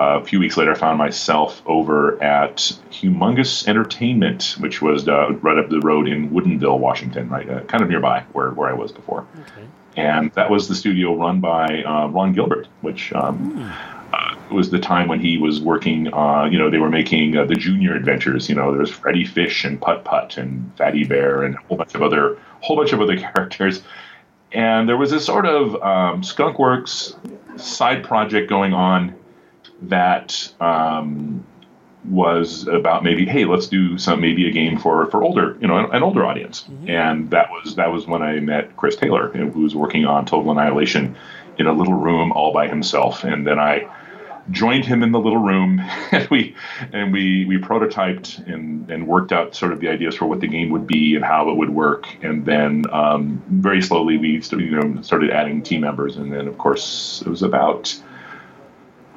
a 0.00 0.24
few 0.24 0.38
weeks 0.38 0.56
later, 0.56 0.74
found 0.74 0.98
myself 0.98 1.62
over 1.66 2.22
at 2.22 2.56
Humongous 2.90 3.68
Entertainment, 3.68 4.56
which 4.58 4.80
was 4.80 5.06
uh, 5.06 5.32
right 5.42 5.58
up 5.58 5.68
the 5.68 5.80
road 5.80 6.08
in 6.08 6.30
Woodinville, 6.30 6.78
Washington, 6.78 7.28
right, 7.28 7.48
uh, 7.48 7.60
kind 7.64 7.82
of 7.82 7.90
nearby 7.90 8.24
where, 8.32 8.50
where 8.50 8.70
I 8.70 8.72
was 8.72 8.92
before. 8.92 9.26
Okay. 9.40 9.66
And 9.96 10.32
that 10.32 10.50
was 10.50 10.68
the 10.68 10.74
studio 10.74 11.14
run 11.14 11.40
by 11.40 11.82
uh, 11.82 12.06
Ron 12.08 12.32
Gilbert, 12.32 12.68
which 12.80 13.12
um, 13.12 13.74
mm. 14.12 14.50
was 14.50 14.70
the 14.70 14.78
time 14.78 15.08
when 15.08 15.20
he 15.20 15.36
was 15.36 15.60
working. 15.60 16.06
you 16.06 16.58
know, 16.58 16.70
they 16.70 16.78
were 16.78 16.88
making 16.88 17.32
the 17.32 17.54
Junior 17.54 17.94
Adventures. 17.94 18.48
You 18.48 18.54
know, 18.54 18.70
there 18.70 18.80
was 18.80 18.90
Freddy 18.90 19.26
Fish 19.26 19.64
and 19.64 19.80
Putt 19.80 20.04
Putt 20.04 20.38
and 20.38 20.74
Fatty 20.78 21.04
Bear 21.04 21.42
and 21.42 21.56
a 21.56 21.58
whole 21.58 21.76
bunch 21.76 21.94
of 21.94 22.02
other 22.02 22.38
whole 22.60 22.76
bunch 22.76 22.92
of 22.92 23.00
other 23.00 23.16
characters. 23.34 23.82
And 24.52 24.88
there 24.88 24.96
was 24.96 25.10
this 25.10 25.24
sort 25.24 25.46
of 25.46 25.74
um, 25.76 26.22
Skunkworks 26.22 27.14
side 27.60 28.04
project 28.04 28.48
going 28.48 28.72
on 28.72 29.14
that 29.82 30.52
um, 30.60 31.44
was 32.04 32.66
about 32.66 33.04
maybe 33.04 33.26
hey 33.26 33.44
let's 33.44 33.66
do 33.66 33.98
some 33.98 34.20
maybe 34.20 34.48
a 34.48 34.50
game 34.50 34.78
for 34.78 35.06
for 35.06 35.22
older 35.22 35.56
you 35.60 35.66
know 35.66 35.76
an, 35.76 35.94
an 35.94 36.02
older 36.02 36.24
audience 36.24 36.62
mm-hmm. 36.62 36.88
and 36.88 37.30
that 37.30 37.50
was 37.50 37.74
that 37.76 37.92
was 37.92 38.06
when 38.06 38.22
I 38.22 38.40
met 38.40 38.74
Chris 38.76 38.96
Taylor 38.96 39.28
who 39.28 39.60
was 39.60 39.74
working 39.74 40.06
on 40.06 40.24
Total 40.24 40.50
Annihilation 40.50 41.16
in 41.58 41.66
a 41.66 41.72
little 41.72 41.94
room 41.94 42.32
all 42.32 42.52
by 42.54 42.68
himself 42.68 43.22
and 43.24 43.46
then 43.46 43.58
I 43.58 43.86
joined 44.50 44.84
him 44.84 45.02
in 45.02 45.12
the 45.12 45.18
little 45.18 45.38
room 45.38 45.80
and 46.12 46.28
we 46.28 46.54
and 46.92 47.12
we 47.12 47.44
we 47.46 47.58
prototyped 47.58 48.46
and 48.52 48.90
and 48.90 49.06
worked 49.06 49.32
out 49.32 49.54
sort 49.54 49.72
of 49.72 49.80
the 49.80 49.88
ideas 49.88 50.14
for 50.14 50.26
what 50.26 50.40
the 50.40 50.48
game 50.48 50.70
would 50.70 50.86
be 50.86 51.14
and 51.14 51.24
how 51.24 51.48
it 51.50 51.56
would 51.56 51.70
work 51.70 52.08
and 52.22 52.44
then 52.44 52.84
um, 52.92 53.42
very 53.48 53.80
slowly 53.80 54.18
we 54.18 54.40
started, 54.40 54.70
you 54.70 54.80
know 54.80 55.02
started 55.02 55.30
adding 55.30 55.62
team 55.62 55.80
members 55.80 56.16
and 56.16 56.32
then 56.32 56.48
of 56.48 56.58
course 56.58 57.22
it 57.24 57.28
was 57.28 57.42
about 57.42 58.00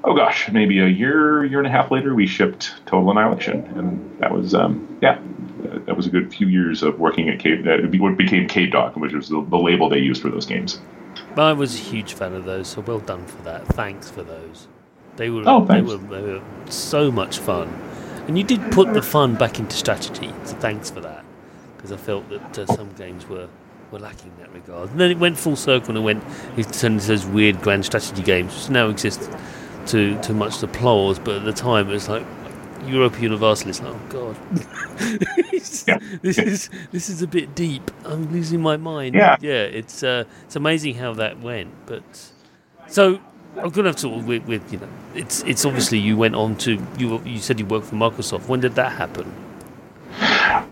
oh 0.04 0.16
gosh, 0.16 0.52
maybe 0.52 0.80
a 0.80 0.88
year, 0.88 1.46
year 1.46 1.60
and 1.60 1.68
a 1.68 1.72
half 1.72 1.92
later, 1.92 2.14
we 2.14 2.28
shipped 2.28 2.74
Total 2.86 3.10
Annihilation, 3.12 3.62
and 3.78 4.20
that 4.20 4.32
was 4.32 4.54
um, 4.54 4.98
yeah, 5.02 5.20
that 5.86 5.96
was 5.96 6.08
a 6.08 6.10
good 6.10 6.34
few 6.34 6.48
years 6.48 6.84
of 6.84 7.00
working 7.00 7.30
at 7.30 7.40
Cave. 7.40 7.64
That 7.64 7.80
what 8.00 8.18
became 8.18 8.48
Cavedog, 8.48 8.98
which 8.98 9.14
was 9.14 9.30
the, 9.30 9.46
the, 9.50 9.58
label 9.58 9.90
they 9.90 10.00
used 10.00 10.22
for 10.22 10.30
those 10.30 10.46
games. 10.46 10.80
Well, 11.36 11.48
I 11.48 11.54
was 11.54 11.76
a 11.76 11.80
huge 11.80 12.14
fan 12.14 12.34
of 12.34 12.46
those, 12.46 12.68
so 12.68 12.82
well 12.82 13.00
done 13.00 13.26
for 13.26 13.42
that. 13.44 13.66
Thanks 13.68 14.10
for 14.10 14.24
those. 14.24 14.68
They 15.16 15.30
were 15.30 15.44
oh, 15.46 15.66
they 15.66 15.82
were, 15.82 15.98
they 15.98 16.22
were 16.22 16.42
so 16.70 17.12
much 17.12 17.38
fun, 17.40 17.68
and 18.28 18.38
you 18.38 18.44
did 18.44 18.72
put 18.72 18.94
the 18.94 19.02
fun 19.02 19.36
back 19.36 19.60
into 19.60 19.76
strategy. 19.76 20.34
So 20.44 20.56
thanks 20.56 20.90
for 20.90 21.02
that, 21.02 21.24
because 21.76 21.92
I 21.92 21.98
felt 21.98 22.28
that 22.30 22.60
uh, 22.60 22.66
some 22.66 22.94
games 22.94 23.28
were 23.28 23.48
were 23.92 24.00
lacking 24.00 24.32
in 24.32 24.44
that 24.44 24.54
regard. 24.54 24.90
And 24.90 25.00
then 25.00 25.12
it 25.12 25.20
went 25.20 25.38
full 25.38 25.56
circle 25.56 25.90
and 25.90 25.98
it 26.00 26.02
went 26.02 26.24
it 26.58 26.74
turned 26.74 26.96
into 26.96 27.08
those 27.08 27.26
weird 27.26 27.62
grand 27.62 27.86
strategy 27.86 28.24
games 28.24 28.54
which 28.56 28.70
now 28.70 28.90
exist 28.90 29.30
to, 29.88 30.20
to 30.22 30.34
much 30.34 30.62
applause, 30.64 31.20
but 31.20 31.36
at 31.36 31.46
the 31.46 31.54
time 31.54 31.90
it 31.90 31.94
was 31.94 32.10
like 32.10 32.26
Europa 32.86 33.22
Universalis. 33.22 33.82
Like, 33.82 33.94
oh 33.94 34.00
god, 34.10 34.38
yeah. 35.88 36.00
this 36.22 36.38
is 36.38 36.70
this 36.92 37.10
is 37.10 37.22
a 37.22 37.28
bit 37.28 37.56
deep. 37.56 37.92
I'm 38.04 38.32
losing 38.32 38.62
my 38.62 38.78
mind. 38.78 39.16
Yeah, 39.16 39.38
yeah. 39.42 39.64
It's 39.64 40.04
uh, 40.04 40.26
it's 40.44 40.56
amazing 40.56 40.96
how 40.96 41.14
that 41.14 41.40
went. 41.40 41.72
But 41.86 42.04
so 42.88 43.20
I'm 43.58 43.70
gonna 43.70 43.98
sort 43.98 44.20
of 44.20 44.28
with, 44.28 44.46
with 44.46 44.74
you 44.74 44.80
know, 44.80 44.90
it's 45.14 45.44
it's 45.44 45.66
obviously 45.66 46.00
you 46.00 46.18
went 46.18 46.36
on 46.36 46.56
to 46.58 46.82
you 46.98 47.22
you 47.26 47.40
said 47.40 47.60
you 47.60 47.66
worked 47.66 47.88
for 47.88 47.96
Microsoft. 47.96 48.48
When 48.48 48.60
did 48.60 48.76
that 48.76 48.94
happen? 48.94 49.32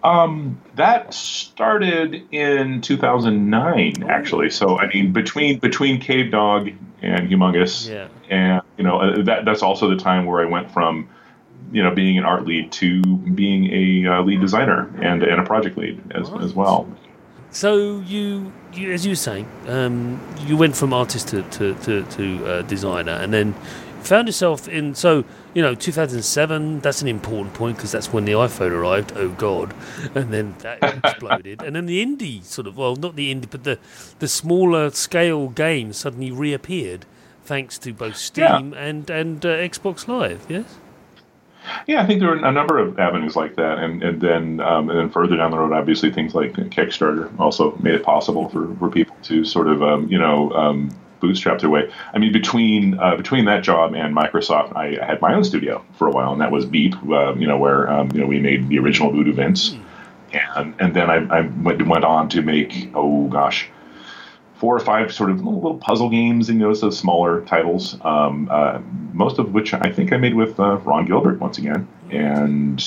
Um, 0.04 0.60
that 0.76 1.14
started 1.14 2.24
in 2.32 2.82
2009, 2.82 4.04
actually. 4.10 4.50
So 4.50 4.80
I 4.80 4.88
mean, 4.88 5.14
between 5.14 5.60
between 5.60 6.02
Cavedog 6.02 6.76
and 7.02 7.30
Humongous, 7.30 7.90
yeah. 7.90 8.08
and 8.30 8.62
you 8.78 8.84
know 8.84 9.00
uh, 9.00 9.22
that 9.24 9.46
that's 9.46 9.62
also 9.62 9.90
the 9.90 9.98
time 9.98 10.26
where 10.26 10.42
I 10.42 10.46
went 10.46 10.72
from 10.72 11.08
you 11.72 11.84
know 11.84 11.94
being 11.94 12.18
an 12.18 12.26
art 12.26 12.46
lead 12.46 12.72
to 12.74 13.02
being 13.02 13.72
a 13.72 14.12
uh, 14.12 14.22
lead 14.24 14.42
designer 14.42 14.92
and 15.02 15.24
and 15.24 15.40
a 15.40 15.44
project 15.44 15.78
lead 15.78 16.02
as 16.12 16.30
right. 16.30 16.42
as 16.42 16.54
well. 16.54 16.88
So 17.52 18.00
you, 18.02 18.54
you, 18.74 18.92
as 18.92 19.06
you 19.06 19.12
were 19.12 19.16
saying, 19.16 19.48
um, 19.68 20.22
you 20.48 20.56
went 20.56 20.76
from 20.76 20.94
artist 20.94 21.28
to 21.30 21.44
to 21.44 21.76
to, 21.76 22.04
to 22.04 22.46
uh, 22.46 22.62
designer, 22.64 23.12
and 23.14 23.34
then 23.34 23.54
found 24.04 24.28
yourself 24.28 24.68
in 24.68 24.96
so 24.96 25.24
you 25.54 25.62
know 25.62 25.76
2007 25.76 26.80
that's 26.80 27.02
an 27.02 27.08
important 27.08 27.54
point 27.54 27.78
because 27.78 27.92
that's 27.92 28.12
when 28.12 28.26
the 28.26 28.32
iphone 28.32 28.72
arrived 28.72 29.14
oh 29.16 29.30
god 29.30 29.74
and 30.16 30.34
then 30.34 30.56
that 30.60 30.84
exploded 30.84 31.62
and 31.62 31.76
then 31.76 31.86
the 31.86 32.04
indie 32.04 32.44
sort 32.44 32.66
of 32.66 32.76
well 32.76 32.96
not 32.96 33.16
the 33.16 33.34
indie 33.34 33.50
but 33.50 33.64
the 33.64 33.78
the 34.20 34.28
smaller 34.28 34.90
scale 34.90 35.50
games 35.50 35.98
suddenly 35.98 36.32
reappeared 36.32 37.06
thanks 37.44 37.78
to 37.78 37.94
both 37.94 38.18
steam 38.18 38.74
yeah. 38.74 38.80
and 38.80 39.10
and 39.10 39.46
uh, 39.46 39.50
xbox 39.50 40.08
live 40.08 40.46
yes 40.50 40.78
yeah, 41.88 42.02
I 42.02 42.06
think 42.06 42.20
there 42.20 42.32
are 42.32 42.46
a 42.46 42.52
number 42.52 42.78
of 42.80 43.00
avenues 43.00 43.36
like 43.36 43.56
that, 43.56 43.80
and 43.80 44.02
and 44.04 44.22
then 44.22 44.60
um, 44.62 44.90
and 44.90 44.98
then 44.98 45.10
further 45.10 45.38
down 45.38 45.52
the 45.52 45.58
road, 45.58 45.74
obviously 45.74 46.12
things 46.12 46.34
like 46.34 46.54
Kickstarter 46.54 47.38
also 47.40 47.76
made 47.78 47.96
it 47.96 48.04
possible 48.04 48.50
for, 48.50 48.74
for 48.76 48.90
people 48.90 49.16
to 49.24 49.46
sort 49.46 49.68
of 49.68 49.84
um, 49.84 50.08
you 50.08 50.18
know 50.18 50.52
um, 50.54 50.92
bootstrap 51.20 51.60
their 51.60 51.70
way. 51.70 51.92
I 52.14 52.18
mean, 52.18 52.32
between 52.32 53.00
uh, 53.00 53.16
between 53.16 53.46
that 53.46 53.64
job 53.64 53.94
and 53.94 54.16
Microsoft, 54.16 54.76
I, 54.76 55.02
I, 55.02 55.06
had 55.06 55.22
my 55.22 55.34
own 55.34 55.44
studio 55.44 55.86
for 55.94 56.08
a 56.08 56.12
while, 56.12 56.32
and 56.34 56.42
that 56.42 56.52
was 56.52 56.66
Beep. 56.66 56.96
Uh, 57.08 57.36
you 57.36 57.48
know, 57.48 57.58
where 57.58 57.90
um, 57.90 58.12
you 58.12 58.20
know 58.20 58.28
we 58.28 58.40
made 58.40 58.68
the 58.68 58.80
original 58.80 59.12
Voodoo 59.12 59.34
Vince, 59.34 59.76
and 60.34 60.76
and 60.80 60.94
then 60.94 61.10
I, 61.10 61.38
I 61.38 61.42
went, 61.42 61.88
went 61.88 62.04
on 62.04 62.28
to 62.30 62.42
make 62.42 62.90
oh 62.96 63.28
gosh, 63.28 63.70
four 64.62 64.76
or 64.76 64.80
five 64.80 65.12
sort 65.12 65.32
of 65.32 65.44
little 65.44 65.76
puzzle 65.80 66.08
games 66.08 66.48
and 66.48 66.62
those 66.62 66.96
smaller 66.96 67.42
titles. 67.46 67.98
Um, 68.02 68.48
uh, 68.52 68.80
most 69.12 69.40
of 69.40 69.56
which 69.56 69.74
I 69.74 69.92
think 69.92 70.14
I 70.14 70.18
made 70.18 70.36
with 70.36 70.60
uh, 70.60 70.78
Ron 70.78 71.08
Gilbert 71.08 71.40
once 71.40 71.58
again, 71.58 71.88
and 72.12 72.80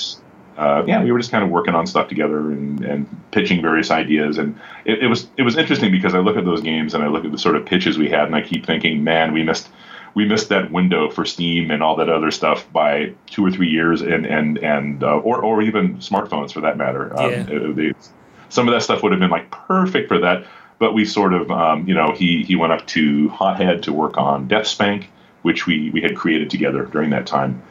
uh, 0.56 0.84
yeah, 0.87 1.02
we 1.02 1.10
were 1.10 1.18
just 1.18 1.32
kind 1.32 1.42
of 1.42 1.50
working 1.50 1.74
on 1.74 1.84
stuff 1.88 2.08
together 2.08 2.52
and, 2.52 2.84
and 2.84 3.30
pitching 3.32 3.60
various 3.60 3.90
ideas. 3.90 4.38
And 4.38 4.56
it, 4.84 5.02
it, 5.02 5.08
was 5.08 5.26
it 5.37 5.42
was 5.42 5.56
interesting 5.56 5.90
because 5.90 6.14
I 6.14 6.20
look 6.20 6.37
at 6.37 6.44
those 6.44 6.60
games 6.60 6.94
and 6.94 7.02
I 7.02 7.08
look 7.08 7.24
at 7.24 7.32
the 7.32 7.38
sort 7.38 7.56
of 7.56 7.66
pitches 7.66 7.98
we 7.98 8.08
had, 8.08 8.26
and 8.26 8.37
I 8.37 8.42
keep 8.42 8.64
thinking, 8.64 9.02
man, 9.02 9.32
we 9.32 9.42
missed 9.42 9.68
we 10.14 10.24
missed 10.24 10.50
that 10.50 10.70
window 10.70 11.10
for 11.10 11.24
Steam 11.24 11.72
and 11.72 11.82
all 11.82 11.96
that 11.96 12.08
other 12.08 12.30
stuff 12.30 12.72
by 12.72 13.12
two 13.26 13.44
or 13.44 13.50
three 13.50 13.68
years, 13.68 14.00
and 14.00 14.26
and 14.26 14.58
and 14.58 15.02
uh, 15.02 15.18
or 15.18 15.42
or 15.42 15.60
even 15.60 15.96
smartphones 15.96 16.52
for 16.52 16.60
that 16.60 16.76
matter. 16.76 17.18
Um, 17.18 17.32
yeah. 17.32 17.72
they, 17.72 17.92
some 18.48 18.68
of 18.68 18.74
that 18.74 18.82
stuff 18.82 19.02
would 19.02 19.10
have 19.10 19.20
been 19.20 19.30
like 19.30 19.50
perfect 19.50 20.06
for 20.06 20.20
that, 20.20 20.46
but 20.84 20.92
we 20.92 21.06
sort 21.06 21.32
of 21.32 21.50
um, 21.50 21.88
you 21.88 21.94
know 21.94 22.12
he 22.12 22.42
he 22.42 22.56
went 22.56 22.74
up 22.74 22.86
to 22.88 23.28
Hothead 23.30 23.84
to 23.84 23.92
work 23.92 24.18
on 24.18 24.48
Deathspank, 24.48 25.06
which 25.40 25.66
we 25.66 25.88
we 25.90 26.02
had 26.02 26.14
created 26.14 26.50
together 26.50 26.84
during 26.84 27.10
that 27.10 27.26
time 27.26 27.62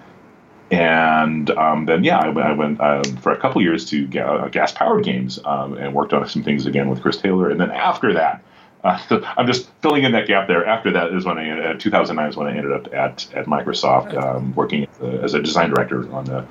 and 0.73 1.51
um, 1.51 1.85
then 1.85 2.03
yeah, 2.03 2.17
I, 2.17 2.29
I 2.29 2.51
went 2.53 2.81
uh, 2.81 3.03
for 3.21 3.31
a 3.31 3.37
couple 3.37 3.61
years 3.61 3.85
to 3.91 4.07
ga- 4.07 4.21
uh, 4.21 4.47
gas 4.47 4.71
powered 4.71 5.03
games 5.03 5.39
um, 5.45 5.77
and 5.77 5.93
worked 5.93 6.13
on 6.13 6.27
some 6.27 6.43
things 6.43 6.65
again 6.65 6.89
with 6.89 6.99
Chris 6.99 7.17
Taylor. 7.17 7.51
And 7.51 7.61
then 7.61 7.69
after 7.69 8.13
that, 8.13 8.43
uh, 8.83 8.99
I'm 9.37 9.45
just 9.45 9.69
filling 9.83 10.03
in 10.03 10.13
that 10.13 10.25
gap 10.25 10.47
there. 10.47 10.65
After 10.65 10.91
that 10.91 11.13
is 11.13 11.25
when 11.25 11.37
I, 11.37 11.73
uh, 11.73 11.73
2009 11.77 12.27
is 12.29 12.35
when 12.35 12.47
I 12.47 12.57
ended 12.57 12.71
up 12.71 12.91
at 12.91 13.31
at 13.35 13.45
Microsoft 13.45 14.15
um, 14.15 14.55
working 14.55 14.87
as 14.87 14.99
a, 14.99 15.23
as 15.23 15.33
a, 15.35 15.41
design 15.41 15.69
director 15.69 16.11
on 16.11 16.25
the. 16.25 16.47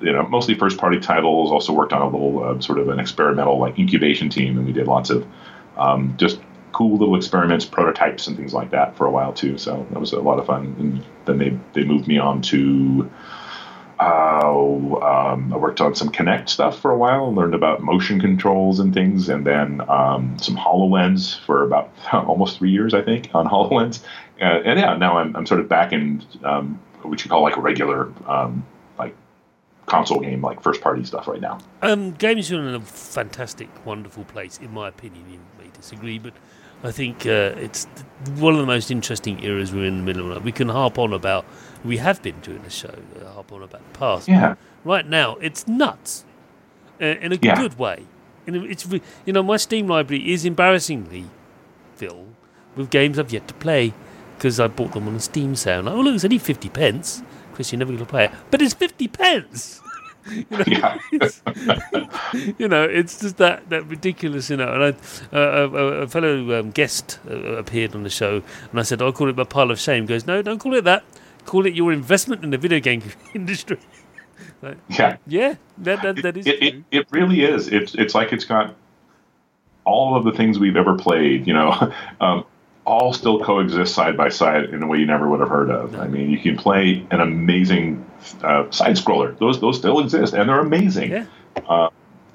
You 0.00 0.12
know, 0.12 0.26
mostly 0.26 0.54
first-party 0.54 0.98
titles. 1.00 1.52
Also 1.52 1.72
worked 1.72 1.92
on 1.92 2.02
a 2.02 2.08
little 2.08 2.42
uh, 2.42 2.60
sort 2.60 2.78
of 2.78 2.88
an 2.88 2.98
experimental 2.98 3.58
like 3.58 3.78
incubation 3.78 4.28
team, 4.28 4.58
and 4.58 4.66
we 4.66 4.72
did 4.72 4.86
lots 4.86 5.08
of 5.08 5.24
um, 5.76 6.14
just 6.16 6.40
cool 6.72 6.96
little 6.96 7.16
experiments, 7.16 7.64
prototypes, 7.64 8.26
and 8.26 8.36
things 8.36 8.52
like 8.52 8.70
that 8.70 8.96
for 8.96 9.06
a 9.06 9.10
while 9.10 9.32
too. 9.32 9.56
So 9.58 9.86
that 9.90 10.00
was 10.00 10.12
a 10.12 10.20
lot 10.20 10.38
of 10.38 10.46
fun. 10.46 10.74
And 10.78 11.04
then 11.24 11.38
they 11.38 11.58
they 11.72 11.86
moved 11.86 12.08
me 12.08 12.18
on 12.18 12.42
to 12.42 13.10
uh, 14.00 14.34
um, 15.04 15.52
I 15.52 15.56
worked 15.56 15.80
on 15.80 15.94
some 15.94 16.10
Kinect 16.10 16.48
stuff 16.48 16.78
for 16.80 16.90
a 16.90 16.98
while, 16.98 17.32
learned 17.32 17.54
about 17.54 17.82
motion 17.82 18.20
controls 18.20 18.80
and 18.80 18.92
things, 18.92 19.28
and 19.28 19.46
then 19.46 19.80
um, 19.88 20.36
some 20.38 20.56
HoloLens 20.56 21.38
for 21.40 21.62
about 21.62 21.90
almost 22.12 22.58
three 22.58 22.70
years, 22.70 22.94
I 22.94 23.02
think, 23.02 23.30
on 23.34 23.46
HoloLens. 23.48 24.02
And, 24.38 24.66
and 24.66 24.80
yeah, 24.80 24.96
now 24.96 25.18
I'm, 25.18 25.34
I'm 25.36 25.46
sort 25.46 25.60
of 25.60 25.68
back 25.68 25.92
in 25.92 26.24
um, 26.42 26.80
what 27.02 27.24
you 27.24 27.30
call 27.30 27.42
like 27.42 27.56
regular 27.56 28.12
um, 28.26 28.66
console 29.86 30.20
game, 30.20 30.42
like 30.42 30.62
first 30.62 30.80
party 30.80 31.04
stuff 31.04 31.28
right 31.28 31.40
now. 31.40 31.58
Um, 31.82 32.12
games 32.12 32.50
are 32.52 32.60
in 32.60 32.74
a 32.74 32.80
fantastic, 32.80 33.68
wonderful 33.84 34.24
place, 34.24 34.58
in 34.58 34.72
my 34.72 34.88
opinion. 34.88 35.24
You 35.30 35.38
may 35.58 35.70
disagree, 35.72 36.18
but 36.18 36.32
I 36.82 36.90
think 36.90 37.26
uh, 37.26 37.54
it's 37.56 37.86
one 38.36 38.54
of 38.54 38.60
the 38.60 38.66
most 38.66 38.90
interesting 38.90 39.42
eras 39.42 39.72
we're 39.72 39.86
in 39.86 39.98
the 39.98 40.04
middle 40.04 40.32
of. 40.32 40.44
We 40.44 40.52
can 40.52 40.68
harp 40.68 40.98
on 40.98 41.12
about 41.12 41.44
we 41.84 41.98
have 41.98 42.22
been 42.22 42.40
doing 42.40 42.62
the 42.62 42.70
show, 42.70 42.94
uh, 43.20 43.30
harp 43.32 43.52
on 43.52 43.62
about 43.62 43.92
the 43.92 43.98
past. 43.98 44.28
Yeah. 44.28 44.54
Right 44.84 45.06
now, 45.06 45.36
it's 45.36 45.66
nuts 45.66 46.24
uh, 47.00 47.04
in 47.06 47.32
a 47.32 47.38
yeah. 47.40 47.56
good 47.56 47.78
way. 47.78 48.04
And 48.46 48.56
it's 48.56 48.86
you 49.24 49.32
know 49.32 49.42
my 49.42 49.56
Steam 49.56 49.88
library 49.88 50.30
is 50.30 50.44
embarrassingly 50.44 51.24
filled 51.96 52.34
with 52.76 52.90
games 52.90 53.18
I've 53.18 53.32
yet 53.32 53.48
to 53.48 53.54
play 53.54 53.94
because 54.36 54.60
I 54.60 54.66
bought 54.66 54.92
them 54.92 55.08
on 55.08 55.16
a 55.16 55.20
Steam 55.20 55.56
sale. 55.56 55.82
Like, 55.82 55.94
oh 55.94 56.00
look, 56.00 56.14
it's 56.14 56.24
only 56.24 56.38
fifty 56.38 56.68
pence. 56.68 57.22
Chris, 57.54 57.72
you're 57.72 57.78
never 57.78 57.92
going 57.92 58.04
to 58.04 58.10
play 58.10 58.26
it, 58.26 58.32
but 58.50 58.60
it's 58.60 58.74
fifty 58.74 59.08
pence. 59.08 59.80
you 60.30 60.46
know, 60.50 60.64
yeah. 60.66 60.98
it's, 61.12 61.42
you 62.58 62.66
know, 62.66 62.84
it's 62.84 63.20
just 63.20 63.36
that, 63.36 63.68
that 63.68 63.86
ridiculous, 63.86 64.48
you 64.48 64.56
know. 64.56 64.72
And 64.72 64.82
I, 64.82 65.36
uh, 65.36 65.68
a, 65.68 65.76
a, 66.02 66.08
fellow 66.08 66.58
um, 66.58 66.70
guest 66.70 67.18
uh, 67.28 67.34
appeared 67.56 67.94
on 67.94 68.04
the 68.04 68.10
show, 68.10 68.42
and 68.70 68.80
I 68.80 68.84
said, 68.84 69.02
"I'll 69.02 69.12
call 69.12 69.28
it 69.28 69.36
my 69.36 69.44
pile 69.44 69.70
of 69.70 69.78
shame." 69.78 70.04
He 70.04 70.08
goes, 70.08 70.26
"No, 70.26 70.40
don't 70.40 70.58
call 70.58 70.74
it 70.74 70.84
that 70.84 71.04
call 71.44 71.66
it 71.66 71.74
your 71.74 71.92
investment 71.92 72.42
in 72.42 72.50
the 72.50 72.58
video 72.58 72.80
game 72.80 73.02
industry. 73.34 73.78
Like, 74.62 74.78
Yeah, 74.88 75.16
yeah, 75.26 75.54
that 75.78 76.02
that, 76.02 76.22
that 76.22 76.36
is 76.36 76.46
it, 76.46 76.62
it, 76.62 76.70
true. 76.72 76.84
it 76.90 77.06
really 77.10 77.44
is. 77.44 77.68
It's 77.68 77.94
it's 77.94 78.14
like 78.14 78.32
it's 78.32 78.44
got 78.44 78.74
all 79.84 80.16
of 80.16 80.24
the 80.24 80.32
things 80.32 80.58
we've 80.58 80.76
ever 80.76 80.96
played, 80.96 81.46
you 81.46 81.52
know, 81.52 81.92
um, 82.20 82.44
all 82.84 83.12
still 83.12 83.42
coexist 83.42 83.94
side 83.94 84.16
by 84.16 84.28
side 84.28 84.64
in 84.64 84.82
a 84.82 84.86
way 84.86 84.98
you 84.98 85.06
never 85.06 85.28
would 85.28 85.40
have 85.40 85.48
heard 85.48 85.70
of. 85.70 85.98
I 85.98 86.06
mean, 86.06 86.30
you 86.30 86.38
can 86.38 86.56
play 86.56 87.06
an 87.10 87.20
amazing 87.20 88.04
uh, 88.42 88.70
side 88.70 88.96
scroller; 88.96 89.38
those 89.38 89.60
those 89.60 89.78
still 89.78 90.00
exist, 90.00 90.34
and 90.34 90.48
they're 90.48 90.60
amazing. 90.60 91.10
Yeah. 91.10 91.88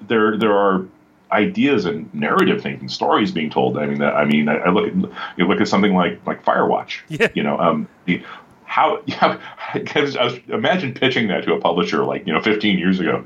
There 0.08 0.38
there 0.38 0.58
are 0.58 0.86
ideas 1.32 1.86
and 1.86 2.12
narrative 2.14 2.62
things 2.62 2.82
and 2.82 2.92
stories 2.92 3.32
being 3.32 3.50
told. 3.50 3.78
I 3.78 3.86
mean, 3.86 4.00
that, 4.00 4.16
I 4.16 4.26
mean, 4.26 4.50
I, 4.50 4.56
I 4.58 4.70
look 4.70 4.88
at 4.88 4.94
you 5.38 5.48
look 5.48 5.62
at 5.62 5.68
something 5.68 5.94
like 5.94 6.20
like 6.26 6.44
Firewatch. 6.44 7.02
Yeah. 7.10 7.28
You 7.34 7.44
know, 7.44 7.60
um, 7.60 7.88
the, 8.06 8.24
how 8.70 9.02
yeah, 9.06 9.40
I 9.74 10.02
was, 10.02 10.16
imagine 10.48 10.94
pitching 10.94 11.28
that 11.28 11.44
to 11.46 11.54
a 11.54 11.60
publisher 11.60 12.06
like 12.06 12.26
you 12.26 12.34
know 12.34 12.42
15 12.42 12.78
years 12.78 13.00
ago. 13.00 13.26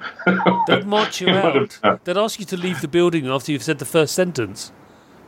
They'd 0.67 0.86
march 0.86 1.21
you 1.21 1.27
would 1.33 1.36
out. 1.83 2.03
They'd 2.03 2.17
ask 2.17 2.39
you 2.39 2.45
to 2.45 2.57
leave 2.57 2.81
the 2.81 2.88
building 2.88 3.27
after 3.27 3.51
you've 3.51 3.63
said 3.63 3.79
the 3.79 3.86
first 3.86 4.15
sentence. 4.15 4.71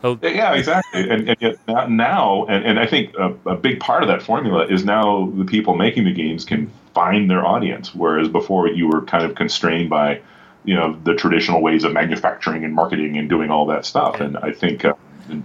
Oh, 0.06 0.20
Yeah, 0.22 0.54
exactly. 0.54 1.10
And, 1.10 1.30
and 1.30 1.38
yet 1.42 1.58
now- 1.90 2.46
and, 2.46 2.64
and 2.64 2.80
I 2.80 2.86
think 2.86 3.14
a, 3.18 3.34
a 3.48 3.56
big 3.56 3.80
part 3.80 4.04
of 4.04 4.08
that 4.10 4.22
formula 4.22 4.66
is 4.68 4.86
now 4.86 5.32
the 5.36 5.46
people 5.46 5.76
making 5.76 6.04
the 6.06 6.14
games 6.14 6.46
can 6.46 6.70
find 6.94 7.30
their 7.30 7.46
audience, 7.46 7.94
whereas 7.96 8.28
before 8.30 8.68
you 8.68 8.88
were 8.88 9.02
kind 9.02 9.24
of 9.26 9.36
constrained 9.36 9.90
by, 9.90 10.22
you 10.64 10.76
know, 10.76 10.98
the 11.04 11.16
traditional 11.16 11.62
ways 11.62 11.84
of 11.84 11.92
manufacturing 11.92 12.64
and 12.64 12.74
marketing 12.74 13.18
and 13.18 13.28
doing 13.30 13.50
all 13.50 13.66
that 13.66 13.86
stuff. 13.86 14.20
And 14.20 14.38
I 14.38 14.52
think 14.52 14.86
uh, 14.86 14.94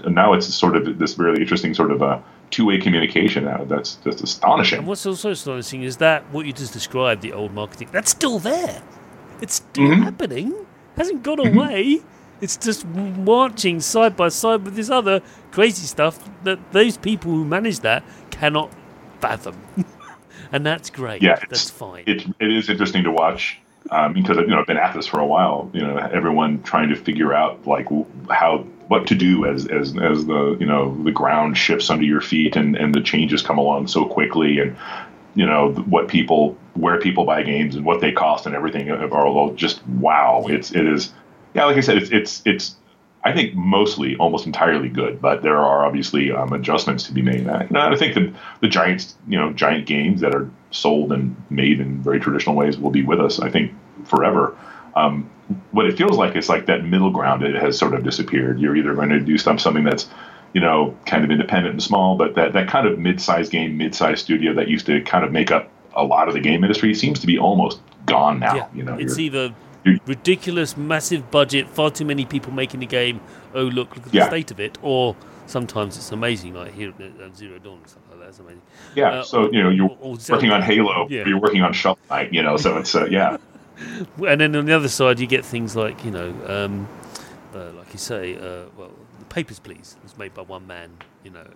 now 0.09 0.35
it's 0.35 0.47
sort 0.55 0.77
of 0.77 0.99
this 0.99 1.19
really 1.19 1.41
interesting 1.41 1.73
sort 1.75 1.91
of 1.91 2.03
a 2.03 2.23
two-way 2.51 2.79
communication 2.79 3.45
now. 3.47 3.65
That's 3.65 3.95
just 4.05 4.23
astonishing. 4.23 4.81
and 4.81 4.87
what's 4.89 5.07
also 5.07 5.31
astonishing 5.31 5.83
is 5.85 5.97
that 5.99 6.23
what 6.33 6.45
you 6.47 6.53
just 6.53 6.73
described, 6.73 7.23
the 7.23 7.33
old 7.33 7.53
marketing, 7.55 7.89
that's 7.93 8.11
still 8.11 8.39
there. 8.39 8.83
It's 9.41 9.55
still 9.55 9.89
Mhm. 9.89 10.03
happening. 10.05 10.55
Hasn't 10.97 11.23
gone 11.23 11.39
away. 11.47 12.01
It's 12.41 12.57
just 12.57 12.87
marching 12.87 13.81
side 13.81 14.17
by 14.17 14.29
side 14.29 14.65
with 14.65 14.75
this 14.75 14.91
other 14.91 15.21
crazy 15.51 15.87
stuff 15.87 16.19
that 16.45 16.73
those 16.73 16.97
people 16.97 17.33
who 17.33 17.45
manage 17.45 17.81
that 17.81 18.03
cannot 18.31 18.73
fathom. 19.21 19.57
and 20.53 20.65
that's 20.65 20.91
great. 20.91 21.23
Yeah, 21.23 21.39
that's 21.49 21.71
fine. 21.71 22.05
it, 22.07 22.27
it 22.41 22.51
is 22.53 22.69
interesting 22.69 23.05
to 23.05 23.11
watch 23.11 23.61
um, 23.91 24.13
because 24.13 24.37
you 24.37 24.47
know 24.49 24.61
I've 24.61 24.67
been 24.67 24.77
at 24.77 24.95
this 24.95 25.07
for 25.07 25.21
a 25.21 25.27
while. 25.27 25.71
You 25.73 25.83
know, 25.83 25.97
everyone 25.97 26.63
trying 26.63 26.89
to 26.91 26.97
figure 26.97 27.33
out 27.33 27.67
like 27.67 27.89
how 28.29 28.59
what 28.89 29.07
to 29.07 29.15
do 29.15 29.47
as 29.47 29.67
as 29.67 29.97
as 29.99 30.27
the 30.27 30.57
you 30.61 30.67
know 30.67 31.03
the 31.03 31.13
ground 31.13 31.57
shifts 31.57 31.91
under 31.91 32.05
your 32.05 32.21
feet 32.21 32.57
and 32.57 32.77
and 32.77 32.95
the 32.95 33.01
changes 33.01 33.43
come 33.43 33.59
along 33.59 33.87
so 33.87 34.05
quickly 34.05 34.59
and 34.59 34.77
you 35.35 35.47
know 35.47 35.73
what 35.73 36.09
people 36.09 36.57
where 36.75 36.99
people 36.99 37.25
buy 37.25 37.43
games 37.43 37.75
and 37.75 37.85
what 37.85 38.01
they 38.01 38.13
cost 38.13 38.47
and 38.47 38.55
everything 38.55 38.91
are 38.91 39.27
all 39.27 39.55
just 39.55 39.87
wow. 39.87 40.47
It's 40.49 40.73
it 40.73 40.87
is 40.87 41.13
yeah, 41.55 41.65
like 41.65 41.77
I 41.77 41.81
said, 41.81 41.99
it's 41.99 42.11
it's 42.11 42.43
it's. 42.45 42.77
I 43.23 43.35
think 43.35 43.55
mostly, 43.55 44.17
almost 44.17 44.47
entirely 44.47 44.89
good, 44.89 45.21
but 45.21 45.43
there 45.43 45.59
are 45.59 45.85
obviously 45.85 46.33
um, 46.33 46.55
adjustments 46.55 47.05
to 47.05 47.13
be 47.13 47.21
made. 47.21 47.41
And 47.41 47.51
I, 47.51 47.61
and 47.65 47.77
I 47.77 47.95
think 47.95 48.15
the 48.15 48.33
the 48.63 48.69
giants, 48.69 49.15
you 49.29 49.37
know, 49.39 49.53
giant 49.53 49.87
games 49.87 50.23
that 50.23 50.35
are 50.35 50.51
sold 50.71 51.13
and 51.13 51.37
made 51.51 51.81
in 51.81 52.03
very 52.03 52.19
traditional 52.19 52.57
ways 52.57 52.79
will 52.79 52.91
be 52.91 53.03
with 53.03 53.21
us. 53.21 53.39
I 53.39 53.51
think 53.51 53.73
forever. 54.05 54.57
Um, 54.97 55.31
what 55.73 55.87
it 55.87 55.97
feels 55.99 56.17
like 56.17 56.37
is 56.37 56.49
like 56.49 56.67
that 56.67 56.85
middle 56.85 57.11
ground. 57.11 57.43
It 57.43 57.55
has 57.57 57.79
sort 57.79 57.95
of 57.95 58.05
disappeared. 58.05 58.59
You're 58.59 58.77
either 58.77 58.95
going 58.95 59.11
to 59.11 59.21
do 59.21 59.37
some, 59.37 59.59
something 59.59 59.85
that's 59.85 60.09
you 60.53 60.61
know 60.61 60.97
kind 61.07 61.25
of 61.25 61.31
independent 61.31 61.75
and 61.75 61.83
small, 61.83 62.17
but 62.17 62.35
that 62.37 62.53
that 62.55 62.69
kind 62.69 62.87
of 62.87 62.99
mid-sized 62.99 63.53
game, 63.53 63.77
mid-sized 63.77 64.25
studio 64.25 64.55
that 64.55 64.69
used 64.69 64.87
to 64.87 65.03
kind 65.03 65.25
of 65.25 65.33
make 65.33 65.51
up 65.51 65.69
a 65.95 66.05
lot 66.05 66.29
of 66.29 66.35
the 66.35 66.41
game 66.41 66.65
industry 66.65 66.95
seems 66.95 67.21
to 67.21 67.27
be 67.27 67.39
almost 67.39 67.81
gone 68.07 68.39
now. 68.39 68.55
yeah, 68.55 68.69
You 68.75 68.83
know, 68.83 68.97
it's 68.97 69.19
either 69.19 69.55
ridiculous, 70.07 70.77
massive 70.77 71.31
budget, 71.31 71.69
far 71.69 71.91
too 71.91 72.05
many 72.05 72.25
people 72.25 72.53
making 72.53 72.81
the 72.81 72.87
game. 72.87 73.21
Oh, 73.55 73.63
look, 73.65 73.97
look 73.97 74.07
at 74.07 74.15
Yeah. 74.15 74.25
the 74.25 74.31
state 74.31 74.51
of 74.51 74.61
it. 74.61 74.79
Or 74.83 75.17
sometimes 75.47 75.97
it's 75.97 76.13
amazing, 76.13 76.55
like 76.55 76.75
here 76.75 76.91
at 76.99 77.21
uh, 77.21 77.35
Zero 77.35 77.59
Dawn 77.59 77.79
and 77.79 77.89
stuff 77.89 78.03
like 78.11 78.21
that. 78.21 78.29
It's 78.29 78.39
amazing. 78.39 78.63
yeah. 78.95 79.11
uh, 79.11 79.23
so 79.23 79.51
you 79.53 79.63
know 79.63 79.71
you're 79.71 79.89
or- 79.91 79.99
or 80.01 80.17
working 80.29 80.51
on 80.51 80.63
Halo, 80.63 81.07
Yeah. 81.11 81.23
or 81.23 81.29
you're 81.29 81.41
working 81.41 81.63
on 81.63 81.73
Shovel 81.73 81.99
Knight. 82.11 82.33
You 82.33 82.43
know, 82.43 82.57
so 82.57 82.77
it's 82.79 82.95
uh, 82.95 83.07
yeah. 83.07 83.37
And 84.27 84.41
then 84.41 84.55
on 84.57 84.67
the 84.67 84.75
other 84.77 84.89
side, 84.89 85.19
you 85.21 85.27
get 85.27 85.43
things 85.45 85.75
like, 85.75 86.05
you 86.05 86.11
know, 86.11 86.35
um, 86.47 86.87
uh, 87.55 87.71
like 87.79 87.93
you 87.95 87.99
say, 87.99 88.37
uh, 88.37 88.67
well, 88.77 88.91
the 89.19 89.25
Papers, 89.25 89.59
Please 89.59 89.97
was 90.03 90.19
made 90.19 90.35
by 90.35 90.43
one 90.43 90.67
man, 90.67 90.91
you 91.25 91.31
know, 91.31 91.47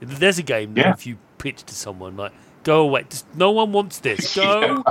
and 0.00 0.10
there's 0.10 0.38
a 0.38 0.42
game 0.42 0.72
that 0.74 0.80
Yeah. 0.86 0.92
if 0.94 1.06
you 1.06 1.18
pitch 1.36 1.62
to 1.64 1.74
someone, 1.74 2.16
like, 2.16 2.32
go 2.64 2.80
away, 2.80 3.04
just, 3.10 3.26
no 3.36 3.50
one 3.50 3.70
wants 3.70 3.98
this, 3.98 4.34
go, 4.42 4.82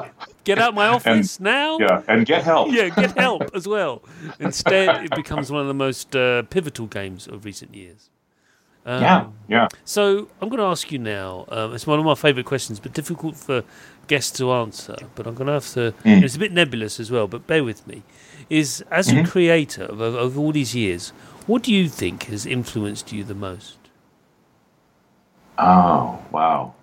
get 0.44 0.60
out 0.60 0.74
my 0.74 0.88
office 0.88 1.40
now. 1.40 1.78
Yeah, 1.80 2.02
and 2.08 2.26
get 2.26 2.44
help. 2.44 2.72
Yeah, 2.72 2.90
get 2.90 3.18
help 3.18 3.44
as 3.56 3.68
well. 3.68 4.02
Instead, 4.40 5.06
it 5.06 5.16
becomes 5.16 5.52
one 5.52 5.62
of 5.62 5.68
the 5.68 5.74
most 5.74 6.16
uh, 6.16 6.44
pivotal 6.44 6.88
games 6.88 7.28
of 7.28 7.46
recent 7.46 7.74
years. 7.76 8.10
Um, 8.84 9.02
yeah, 9.02 9.28
yeah. 9.48 9.68
So 9.86 10.28
I'm 10.42 10.50
going 10.50 10.58
to 10.60 10.66
ask 10.66 10.92
you 10.92 10.98
now. 10.98 11.46
Um, 11.50 11.74
it's 11.76 11.86
one 11.86 12.00
of 12.00 12.06
my 12.06 12.16
favourite 12.16 12.48
questions, 12.48 12.80
but 12.80 12.94
difficult 12.94 13.36
for 13.38 13.64
guests 14.08 14.36
to 14.40 14.52
answer. 14.54 14.96
But 15.14 15.28
I'm 15.28 15.36
going 15.36 15.48
to 15.48 15.54
have 15.54 15.68
to. 15.74 15.94
Mm. 16.04 16.24
It's 16.24 16.36
a 16.36 16.40
bit 16.40 16.52
nebulous 16.52 17.00
as 17.00 17.12
well, 17.12 17.28
but 17.28 17.46
bear 17.46 17.64
with 17.64 17.86
me. 17.86 18.02
Is 18.50 18.84
as 18.90 19.10
a 19.10 19.16
Mhm. 19.16 19.30
creator 19.30 19.84
of, 19.84 20.02
of, 20.02 20.16
of 20.16 20.40
all 20.40 20.52
these 20.52 20.76
years, 20.76 21.10
what 21.46 21.62
do 21.64 21.72
you 21.72 21.88
think 21.88 22.24
has 22.24 22.46
influenced 22.46 23.12
you 23.14 23.24
the 23.24 23.36
most? 23.36 23.78
Oh, 25.58 26.20
wow. 26.32 26.74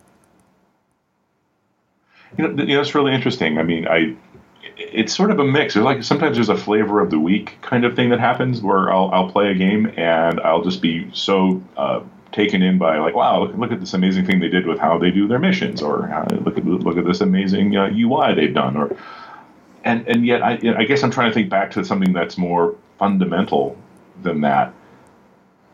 You 2.38 2.48
know, 2.48 2.62
you 2.64 2.74
know, 2.76 2.80
it's 2.80 2.94
really 2.94 3.12
interesting. 3.12 3.58
I 3.58 3.62
mean, 3.64 3.86
I 3.86 4.16
it's 4.76 5.14
sort 5.14 5.30
of 5.30 5.38
a 5.40 5.44
mix. 5.44 5.74
There's 5.74 5.84
like 5.84 6.02
sometimes 6.02 6.36
there's 6.36 6.48
a 6.48 6.56
flavor 6.56 7.00
of 7.00 7.10
the 7.10 7.18
week 7.18 7.58
kind 7.62 7.84
of 7.84 7.96
thing 7.96 8.10
that 8.10 8.20
happens 8.20 8.62
where 8.62 8.92
I'll 8.92 9.10
I'll 9.12 9.30
play 9.30 9.50
a 9.50 9.54
game 9.54 9.92
and 9.96 10.40
I'll 10.40 10.62
just 10.62 10.80
be 10.80 11.10
so 11.12 11.62
uh, 11.76 12.00
taken 12.32 12.62
in 12.62 12.78
by 12.78 12.98
like, 12.98 13.14
wow, 13.14 13.42
look, 13.42 13.56
look 13.56 13.72
at 13.72 13.80
this 13.80 13.94
amazing 13.94 14.26
thing 14.26 14.40
they 14.40 14.48
did 14.48 14.66
with 14.66 14.78
how 14.78 14.98
they 14.98 15.10
do 15.10 15.26
their 15.26 15.38
missions, 15.38 15.82
or 15.82 16.06
how, 16.06 16.26
look 16.44 16.56
at 16.56 16.64
look 16.64 16.96
at 16.96 17.04
this 17.04 17.20
amazing 17.20 17.76
uh, 17.76 17.90
UI 17.92 18.34
they've 18.34 18.54
done, 18.54 18.76
or 18.76 18.96
and 19.84 20.06
and 20.06 20.24
yet 20.24 20.42
I 20.42 20.52
I 20.76 20.84
guess 20.84 21.02
I'm 21.02 21.10
trying 21.10 21.30
to 21.30 21.34
think 21.34 21.50
back 21.50 21.72
to 21.72 21.84
something 21.84 22.12
that's 22.12 22.38
more 22.38 22.76
fundamental 22.98 23.76
than 24.22 24.42
that, 24.42 24.72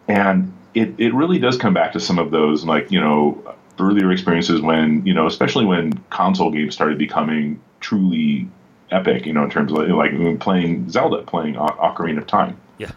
and 0.08 0.52
it 0.72 0.94
it 0.98 1.12
really 1.12 1.38
does 1.38 1.58
come 1.58 1.74
back 1.74 1.92
to 1.92 2.00
some 2.00 2.18
of 2.18 2.30
those 2.30 2.64
like 2.64 2.90
you 2.90 3.00
know 3.00 3.54
earlier 3.78 4.12
experiences 4.12 4.60
when 4.60 5.04
you 5.06 5.14
know 5.14 5.26
especially 5.26 5.64
when 5.64 5.92
console 6.10 6.50
games 6.50 6.74
started 6.74 6.98
becoming 6.98 7.60
truly 7.80 8.48
epic 8.90 9.26
you 9.26 9.32
know 9.32 9.44
in 9.44 9.50
terms 9.50 9.72
of 9.72 9.78
like 9.88 10.40
playing 10.40 10.88
Zelda 10.88 11.22
playing 11.22 11.56
o- 11.56 11.66
Ocarina 11.66 12.18
of 12.18 12.26
Time. 12.26 12.56
Yeah. 12.78 12.92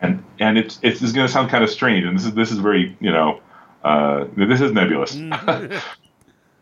and 0.00 0.22
and 0.38 0.58
it's 0.58 0.78
it's, 0.82 1.02
it's 1.02 1.12
going 1.12 1.26
to 1.26 1.32
sound 1.32 1.50
kind 1.50 1.64
of 1.64 1.70
strange 1.70 2.04
and 2.04 2.16
this 2.18 2.26
is 2.26 2.34
this 2.34 2.50
is 2.50 2.58
very 2.58 2.96
you 3.00 3.10
know 3.10 3.40
uh, 3.84 4.26
this 4.36 4.60
is 4.60 4.72
nebulous. 4.72 5.16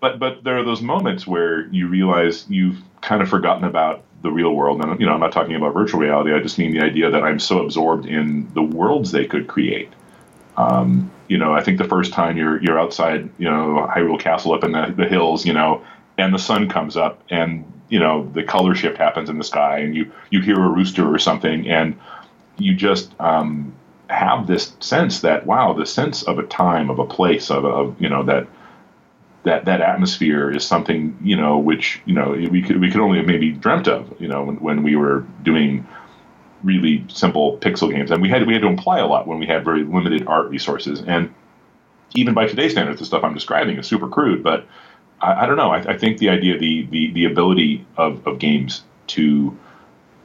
But 0.00 0.18
but 0.18 0.42
there 0.42 0.59
are 0.59 0.64
those 0.64 0.81
moments 0.81 1.26
where 1.26 1.66
you 1.66 1.87
realize 1.87 2.46
you've 2.48 2.79
kind 3.03 3.20
of 3.22 3.29
forgotten 3.29 3.64
about 3.64 4.03
the 4.22 4.31
real 4.31 4.55
world 4.55 4.83
and 4.83 4.98
you 4.98 5.07
know 5.07 5.12
I'm 5.12 5.20
not 5.20 5.33
talking 5.33 5.55
about 5.55 5.74
virtual 5.74 6.00
reality 6.00 6.33
I 6.33 6.40
just 6.40 6.59
mean 6.59 6.72
the 6.72 6.81
idea 6.81 7.11
that 7.11 7.22
I'm 7.22 7.38
so 7.38 7.62
absorbed 7.62 8.07
in 8.07 8.53
the 8.55 8.62
worlds 8.62 9.12
they 9.12 9.26
could 9.26 9.46
create. 9.46 9.90
Um, 10.57 11.11
you 11.31 11.38
know, 11.38 11.55
I 11.55 11.62
think 11.62 11.79
the 11.79 11.85
first 11.85 12.12
time 12.12 12.37
you're 12.37 12.61
you're 12.61 12.79
outside, 12.79 13.31
you 13.38 13.49
know, 13.49 13.88
Hyrule 13.88 14.19
Castle 14.19 14.53
up 14.53 14.64
in 14.64 14.73
the, 14.73 14.93
the 14.97 15.07
hills, 15.07 15.47
you 15.47 15.53
know, 15.53 15.81
and 16.19 16.35
the 16.35 16.40
sun 16.40 16.69
comes 16.69 16.97
up, 16.97 17.23
and 17.31 17.64
you 17.88 18.01
know 18.01 18.29
the 18.35 18.43
color 18.43 18.75
shift 18.75 18.99
happens 18.99 19.31
in 19.31 19.38
the 19.38 19.45
sky, 19.45 19.79
and 19.79 19.95
you 19.95 20.11
you 20.31 20.40
hear 20.40 20.57
a 20.57 20.69
rooster 20.69 21.09
or 21.09 21.21
something, 21.21 21.69
and 21.69 21.97
you 22.59 22.75
just 22.75 23.12
um, 23.21 23.73
have 24.09 24.49
this 24.49 24.73
sense 24.81 25.21
that 25.21 25.47
wow, 25.47 25.73
the 25.73 25.87
sense 25.87 26.25
of 26.25 26.40
a 26.40 26.43
time, 26.43 26.90
of 26.90 26.99
a 26.99 27.07
place, 27.07 27.49
of, 27.49 27.64
of 27.64 28.01
you 28.03 28.09
know 28.09 28.25
that 28.25 28.49
that 29.45 29.66
that 29.66 29.81
atmosphere 29.81 30.51
is 30.51 30.66
something 30.66 31.16
you 31.23 31.37
know 31.37 31.59
which 31.59 32.03
you 32.07 32.12
know 32.12 32.31
we 32.51 32.61
could 32.61 32.81
we 32.81 32.90
could 32.90 33.01
only 33.01 33.19
have 33.19 33.27
maybe 33.29 33.53
dreamt 33.53 33.87
of, 33.87 34.21
you 34.21 34.27
know, 34.27 34.43
when, 34.43 34.57
when 34.57 34.83
we 34.83 34.97
were 34.97 35.25
doing 35.45 35.87
really 36.64 37.05
simple 37.09 37.59
pixel 37.59 37.90
games, 37.94 38.11
and 38.11 38.23
we 38.23 38.29
had 38.31 38.46
we 38.46 38.55
had 38.55 38.62
to 38.62 38.68
imply 38.68 39.01
a 39.01 39.07
lot 39.07 39.27
when 39.27 39.38
we 39.38 39.46
had 39.46 39.64
very 39.64 39.85
limited 39.85 40.27
art 40.27 40.51
resources. 40.51 41.03
And 41.03 41.35
even 42.14 42.35
by 42.35 42.46
today's 42.46 42.73
standards, 42.73 43.01
the 43.01 43.07
stuff 43.07 43.25
I'm 43.25 43.35
describing 43.35 43.79
is 43.79 43.87
super 43.88 44.09
crude. 44.09 44.42
But 44.42 44.66
I, 45.20 45.44
I 45.44 45.46
don't 45.46 45.57
know. 45.59 45.70
I, 45.73 45.79
I 45.94 45.99
think 45.99 46.18
the 46.18 46.31
idea, 46.31 46.59
the 46.59 46.87
the 46.90 47.12
the 47.12 47.27
ability 47.27 47.87
of, 47.96 48.27
of 48.27 48.38
games 48.38 48.85
to 49.09 49.59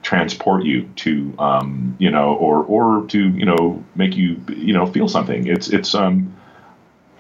transport 0.04 0.63
you 0.65 0.84
to 0.98 1.36
um, 1.39 1.95
you 2.00 2.12
know 2.12 2.36
or 2.36 2.63
or 2.63 3.08
to 3.08 3.30
you 3.30 3.45
know 3.45 3.84
make 3.95 4.15
you 4.17 4.41
you 4.50 4.74
know 4.74 4.86
feel 4.88 5.10
something. 5.10 5.48
It's 5.48 5.69
it's 5.69 5.95
um. 5.95 6.36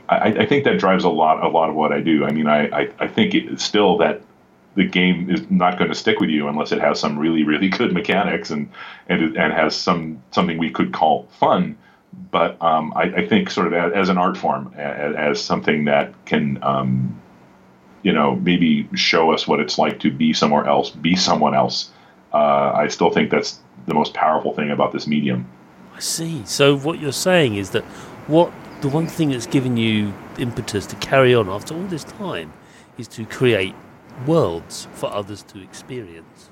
I, 0.09 0.17
I 0.41 0.45
think 0.47 0.65
that 0.65 0.79
drives 0.79 1.03
a 1.05 1.09
lot 1.09 1.43
a 1.43 1.47
lot 1.49 1.69
of 1.69 1.75
what 1.75 1.91
I 1.93 2.01
do. 2.01 2.25
I 2.25 2.31
mean, 2.31 2.47
I, 2.47 2.67
I, 2.67 2.89
I 2.99 3.07
think 3.07 3.33
it's 3.35 3.63
still 3.63 3.97
that 3.99 4.21
the 4.75 4.85
game 4.85 5.29
is 5.29 5.49
not 5.49 5.77
going 5.77 5.89
to 5.89 5.95
stick 5.95 6.19
with 6.19 6.29
you 6.29 6.47
unless 6.47 6.71
it 6.71 6.79
has 6.79 6.99
some 6.99 7.17
really 7.17 7.43
really 7.43 7.69
good 7.69 7.93
mechanics 7.93 8.49
and 8.49 8.69
and 9.07 9.35
and 9.37 9.53
has 9.53 9.75
some 9.75 10.21
something 10.31 10.57
we 10.57 10.71
could 10.71 10.93
call 10.93 11.27
fun. 11.39 11.77
But 12.31 12.61
um, 12.61 12.93
I, 12.95 13.03
I 13.03 13.27
think 13.27 13.49
sort 13.49 13.67
of 13.67 13.73
as, 13.73 13.91
as 13.91 14.09
an 14.09 14.17
art 14.17 14.37
form, 14.37 14.73
as, 14.77 15.15
as 15.15 15.43
something 15.43 15.83
that 15.85 16.13
can 16.25 16.63
um, 16.63 17.21
you 18.05 18.13
know, 18.13 18.35
maybe 18.35 18.87
show 18.93 19.31
us 19.31 19.47
what 19.47 19.59
it's 19.59 19.79
like 19.79 19.99
to 20.01 20.11
be 20.11 20.31
somewhere 20.31 20.63
else, 20.67 20.91
be 20.91 21.15
someone 21.15 21.55
else. 21.55 21.89
Uh, 22.31 22.71
I 22.75 22.87
still 22.87 23.09
think 23.09 23.31
that's 23.31 23.59
the 23.87 23.95
most 23.95 24.13
powerful 24.13 24.53
thing 24.53 24.69
about 24.69 24.91
this 24.93 25.07
medium. 25.07 25.49
I 25.95 25.99
see. 25.99 26.43
So 26.45 26.77
what 26.77 26.99
you're 26.99 27.11
saying 27.11 27.55
is 27.55 27.71
that 27.71 27.83
what 28.27 28.53
the 28.81 28.89
one 28.89 29.07
thing 29.07 29.31
that's 29.31 29.47
given 29.47 29.75
you 29.75 30.13
impetus 30.37 30.85
to 30.87 30.95
carry 30.97 31.33
on 31.33 31.49
after 31.49 31.73
all 31.73 31.87
this 31.87 32.03
time 32.03 32.53
is 32.99 33.07
to 33.07 33.25
create 33.25 33.73
worlds 34.25 34.87
for 34.93 35.11
others 35.11 35.43
to 35.43 35.61
experience. 35.61 36.49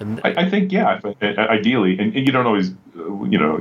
And 0.00 0.20
I, 0.22 0.34
I 0.38 0.50
think, 0.50 0.70
yeah, 0.70 1.00
uh, 1.02 1.12
uh, 1.20 1.46
ideally, 1.48 1.98
and, 1.98 2.14
and, 2.14 2.26
you 2.26 2.32
don't 2.32 2.46
always, 2.46 2.70
uh, 2.96 3.24
you 3.24 3.36
know, 3.36 3.60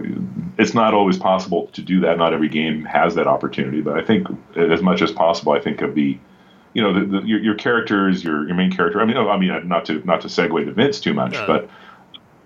it's 0.59 0.75
not 0.75 0.93
always 0.93 1.17
possible 1.17 1.67
to 1.73 1.81
do 1.81 1.99
that. 2.01 2.17
Not 2.19 2.33
every 2.33 2.47
game 2.47 2.85
has 2.85 3.15
that 3.15 3.25
opportunity, 3.25 3.81
but 3.81 3.97
I 3.97 4.05
think 4.05 4.27
as 4.55 4.81
much 4.83 5.01
as 5.01 5.11
possible, 5.11 5.53
I 5.53 5.59
think 5.59 5.81
of 5.81 5.95
the, 5.95 6.17
you 6.73 6.81
know, 6.83 6.93
the, 6.93 7.05
the, 7.05 7.27
your, 7.27 7.39
your 7.39 7.55
characters, 7.55 8.23
your 8.23 8.45
your 8.45 8.55
main 8.55 8.71
character. 8.71 9.01
I 9.01 9.05
mean, 9.05 9.17
I 9.17 9.37
mean, 9.37 9.67
not 9.67 9.85
to 9.85 10.05
not 10.05 10.21
to 10.21 10.27
segue 10.27 10.63
to 10.63 10.71
Vince 10.71 10.99
too 10.99 11.15
much, 11.15 11.33
but 11.47 11.67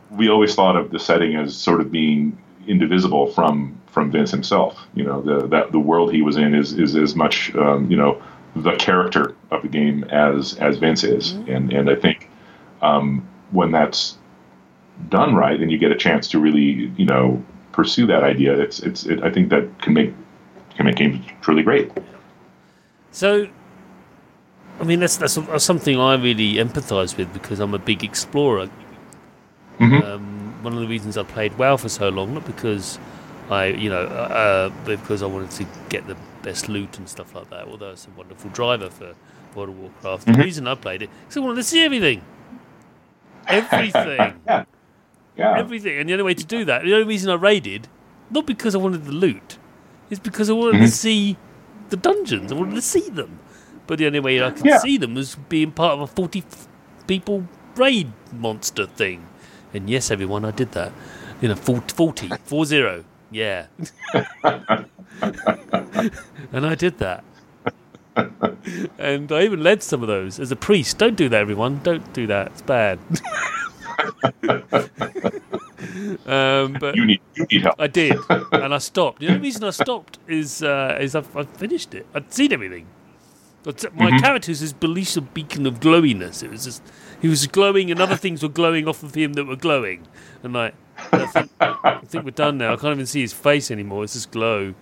we 0.10 0.30
always 0.30 0.56
thought 0.56 0.78
of 0.78 0.92
the 0.92 1.00
setting 1.00 1.36
as 1.36 1.56
sort 1.56 1.82
of 1.82 1.92
being 1.92 2.38
indivisible 2.68 3.28
from 3.28 3.78
from 3.88 4.10
Vince 4.10 4.32
himself. 4.32 4.88
You 4.96 5.04
know, 5.04 5.22
the 5.22 5.48
that 5.48 5.74
the 5.74 5.80
world 5.80 6.14
he 6.14 6.22
was 6.22 6.38
in 6.38 6.56
is 6.56 6.74
is 6.74 6.96
as 6.96 7.14
much 7.14 7.54
um, 7.56 7.92
you 7.92 7.98
know 7.98 8.22
the 8.56 8.76
character 8.76 9.36
of 9.50 9.62
the 9.62 9.68
game 9.68 10.04
as 10.06 10.56
as 10.56 10.78
Vince 10.78 11.04
is, 11.04 11.34
mm-hmm. 11.34 11.52
and 11.52 11.74
and 11.74 11.90
I 11.90 11.96
think 11.96 12.30
um, 12.82 13.28
when 13.52 13.72
that's 13.72 14.18
done 15.10 15.36
right, 15.36 15.60
and 15.60 15.72
you 15.72 15.78
get 15.78 15.92
a 15.92 15.98
chance 15.98 16.28
to 16.30 16.40
really 16.40 16.92
you 16.98 17.06
know 17.06 17.44
pursue 17.72 18.06
that 18.08 18.24
idea, 18.24 18.60
it's 18.60 18.80
it's 18.80 19.06
it, 19.06 19.24
I 19.24 19.32
think 19.32 19.50
that 19.50 19.82
can 19.82 19.94
make 19.94 20.14
can 20.76 20.86
make 20.86 20.96
games 20.96 21.26
truly 21.42 21.64
great. 21.64 21.92
So. 23.12 23.48
I 24.80 24.84
mean, 24.84 25.00
that's 25.00 25.18
that's 25.18 25.38
something 25.64 26.00
I 26.00 26.16
really 26.16 26.56
empathise 26.56 27.16
with 27.16 27.32
because 27.34 27.60
I'm 27.60 27.76
a 27.76 27.78
big 27.78 28.04
explorer. 28.04 28.68
Mm-hmm. 29.80 30.04
Um, 30.04 30.64
one 30.64 30.74
of 30.74 30.80
the 30.80 30.88
reasons 30.88 31.18
I 31.18 31.24
played 31.24 31.56
WoW 31.60 31.78
for 31.78 31.90
so 31.90 32.10
long, 32.10 32.34
not 32.34 32.46
because 32.46 32.98
I, 33.52 33.68
you 33.68 33.90
know, 33.90 34.04
uh, 34.04 34.70
because 34.86 35.22
I 35.22 35.26
wanted 35.26 35.52
to 35.52 35.66
get 35.90 36.08
the 36.08 36.16
best 36.42 36.70
loot 36.70 36.98
and 36.98 37.08
stuff 37.08 37.36
like 37.36 37.50
that. 37.50 37.68
Although 37.68 37.92
it's 37.92 38.08
a 38.08 38.12
wonderful 38.12 38.50
driver 38.52 38.90
for 38.90 39.16
World 39.56 39.70
of 39.70 39.80
Warcraft. 39.80 40.28
Mm-hmm. 40.28 40.40
The 40.40 40.44
reason 40.44 40.68
I 40.68 40.76
played 40.76 41.02
it 41.02 41.10
is 41.30 41.38
I 41.38 41.40
wanted 41.42 41.58
to 41.58 41.64
see 41.64 41.84
everything, 41.84 42.22
everything, 43.48 44.42
yeah. 44.48 44.66
yeah, 45.38 45.60
everything. 45.60 46.00
And 46.00 46.10
the 46.10 46.14
only 46.14 46.24
way 46.24 46.34
to 46.34 46.46
do 46.46 46.66
that, 46.66 46.84
the 46.84 46.94
only 46.94 47.08
reason 47.08 47.30
I 47.30 47.36
raided, 47.36 47.88
not 48.30 48.46
because 48.46 48.76
I 48.76 48.78
wanted 48.78 49.06
the 49.06 49.12
loot, 49.12 49.58
is 50.10 50.20
because 50.20 50.50
I 50.50 50.54
wanted 50.54 50.76
mm-hmm. 50.76 50.86
to 50.86 50.92
see 50.92 51.38
the 51.90 51.98
dungeons. 51.98 52.52
I 52.52 52.56
wanted 52.56 52.76
to 52.76 52.82
see 52.82 53.10
them. 53.10 53.40
But 53.88 54.00
the 54.00 54.06
only 54.06 54.20
way 54.20 54.42
I 54.42 54.52
could 54.52 54.66
yeah. 54.66 54.78
see 54.78 54.98
them 54.98 55.16
was 55.16 55.36
being 55.50 55.72
part 55.72 55.94
of 55.94 56.02
a 56.02 56.08
forty 56.08 56.44
people 57.08 57.48
raid 57.76 58.14
monster 58.32 58.86
thing. 58.86 59.28
And 59.74 59.90
yes, 59.90 60.12
everyone, 60.12 60.46
I 60.46 60.52
did 60.52 60.72
that. 60.74 60.92
You 61.42 61.48
know, 61.48 61.56
40, 61.56 61.94
40 61.96 62.30
four 62.44 62.66
zero. 62.66 63.04
Yeah. 63.32 63.68
and 66.54 66.66
I 66.66 66.76
did 66.76 66.98
that. 67.00 67.24
and 68.98 69.32
I 69.32 69.44
even 69.44 69.64
led 69.64 69.82
some 69.82 70.02
of 70.02 70.08
those 70.08 70.40
as 70.40 70.52
a 70.52 70.56
priest. 70.56 70.98
Don't 70.98 71.16
do 71.16 71.30
that, 71.30 71.40
everyone. 71.40 71.80
Don't 71.82 72.12
do 72.14 72.28
that. 72.28 72.48
It's 72.48 72.62
bad. 72.62 73.00
um, 76.26 76.74
but 76.80 76.96
you 76.96 77.06
need 77.06 77.22
you 77.36 77.46
need 77.50 77.62
help. 77.62 77.76
I 77.80 77.88
did, 77.88 78.18
and 78.52 78.74
I 78.74 78.78
stopped. 78.78 79.20
The 79.20 79.28
only 79.28 79.40
reason 79.40 79.64
I 79.64 79.70
stopped 79.70 80.20
is 80.28 80.62
uh, 80.64 80.98
is 81.00 81.16
I've, 81.16 81.36
I've, 81.36 81.50
finished 81.50 81.94
it. 81.96 82.06
I'd 82.14 82.34
seen 82.34 82.52
everything. 82.54 82.88
My 83.64 83.72
mm-hmm. 83.72 84.18
character 84.18 84.52
is 84.52 84.62
this 84.62 84.74
Belisha 84.74 85.26
beacon 85.34 85.68
of 85.68 85.80
glowiness. 85.80 86.42
It 86.42 86.50
was 86.50 86.66
just 86.66 86.82
he 87.22 87.28
was 87.28 87.46
glowing, 87.48 87.92
and 87.92 88.02
other 88.02 88.16
things 88.16 88.42
were 88.42 88.50
glowing 88.50 88.88
off 88.88 89.04
of 89.04 89.14
him 89.14 89.34
that 89.34 89.46
were 89.46 89.56
glowing. 89.56 90.08
And 90.44 90.54
like, 90.54 90.74
I 91.12 91.26
think, 91.28 91.52
I 91.60 92.02
think 92.06 92.26
we're 92.26 92.32
done 92.32 92.58
now. 92.58 92.74
I 92.74 92.76
can't 92.78 92.94
even 92.94 93.06
see 93.06 93.22
his 93.22 93.34
face 93.34 93.70
anymore. 93.70 94.04
It's 94.04 94.14
just 94.14 94.32
glow. 94.32 94.74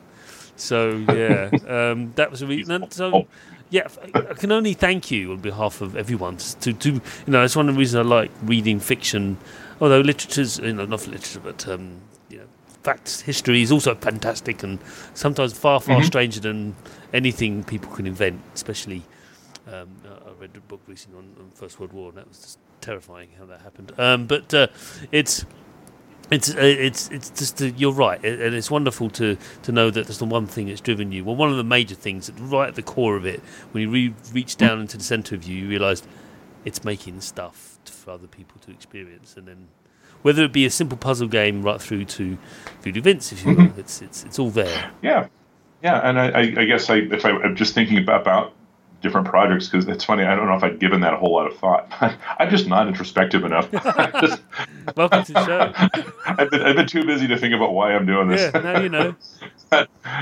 So 0.56 0.90
yeah, 1.10 1.50
um, 1.68 2.14
that 2.16 2.32
was 2.32 2.42
a 2.42 2.48
reason. 2.48 2.90
So 2.92 3.28
yeah, 3.70 3.88
I 4.14 4.34
can 4.34 4.52
only 4.52 4.74
thank 4.74 5.12
you 5.12 5.32
on 5.32 5.40
behalf 5.40 5.82
of 5.82 5.96
everyone 5.96 6.38
to, 6.38 6.74
to 6.74 6.94
you 6.94 7.02
know. 7.28 7.44
It's 7.44 7.56
one 7.56 7.70
of 7.70 7.76
the 7.76 7.80
reasons 7.80 8.06
I 8.06 8.10
like 8.10 8.32
reading 8.44 8.80
fiction. 8.80 9.38
Although 9.82 10.02
literature's 10.02 10.60
you 10.60 10.74
know 10.74 10.86
not 10.86 11.08
literature, 11.08 11.40
but 11.40 11.68
um, 11.68 12.02
you 12.30 12.40
know, 12.40 12.46
facts 12.84 13.22
history 13.22 13.62
is 13.62 13.72
also 13.72 13.96
fantastic 13.96 14.64
and 14.64 14.80
sometimes 15.14 15.58
far 15.58 15.80
far 15.80 15.98
mm-hmm. 15.98 16.06
stranger 16.06 16.40
than 16.40 16.76
anything 17.14 17.64
people 17.64 17.92
can 17.92 18.08
invent, 18.08 18.42
especially. 18.54 19.04
Um, 19.72 19.90
read 20.40 20.52
a 20.56 20.60
book 20.62 20.82
recently 20.88 21.20
on, 21.20 21.36
on 21.40 21.52
First 21.54 21.80
World 21.80 21.94
War, 21.94 22.10
and 22.10 22.18
that 22.18 22.28
was 22.28 22.40
just 22.40 22.60
terrifying 22.82 23.30
how 23.38 23.46
that 23.46 23.62
happened. 23.62 23.92
Um, 23.98 24.26
but 24.26 24.54
uh, 24.54 24.68
it's 25.12 25.46
it's 26.32 26.50
uh, 26.50 26.60
it's 26.60 27.10
it's 27.10 27.30
just 27.32 27.62
uh, 27.62 27.66
you're 27.66 27.92
right, 27.92 28.24
and 28.24 28.54
it's 28.54 28.72
wonderful 28.72 29.10
to 29.12 29.38
to 29.64 29.72
know 29.72 29.90
that 29.90 30.08
there's 30.08 30.20
the 30.20 30.26
one 30.26 30.48
thing 30.48 30.68
that's 30.68 30.82
driven 30.82 31.12
you. 31.12 31.24
Well, 31.24 31.36
one 31.36 31.50
of 31.50 31.58
the 31.58 31.64
major 31.64 31.96
things, 31.96 32.32
right 32.40 32.68
at 32.68 32.76
the 32.76 32.84
core 32.84 33.16
of 33.16 33.26
it, 33.26 33.42
when 33.72 33.84
you 33.84 33.90
re- 33.90 34.14
reach 34.34 34.56
down 34.56 34.80
into 34.80 34.98
the 34.98 35.04
centre 35.04 35.36
of 35.36 35.44
you, 35.44 35.58
you 35.58 35.70
realise 35.70 36.04
it's 36.66 36.84
making 36.84 37.22
stuff 37.22 37.80
for 37.86 38.12
other 38.12 38.28
people 38.28 38.60
to 38.62 38.72
experience, 38.72 39.36
and 39.38 39.48
then 39.48 39.68
whether 40.22 40.44
it 40.44 40.54
be 40.54 40.66
a 40.66 40.70
simple 40.70 40.98
puzzle 40.98 41.28
game 41.28 41.64
right 41.64 41.82
through 41.82 42.06
to 42.06 42.38
voodoo 42.82 43.02
Vince, 43.02 43.32
if 43.32 43.46
you 43.46 43.56
will, 43.56 43.64
mm-hmm. 43.66 43.80
it's 43.80 44.02
it's 44.02 44.24
it's 44.24 44.38
all 44.38 44.52
there. 44.52 44.92
Yeah, 45.02 45.28
yeah, 45.82 46.00
and 46.08 46.20
I, 46.20 46.62
I 46.62 46.66
guess 46.66 46.90
I, 46.90 46.98
if 46.98 47.26
I, 47.26 47.30
am 47.30 47.56
just 47.56 47.74
thinking 47.74 47.98
about, 47.98 48.22
about 48.22 48.54
different 49.02 49.28
projects 49.28 49.68
because 49.68 49.88
it's 49.88 50.04
funny. 50.04 50.24
I 50.24 50.36
don't 50.36 50.48
know 50.48 50.56
if 50.56 50.64
I'd 50.64 50.80
given 50.80 51.02
that 51.02 51.14
a 51.14 51.18
whole 51.18 51.34
lot 51.34 51.48
of 51.48 51.58
thought. 51.58 51.88
I'm 52.40 52.50
just 52.50 52.68
not 52.68 52.88
introspective 52.88 53.44
enough. 53.44 53.72
just, 53.72 54.42
Welcome 54.96 55.24
to 55.26 55.34
the 55.34 55.46
show. 55.46 55.74
I've 56.26 56.50
been, 56.50 56.62
I've 56.62 56.76
been 56.76 56.88
too 56.88 57.06
busy 57.06 57.28
to 57.28 57.38
think 57.38 57.54
about 57.54 57.74
why 57.74 57.94
I'm 57.94 58.06
doing 58.06 58.28
this. 58.28 58.52
Yeah, 58.54 58.62
now 58.62 58.80
you 58.82 58.90
know. 58.90 59.16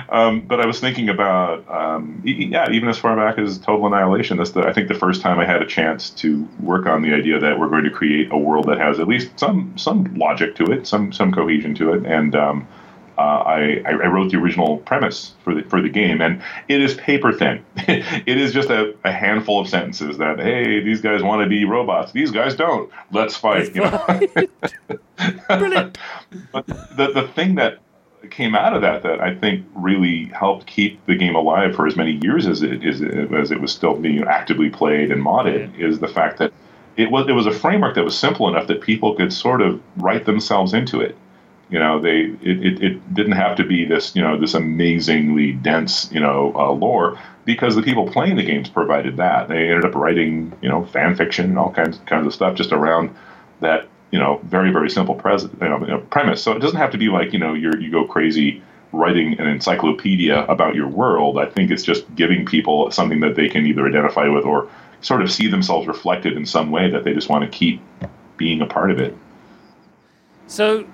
um, 0.10 0.42
but 0.42 0.60
I 0.60 0.66
was 0.66 0.80
thinking 0.80 1.10
about, 1.10 1.70
um, 1.70 2.22
yeah, 2.26 2.70
even 2.70 2.90
as 2.90 2.98
far 2.98 3.16
back 3.16 3.38
as 3.38 3.58
Total 3.58 3.88
Annihilation. 3.88 4.38
That's 4.38 4.52
the, 4.52 4.62
I 4.62 4.74
think 4.74 4.90
the 4.90 4.94
first 4.94 5.22
time 5.22 5.40
I 5.40 5.46
had 5.46 5.62
a 5.62 5.66
chance 5.66 6.10
to 6.12 6.48
work 6.60 6.86
on 6.86 7.02
the 7.02 7.14
idea 7.14 7.40
that 7.40 7.58
we're 7.58 7.70
going 7.70 7.86
to 7.86 7.92
create 7.92 8.32
a 8.32 8.38
world 8.38 8.68
that 8.68 8.78
has 8.78 9.00
at 9.00 9.08
least 9.08 9.40
some 9.40 9.78
some 9.78 10.14
logic 10.16 10.56
to 10.58 10.66
it, 10.66 10.86
some 10.86 11.14
some 11.14 11.32
cohesion 11.32 11.74
to 11.76 11.94
it, 11.94 12.06
and 12.06 12.36
um, 12.36 12.68
uh, 13.18 13.22
I, 13.22 13.82
I, 13.86 14.08
wrote 14.08 14.32
the 14.32 14.38
original 14.38 14.78
premise 14.78 15.34
for 15.44 15.56
the 15.56 15.64
for 15.64 15.82
the 15.82 15.90
game, 15.90 16.22
and 16.22 16.42
it 16.68 16.82
is 16.82 16.94
paper 16.96 17.34
thin. 17.34 17.66
it 17.78 18.38
is 18.38 18.54
just 18.54 18.70
a, 18.70 18.96
a, 19.04 19.12
handful 19.12 19.60
of 19.60 19.68
sentences 19.68 20.20
that 20.20 20.40
hey, 20.40 20.82
these 20.82 21.02
guys 21.02 21.24
want 21.24 21.42
to 21.42 21.50
be 21.50 21.66
robots, 21.66 22.12
these 22.12 22.30
guys 22.30 22.56
don't. 22.56 22.92
Let's 23.12 23.36
fight. 23.36 23.74
You 23.74 23.82
know. 23.82 24.20
Brilliant. 25.48 25.98
but 26.52 26.68
the 26.68 27.12
the 27.14 27.28
thing 27.34 27.56
that 27.56 27.80
came 28.30 28.56
out 28.56 28.74
of 28.74 28.82
that 28.82 29.02
that 29.04 29.20
I 29.20 29.34
think 29.34 29.66
really 29.74 30.26
helped 30.26 30.68
keep 30.68 31.04
the 31.06 31.16
game 31.16 31.36
alive 31.36 31.76
for 31.76 31.88
as 31.88 31.96
many 31.96 32.20
years 32.22 32.46
as 32.46 32.62
it 32.62 32.84
is 32.84 33.02
as 33.02 33.52
it 33.52 33.62
was 33.62 33.72
still 33.72 33.96
being 33.96 34.24
actively 34.24 34.70
played 34.70 35.12
and 35.12 35.24
modded 35.24 35.80
is 35.80 36.00
the 36.00 36.08
fact 36.08 36.38
that 36.38 36.52
it 36.98 37.10
was 37.10 37.28
it 37.28 37.34
was 37.34 37.46
a 37.46 37.52
framework 37.52 37.96
that 37.96 38.04
was 38.04 38.18
simple 38.18 38.48
enough 38.48 38.68
that 38.68 38.82
people 38.82 39.16
could 39.16 39.32
sort 39.32 39.62
of 39.62 39.82
write 39.98 40.26
themselves 40.26 40.74
into 40.74 41.00
it 41.00 41.16
you 41.70 41.80
know, 41.80 42.00
they 42.00 42.20
it, 42.42 42.66
it, 42.66 42.84
it, 42.84 43.14
didn't 43.14 43.34
have 43.34 43.58
to 43.58 43.66
be 43.66 43.86
this 43.86 44.16
you 44.16 44.22
know 44.22 44.40
this 44.40 44.54
amazingly 44.54 45.54
dense 45.54 46.10
you 46.12 46.20
know 46.20 46.54
uh, 46.56 46.72
lore 46.72 47.20
because 47.46 47.76
the 47.76 47.82
people 47.82 48.10
playing 48.10 48.36
the 48.36 48.44
games 48.44 48.70
provided 48.70 49.18
that. 49.18 49.50
They 49.50 49.70
ended 49.70 49.86
up 49.86 49.96
writing 49.96 50.54
you 50.62 50.70
know 50.70 50.86
fan 50.86 51.16
fiction 51.16 51.46
and 51.46 51.60
all 51.60 51.72
kinds 51.72 52.00
kinds 52.06 52.26
of 52.26 52.34
stuff 52.34 52.56
just 52.56 52.72
around 52.72 53.14
that 53.60 53.88
you 54.12 54.20
know 54.20 54.40
very 54.44 54.72
very 54.72 54.90
simple 54.90 55.16
pres- 55.16 55.44
you 55.44 55.70
know, 55.70 55.80
you 55.80 55.88
know, 55.88 56.00
premise. 56.10 56.42
So 56.42 56.54
it 56.54 56.60
doesn't 56.60 56.78
have 56.78 56.92
to 56.92 56.98
be 56.98 57.10
like 57.10 57.34
you 57.34 57.40
know 57.40 57.54
you 57.54 57.74
you 57.80 57.92
go 57.92 58.06
crazy 58.06 58.62
writing 58.94 59.38
an 59.40 59.48
encyclopedia 59.48 60.46
about 60.46 60.74
your 60.74 60.88
world. 60.88 61.38
I 61.38 61.46
think 61.46 61.72
it's 61.72 61.84
just 61.84 62.04
giving 62.16 62.46
people 62.46 62.90
something 62.92 63.20
that 63.20 63.36
they 63.36 63.50
can 63.50 63.66
either 63.66 63.86
identify 63.86 64.28
with 64.30 64.46
or 64.46 64.70
sort 65.02 65.22
of 65.22 65.32
see 65.32 65.48
themselves 65.48 65.88
reflected 65.88 66.38
in 66.38 66.46
some 66.46 66.72
way 66.72 66.90
that 66.90 67.04
they 67.04 67.14
just 67.14 67.30
want 67.30 67.44
to 67.44 67.50
keep 67.50 67.82
being 68.38 68.62
a 68.62 68.66
part 68.66 68.90
of 68.90 69.00
it. 69.00 69.16
So 70.48 70.88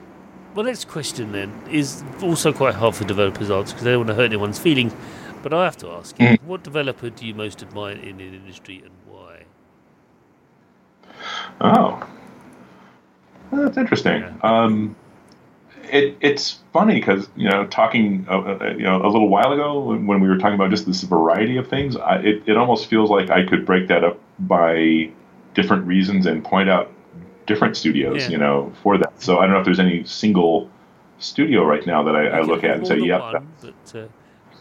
well, 0.56 0.66
next 0.66 0.88
question 0.88 1.32
then 1.32 1.52
is 1.70 2.04
also 2.22 2.54
quite 2.54 2.76
hard 2.76 2.96
for 2.96 3.06
developers 3.06 3.48
to 3.48 3.56
answer 3.56 3.74
because 3.74 3.84
they 3.84 3.92
don't 3.92 4.02
want 4.02 4.10
to 4.10 4.16
hurt 4.16 4.26
anyone's 4.26 4.60
feelings. 4.60 4.94
But 5.42 5.54
I 5.54 5.66
have 5.66 5.78
to 5.78 5.90
ask 5.90 6.20
you, 6.20 6.28
mm. 6.28 6.44
what 6.44 6.64
developer 6.64 7.10
do 7.10 7.26
you 7.26 7.34
most 7.34 7.62
admire 7.62 7.98
in 7.98 8.18
the 8.18 8.26
industry 8.26 8.82
and 8.84 8.92
why? 9.06 9.44
Oh, 11.60 12.08
well, 13.52 13.64
that's 13.64 13.78
interesting. 13.78 14.22
Yeah. 14.22 14.36
Um, 14.42 14.96
it, 15.92 16.18
it's 16.22 16.60
funny 16.72 16.96
because 16.96 17.28
you 17.36 17.50
know 17.50 17.68
talking 17.68 18.26
uh, 18.30 18.40
uh, 18.40 18.74
you 18.78 18.84
know 18.84 19.02
a 19.02 19.08
little 19.08 19.28
while 19.28 19.52
ago 19.52 19.80
when 19.80 20.22
we 20.22 20.28
were 20.28 20.38
talking 20.38 20.56
about 20.56 20.70
just 20.70 20.86
this 20.86 21.04
variety 21.04 21.58
of 21.58 21.68
things, 21.68 21.98
I, 21.98 22.20
it, 22.20 22.44
it 22.48 22.58
almost 22.58 22.88
feels 22.88 23.10
like 23.10 23.30
I 23.30 23.46
could 23.46 23.66
break 23.66 23.90
that 23.90 24.04
up 24.04 24.20
by 24.40 25.12
different 25.54 25.86
reasons 25.86 26.26
and 26.26 26.44
point 26.44 26.70
out 26.70 26.92
different 27.46 27.78
studios, 27.78 28.24
yeah. 28.24 28.30
you 28.30 28.38
know, 28.38 28.72
for 28.82 28.98
that. 28.98 29.22
So 29.22 29.40
I 29.40 29.46
don't 29.46 29.54
know 29.54 29.60
if 29.60 29.66
there's 29.66 29.80
any 29.80 30.04
single 30.04 30.70
studio 31.20 31.64
right 31.64 31.86
now 31.86 32.04
that 32.04 32.16
I, 32.16 32.28
I 32.28 32.42
look 32.42 32.64
at 32.64 32.78
and 32.78 32.88
say, 32.88 33.00
"Yep." 33.00 33.22
One, 33.22 33.48
but, 33.62 34.10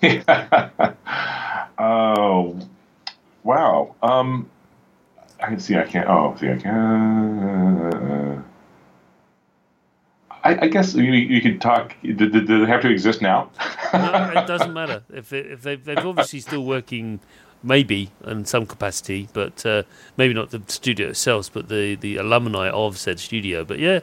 uh... 0.03 0.92
oh, 1.79 2.59
Wow. 3.45 3.95
Um, 4.03 4.51
I 5.40 5.47
can 5.47 5.59
see. 5.59 5.77
I 5.77 5.85
can't. 5.85 6.09
Oh, 6.09 6.37
see. 6.38 6.49
I 6.49 6.57
can. 6.57 8.45
I, 10.45 10.64
I 10.64 10.68
guess 10.68 10.95
you, 10.95 11.12
you 11.12 11.40
could 11.40 11.61
talk. 11.61 11.95
Do, 12.03 12.31
it 12.33 12.68
have 12.68 12.83
to 12.83 12.90
exist 12.90 13.23
now? 13.23 13.51
no, 13.92 14.33
it 14.37 14.47
doesn't 14.47 14.73
matter 14.81 15.03
if 15.12 15.29
they, 15.31 15.38
if 15.38 15.62
they 15.62 15.77
they're 15.77 16.07
obviously 16.07 16.40
still 16.40 16.64
working, 16.64 17.21
maybe 17.62 18.11
in 18.27 18.44
some 18.44 18.66
capacity, 18.66 19.29
but 19.33 19.64
uh, 19.64 19.83
maybe 20.16 20.35
not 20.35 20.51
the 20.51 20.62
studio 20.68 21.09
itself, 21.09 21.53
but 21.53 21.68
the 21.68 21.94
the 21.96 22.16
alumni 22.16 22.68
of 22.68 22.98
said 22.98 23.20
studio. 23.20 23.64
But 23.64 23.79
yeah. 23.79 24.01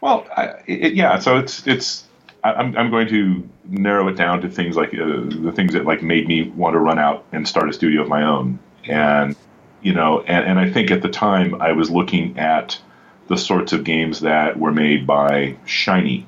Well, 0.00 0.26
I, 0.36 0.54
it, 0.66 0.94
yeah. 0.94 1.18
So 1.18 1.38
it's 1.38 1.66
it's. 1.66 2.04
I'm 2.44 2.76
I'm 2.76 2.90
going 2.90 3.06
to 3.08 3.48
narrow 3.68 4.08
it 4.08 4.16
down 4.16 4.40
to 4.42 4.48
things 4.48 4.76
like 4.76 4.92
uh, 4.94 5.22
the 5.28 5.52
things 5.54 5.72
that 5.74 5.84
like 5.84 6.02
made 6.02 6.26
me 6.26 6.48
want 6.50 6.74
to 6.74 6.80
run 6.80 6.98
out 6.98 7.24
and 7.32 7.46
start 7.46 7.68
a 7.68 7.72
studio 7.72 8.02
of 8.02 8.08
my 8.08 8.24
own, 8.24 8.58
and 8.84 9.36
you 9.82 9.92
know, 9.92 10.22
and 10.22 10.44
and 10.44 10.58
I 10.58 10.70
think 10.70 10.90
at 10.90 11.02
the 11.02 11.08
time 11.08 11.60
I 11.60 11.72
was 11.72 11.90
looking 11.90 12.36
at 12.38 12.78
the 13.28 13.36
sorts 13.36 13.72
of 13.72 13.84
games 13.84 14.20
that 14.20 14.58
were 14.58 14.72
made 14.72 15.06
by 15.06 15.56
Shiny 15.66 16.26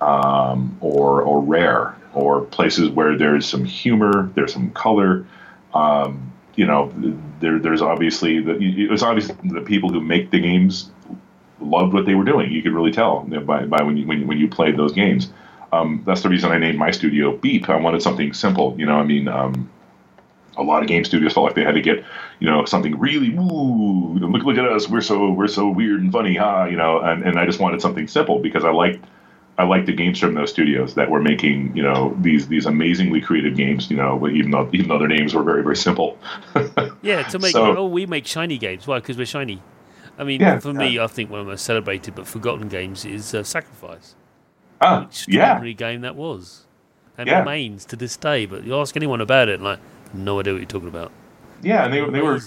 um, 0.00 0.76
or 0.80 1.22
or 1.22 1.42
Rare 1.42 1.94
or 2.14 2.42
places 2.42 2.90
where 2.90 3.16
there's 3.16 3.46
some 3.46 3.64
humor, 3.64 4.30
there's 4.34 4.52
some 4.52 4.70
color. 4.70 5.26
Um, 5.72 6.32
you 6.56 6.66
know, 6.66 6.92
there, 7.40 7.58
there's 7.58 7.82
obviously 7.82 8.40
the, 8.40 8.52
obvious 9.02 9.28
the 9.44 9.60
people 9.60 9.90
who 9.90 10.00
make 10.00 10.30
the 10.30 10.40
games 10.40 10.90
loved 11.60 11.92
what 11.92 12.06
they 12.06 12.14
were 12.14 12.24
doing. 12.24 12.52
You 12.52 12.62
could 12.62 12.72
really 12.72 12.92
tell 12.92 13.22
by, 13.22 13.64
by 13.66 13.82
when 13.82 13.96
you 13.96 14.06
when, 14.06 14.26
when 14.26 14.38
you 14.38 14.48
played 14.48 14.76
those 14.76 14.92
games. 14.92 15.32
Um, 15.72 16.02
that's 16.06 16.22
the 16.22 16.28
reason 16.28 16.52
I 16.52 16.58
named 16.58 16.78
my 16.78 16.92
studio 16.92 17.36
Beep. 17.36 17.68
I 17.68 17.76
wanted 17.76 18.02
something 18.02 18.32
simple. 18.32 18.78
You 18.78 18.86
know, 18.86 18.96
I 18.96 19.02
mean, 19.02 19.26
um, 19.26 19.68
a 20.56 20.62
lot 20.62 20.82
of 20.82 20.88
game 20.88 21.04
studios 21.04 21.32
felt 21.32 21.46
like 21.46 21.56
they 21.56 21.64
had 21.64 21.74
to 21.74 21.80
get, 21.80 22.04
you 22.38 22.48
know, 22.48 22.64
something 22.64 22.98
really 22.98 23.30
woo. 23.30 24.18
Look, 24.18 24.44
look 24.44 24.56
at 24.56 24.68
us, 24.68 24.88
we're 24.88 25.00
so 25.00 25.30
we're 25.30 25.48
so 25.48 25.68
weird 25.68 26.00
and 26.00 26.12
funny, 26.12 26.36
huh? 26.36 26.66
You 26.70 26.76
know, 26.76 27.00
and, 27.00 27.24
and 27.24 27.38
I 27.38 27.46
just 27.46 27.58
wanted 27.58 27.80
something 27.80 28.06
simple 28.06 28.38
because 28.38 28.64
I 28.64 28.70
liked 28.70 29.04
I 29.56 29.64
liked 29.64 29.86
the 29.86 29.92
games 29.92 30.18
from 30.18 30.34
those 30.34 30.50
studios 30.50 30.94
that 30.94 31.08
were 31.10 31.20
making, 31.20 31.76
you 31.76 31.82
know, 31.82 32.16
these 32.20 32.48
these 32.48 32.66
amazingly 32.66 33.20
creative 33.20 33.56
games. 33.56 33.90
You 33.90 33.96
know, 33.96 34.26
even 34.28 34.50
though 34.50 34.68
even 34.72 34.88
though 34.88 34.98
their 34.98 35.08
names 35.08 35.34
were 35.34 35.42
very 35.42 35.62
very 35.62 35.76
simple. 35.76 36.18
yeah, 37.02 37.22
to 37.24 37.38
make 37.38 37.52
so, 37.52 37.76
oh 37.76 37.86
we 37.86 38.06
make 38.06 38.26
shiny 38.26 38.58
games. 38.58 38.86
Why? 38.86 38.98
Because 38.98 39.16
we're 39.16 39.26
shiny. 39.26 39.62
I 40.18 40.24
mean, 40.24 40.40
yeah, 40.40 40.58
for 40.58 40.72
me, 40.72 40.98
I 40.98 41.06
think 41.06 41.30
one 41.30 41.40
of 41.40 41.46
the 41.46 41.52
most 41.52 41.64
celebrated 41.64 42.14
but 42.14 42.26
forgotten 42.26 42.68
games 42.68 43.04
is 43.04 43.34
uh, 43.34 43.42
Sacrifice. 43.42 44.14
Ah, 44.80 45.04
extraordinary 45.04 45.70
yeah. 45.70 45.74
game 45.74 46.00
that 46.02 46.14
was, 46.14 46.66
and 47.16 47.28
yeah. 47.28 47.40
remains 47.40 47.84
to 47.86 47.96
this 47.96 48.16
day. 48.16 48.46
But 48.46 48.64
you 48.64 48.76
ask 48.76 48.96
anyone 48.96 49.20
about 49.20 49.48
it, 49.48 49.60
like 49.60 49.78
no 50.12 50.40
idea 50.40 50.52
what 50.52 50.60
you're 50.60 50.66
talking 50.66 50.88
about. 50.88 51.12
Yeah, 51.62 51.84
and 51.84 51.92
they, 51.92 52.00
they 52.10 52.22
were 52.22 52.40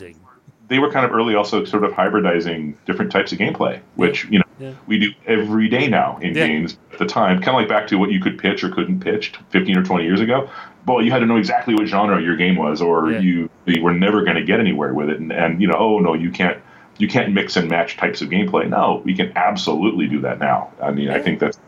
they 0.67 0.79
were 0.79 0.91
kind 0.91 1.05
of 1.05 1.11
early 1.11 1.35
also 1.35 1.65
sort 1.65 1.83
of 1.83 1.91
hybridizing 1.91 2.75
different 2.85 3.11
types 3.11 3.31
of 3.31 3.39
gameplay, 3.39 3.79
which 3.95 4.25
you 4.25 4.39
know 4.39 4.45
yeah. 4.59 4.73
we 4.87 4.99
do 4.99 5.11
every 5.25 5.69
day 5.69 5.87
now 5.87 6.17
in 6.17 6.35
yeah. 6.35 6.47
games. 6.47 6.77
At 6.91 6.99
the 6.99 7.05
time, 7.05 7.37
kind 7.41 7.49
of 7.49 7.55
like 7.55 7.69
back 7.69 7.87
to 7.87 7.97
what 7.97 8.11
you 8.11 8.19
could 8.19 8.37
pitch 8.37 8.63
or 8.63 8.69
couldn't 8.69 9.01
pitch 9.01 9.33
15 9.49 9.77
or 9.77 9.83
20 9.83 10.03
years 10.03 10.21
ago. 10.21 10.49
Well, 10.85 11.01
you 11.01 11.11
had 11.11 11.19
to 11.19 11.25
know 11.25 11.37
exactly 11.37 11.75
what 11.75 11.85
genre 11.85 12.21
your 12.21 12.35
game 12.37 12.55
was, 12.55 12.81
or 12.81 13.11
yeah. 13.11 13.19
you, 13.19 13.49
you 13.65 13.83
were 13.83 13.93
never 13.93 14.23
going 14.23 14.37
to 14.37 14.43
get 14.43 14.59
anywhere 14.59 14.93
with 14.93 15.09
it. 15.09 15.19
And, 15.19 15.31
and 15.31 15.61
you 15.61 15.67
know, 15.67 15.77
oh 15.77 15.99
no, 15.99 16.13
you 16.13 16.31
can't 16.31 16.61
you 16.97 17.07
can't 17.07 17.33
mix 17.33 17.55
and 17.55 17.69
match 17.69 17.97
types 17.97 18.21
of 18.21 18.29
gameplay. 18.29 18.67
No, 18.67 19.01
we 19.05 19.15
can 19.15 19.31
absolutely 19.35 20.07
do 20.07 20.21
that 20.21 20.39
now. 20.39 20.71
I 20.81 20.91
mean, 20.91 21.09
I 21.09 21.21
think 21.21 21.39
that's 21.39 21.59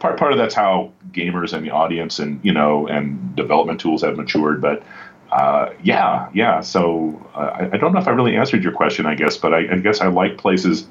part 0.00 0.18
part 0.18 0.32
of 0.32 0.38
that's 0.38 0.54
how 0.54 0.92
gamers 1.12 1.52
and 1.52 1.64
the 1.64 1.70
audience 1.70 2.18
and 2.18 2.38
you 2.44 2.52
know 2.52 2.86
and 2.86 3.34
development 3.36 3.80
tools 3.80 4.02
have 4.02 4.16
matured, 4.16 4.60
but 4.60 4.82
uh, 5.32 5.72
yeah, 5.82 6.28
yeah. 6.34 6.60
So 6.60 7.26
uh, 7.34 7.38
I, 7.38 7.70
I, 7.72 7.76
don't 7.76 7.92
know 7.92 7.98
if 7.98 8.06
I 8.06 8.12
really 8.12 8.36
answered 8.36 8.62
your 8.62 8.72
question, 8.72 9.04
I 9.04 9.16
guess, 9.16 9.36
but 9.36 9.52
I, 9.52 9.72
I 9.72 9.78
guess 9.78 10.00
I 10.00 10.06
like 10.06 10.38
places 10.38 10.86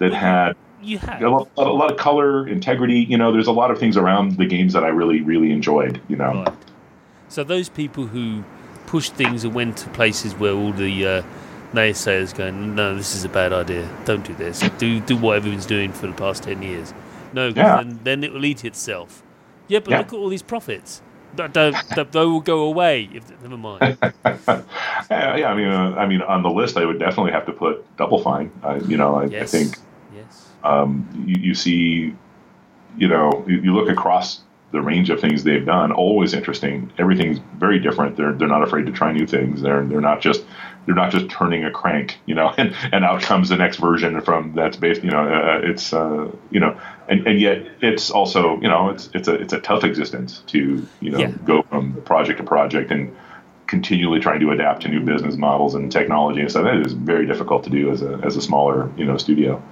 that 0.00 0.12
had 0.12 0.56
you 0.84 0.98
have. 0.98 1.22
A 1.22 1.28
lot, 1.28 1.48
a 1.56 1.62
lot, 1.62 1.90
of 1.90 1.96
color, 1.96 2.46
integrity. 2.46 3.00
You 3.00 3.18
know, 3.18 3.32
there's 3.32 3.46
a 3.46 3.52
lot 3.52 3.70
of 3.70 3.78
things 3.78 3.96
around 3.96 4.36
the 4.36 4.46
games 4.46 4.72
that 4.72 4.84
I 4.84 4.88
really, 4.88 5.20
really 5.20 5.50
enjoyed. 5.50 6.00
You 6.08 6.16
know. 6.16 6.44
Right. 6.44 6.54
So 7.28 7.44
those 7.44 7.68
people 7.68 8.06
who 8.06 8.44
pushed 8.86 9.14
things 9.14 9.44
and 9.44 9.54
went 9.54 9.76
to 9.78 9.90
places 9.90 10.34
where 10.34 10.52
all 10.52 10.72
the 10.72 11.06
uh, 11.06 11.22
naysayers 11.72 12.34
going, 12.34 12.74
no, 12.74 12.94
this 12.94 13.14
is 13.14 13.24
a 13.24 13.28
bad 13.28 13.52
idea. 13.52 13.88
Don't 14.04 14.24
do 14.24 14.34
this. 14.34 14.60
Do 14.78 15.00
do 15.00 15.16
what 15.16 15.36
everyone's 15.36 15.66
doing 15.66 15.92
for 15.92 16.06
the 16.06 16.12
past 16.14 16.44
ten 16.44 16.62
years. 16.62 16.94
No, 17.32 17.48
yeah. 17.48 17.78
then, 17.78 18.00
then 18.04 18.24
it 18.24 18.32
will 18.32 18.44
eat 18.44 18.64
itself. 18.64 19.22
Yeah, 19.66 19.80
but 19.80 19.90
yeah. 19.90 19.98
look 19.98 20.08
at 20.08 20.14
all 20.14 20.28
these 20.28 20.42
profits 20.42 21.02
that, 21.36 22.08
they 22.12 22.24
will 22.24 22.40
go 22.40 22.62
away. 22.62 23.08
If, 23.12 23.42
never 23.42 23.56
mind. 23.56 23.98
yeah, 24.02 25.36
yeah, 25.36 25.48
I 25.48 25.54
mean, 25.54 25.68
uh, 25.68 25.94
I 25.96 26.06
mean, 26.06 26.22
on 26.22 26.42
the 26.42 26.50
list, 26.50 26.76
I 26.76 26.84
would 26.84 26.98
definitely 26.98 27.32
have 27.32 27.46
to 27.46 27.52
put 27.52 27.96
Double 27.96 28.22
Fine. 28.22 28.50
Uh, 28.62 28.80
you 28.86 28.96
know, 28.96 29.16
I, 29.16 29.24
yes. 29.26 29.54
I 29.54 29.58
think. 29.58 29.78
Um, 30.64 31.24
you, 31.26 31.48
you, 31.48 31.54
see, 31.54 32.14
you 32.96 33.08
know, 33.08 33.44
you, 33.46 33.60
you, 33.60 33.74
look 33.74 33.88
across 33.88 34.40
the 34.72 34.80
range 34.80 35.10
of 35.10 35.20
things 35.20 35.44
they've 35.44 35.64
done. 35.64 35.92
Always 35.92 36.34
interesting. 36.34 36.90
Everything's 36.98 37.38
very 37.58 37.78
different. 37.78 38.16
They're 38.16 38.32
they're 38.32 38.48
not 38.48 38.62
afraid 38.62 38.86
to 38.86 38.92
try 38.92 39.12
new 39.12 39.26
things. 39.26 39.60
They're 39.60 39.84
they're 39.84 40.00
not 40.00 40.20
just 40.20 40.44
they're 40.86 40.94
not 40.94 41.10
just 41.10 41.28
turning 41.30 41.64
a 41.64 41.70
crank, 41.70 42.18
you 42.26 42.34
know, 42.34 42.52
and, 42.58 42.74
and 42.92 43.04
out 43.04 43.22
comes 43.22 43.48
the 43.48 43.56
next 43.56 43.76
version 43.78 44.20
from 44.20 44.54
that's 44.54 44.76
based, 44.76 45.02
you 45.02 45.10
know, 45.10 45.22
uh, 45.22 45.60
it's, 45.62 45.92
uh, 45.92 46.30
you 46.50 46.60
know, 46.60 46.78
and, 47.08 47.26
and 47.26 47.40
yet 47.40 47.66
it's 47.80 48.10
also, 48.10 48.60
you 48.60 48.68
know, 48.68 48.90
it's, 48.90 49.08
it's 49.14 49.28
a, 49.28 49.34
it's 49.34 49.52
a 49.52 49.60
tough 49.60 49.84
existence 49.84 50.42
to, 50.48 50.86
you 51.00 51.10
know, 51.10 51.18
yeah. 51.18 51.30
go 51.44 51.62
from 51.62 52.00
project 52.02 52.38
to 52.38 52.44
project 52.44 52.90
and 52.90 53.14
continually 53.66 54.20
trying 54.20 54.40
to 54.40 54.50
adapt 54.50 54.82
to 54.82 54.88
new 54.88 55.00
business 55.00 55.36
models 55.36 55.74
and 55.74 55.90
technology 55.90 56.40
and 56.40 56.50
stuff. 56.50 56.64
That 56.64 56.86
is 56.86 56.92
very 56.92 57.26
difficult 57.26 57.64
to 57.64 57.70
do 57.70 57.90
as 57.90 58.02
a, 58.02 58.20
as 58.22 58.36
a 58.36 58.42
smaller, 58.42 58.90
you 58.96 59.04
know, 59.04 59.16
studio. 59.16 59.62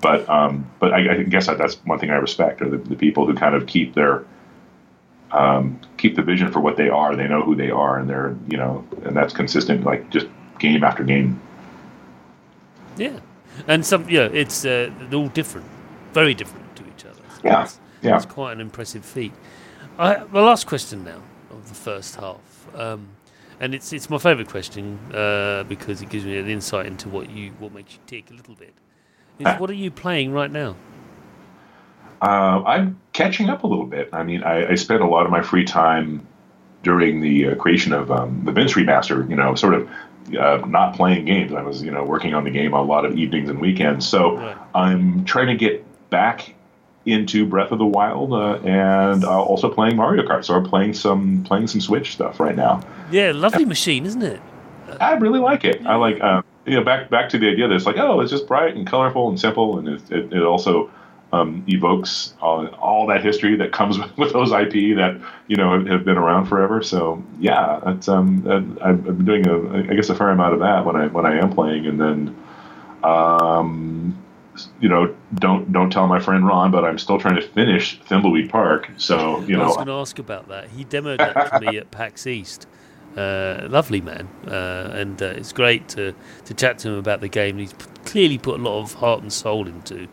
But, 0.00 0.28
um, 0.28 0.70
but 0.78 0.92
I, 0.92 1.14
I 1.14 1.22
guess 1.22 1.46
that's 1.46 1.76
one 1.84 1.98
thing 1.98 2.10
I 2.10 2.16
respect 2.16 2.60
are 2.62 2.68
the, 2.68 2.76
the 2.76 2.96
people 2.96 3.26
who 3.26 3.34
kind 3.34 3.54
of 3.54 3.66
keep 3.66 3.94
their, 3.94 4.24
um, 5.32 5.80
keep 5.96 6.16
the 6.16 6.22
vision 6.22 6.52
for 6.52 6.60
what 6.60 6.76
they 6.76 6.88
are. 6.88 7.16
They 7.16 7.26
know 7.26 7.42
who 7.42 7.54
they 7.54 7.70
are, 7.70 7.98
and 7.98 8.08
they're 8.08 8.36
you 8.48 8.56
know, 8.56 8.86
and 9.04 9.16
that's 9.16 9.32
consistent. 9.32 9.84
Like 9.84 10.08
just 10.10 10.26
game 10.58 10.84
after 10.84 11.02
game. 11.02 11.40
Yeah, 12.96 13.20
and 13.66 13.84
some 13.84 14.08
yeah, 14.08 14.28
it's 14.32 14.64
uh, 14.64 14.90
they're 15.10 15.18
all 15.18 15.28
different, 15.28 15.66
very 16.12 16.34
different 16.34 16.76
to 16.76 16.84
each 16.86 17.04
other. 17.04 17.22
So 17.34 17.40
yeah, 17.44 17.64
it's, 17.64 17.80
yeah, 18.02 18.16
it's 18.16 18.26
quite 18.26 18.52
an 18.52 18.60
impressive 18.60 19.04
feat. 19.04 19.32
I, 19.98 20.24
the 20.24 20.40
last 20.40 20.66
question 20.66 21.04
now 21.04 21.22
of 21.50 21.68
the 21.68 21.74
first 21.74 22.16
half, 22.16 22.68
um, 22.74 23.08
and 23.60 23.74
it's 23.74 23.92
it's 23.92 24.08
my 24.08 24.18
favourite 24.18 24.48
question 24.48 24.98
uh, 25.12 25.64
because 25.64 26.02
it 26.02 26.08
gives 26.08 26.24
me 26.24 26.38
an 26.38 26.48
insight 26.48 26.86
into 26.86 27.08
what 27.08 27.30
you 27.30 27.50
what 27.58 27.72
makes 27.72 27.94
you 27.94 27.98
tick 28.06 28.30
a 28.30 28.34
little 28.34 28.54
bit. 28.54 28.74
Is 29.38 29.46
ah. 29.46 29.58
what 29.58 29.70
are 29.70 29.74
you 29.74 29.90
playing 29.90 30.32
right 30.32 30.50
now? 30.50 30.76
Uh, 32.22 32.62
I'm 32.64 32.98
catching 33.12 33.50
up 33.50 33.64
a 33.64 33.66
little 33.66 33.86
bit. 33.86 34.08
I 34.12 34.22
mean, 34.22 34.42
I, 34.42 34.70
I 34.70 34.74
spent 34.74 35.02
a 35.02 35.06
lot 35.06 35.26
of 35.26 35.32
my 35.32 35.42
free 35.42 35.64
time 35.64 36.26
during 36.82 37.20
the 37.20 37.48
uh, 37.48 37.54
creation 37.56 37.92
of 37.92 38.10
um, 38.10 38.42
the 38.44 38.52
Vince 38.52 38.72
remaster, 38.74 39.28
you 39.28 39.36
know, 39.36 39.54
sort 39.54 39.74
of 39.74 39.88
uh, 40.38 40.64
not 40.66 40.94
playing 40.94 41.24
games. 41.24 41.52
I 41.52 41.62
was, 41.62 41.82
you 41.82 41.90
know, 41.90 42.04
working 42.04 42.32
on 42.32 42.44
the 42.44 42.50
game 42.50 42.72
a 42.72 42.82
lot 42.82 43.04
of 43.04 43.16
evenings 43.16 43.50
and 43.50 43.60
weekends. 43.60 44.08
So 44.08 44.38
right. 44.38 44.56
I'm 44.74 45.24
trying 45.24 45.48
to 45.48 45.56
get 45.56 45.84
back 46.10 46.54
into 47.04 47.46
Breath 47.46 47.70
of 47.70 47.78
the 47.78 47.86
Wild 47.86 48.32
uh, 48.32 48.54
and 48.64 49.24
uh, 49.24 49.42
also 49.42 49.72
playing 49.72 49.96
Mario 49.96 50.22
Kart. 50.24 50.44
So 50.44 50.54
I'm 50.54 50.64
playing 50.64 50.94
some 50.94 51.44
playing 51.44 51.68
some 51.68 51.80
Switch 51.80 52.12
stuff 52.12 52.40
right 52.40 52.56
now. 52.56 52.82
Yeah, 53.10 53.32
lovely 53.34 53.64
machine, 53.64 54.06
isn't 54.06 54.22
it? 54.22 54.40
I 55.00 55.14
really 55.14 55.38
like 55.38 55.64
it. 55.64 55.84
I 55.84 55.96
like, 55.96 56.20
uh, 56.20 56.42
you 56.66 56.74
know, 56.74 56.84
back 56.84 57.08
back 57.10 57.28
to 57.30 57.38
the 57.38 57.48
idea 57.48 57.68
that 57.68 57.74
it's 57.74 57.86
like, 57.86 57.96
oh, 57.96 58.20
it's 58.20 58.30
just 58.30 58.46
bright 58.46 58.74
and 58.74 58.86
colorful 58.86 59.28
and 59.28 59.38
simple, 59.38 59.78
and 59.78 59.88
it, 59.88 60.10
it, 60.10 60.32
it 60.32 60.42
also 60.42 60.90
um, 61.32 61.64
evokes 61.68 62.34
all, 62.40 62.66
all, 62.66 63.06
that 63.06 63.24
history 63.24 63.56
that 63.56 63.72
comes 63.72 63.98
with 64.16 64.32
those 64.32 64.50
IP 64.50 64.96
that 64.96 65.20
you 65.48 65.56
know 65.56 65.84
have, 65.84 66.04
been 66.04 66.16
around 66.16 66.46
forever. 66.46 66.82
So 66.82 67.22
yeah, 67.38 67.80
it's, 67.86 68.08
um, 68.08 68.46
I've 68.82 69.04
been 69.04 69.24
doing 69.24 69.46
a, 69.46 69.90
I 69.90 69.94
guess 69.94 70.08
a 70.08 70.14
fair 70.14 70.30
amount 70.30 70.54
of 70.54 70.60
that 70.60 70.84
when 70.84 70.96
I 70.96 71.06
when 71.06 71.24
I 71.24 71.38
am 71.38 71.52
playing, 71.52 71.86
and 71.86 72.00
then 72.00 72.44
um, 73.04 74.22
you 74.80 74.88
know 74.88 75.14
don't 75.34 75.72
don't 75.72 75.90
tell 75.90 76.08
my 76.08 76.18
friend 76.18 76.46
Ron, 76.46 76.70
but 76.72 76.84
I'm 76.84 76.98
still 76.98 77.18
trying 77.18 77.36
to 77.36 77.42
finish 77.42 78.00
Thimbleweed 78.00 78.50
Park. 78.50 78.90
So 78.96 79.40
you 79.42 79.56
know, 79.56 79.62
I 79.62 79.66
was 79.66 79.76
going 79.76 79.86
to 79.88 79.94
ask 79.94 80.18
about 80.18 80.48
that. 80.48 80.70
He 80.70 80.84
demoed 80.84 81.18
that 81.18 81.50
for 81.50 81.60
me 81.60 81.76
at 81.78 81.90
PAX 81.92 82.26
East. 82.26 82.66
Uh, 83.16 83.66
lovely 83.70 84.02
man, 84.02 84.28
uh, 84.46 84.90
and 84.92 85.22
uh, 85.22 85.26
it's 85.26 85.52
great 85.52 85.88
to 85.88 86.14
to 86.44 86.52
chat 86.52 86.78
to 86.78 86.88
him 86.88 86.94
about 86.98 87.20
the 87.22 87.28
game. 87.28 87.56
He's 87.56 87.74
clearly 88.04 88.36
put 88.36 88.60
a 88.60 88.62
lot 88.62 88.78
of 88.80 88.92
heart 88.94 89.22
and 89.22 89.32
soul 89.32 89.66
into 89.66 90.06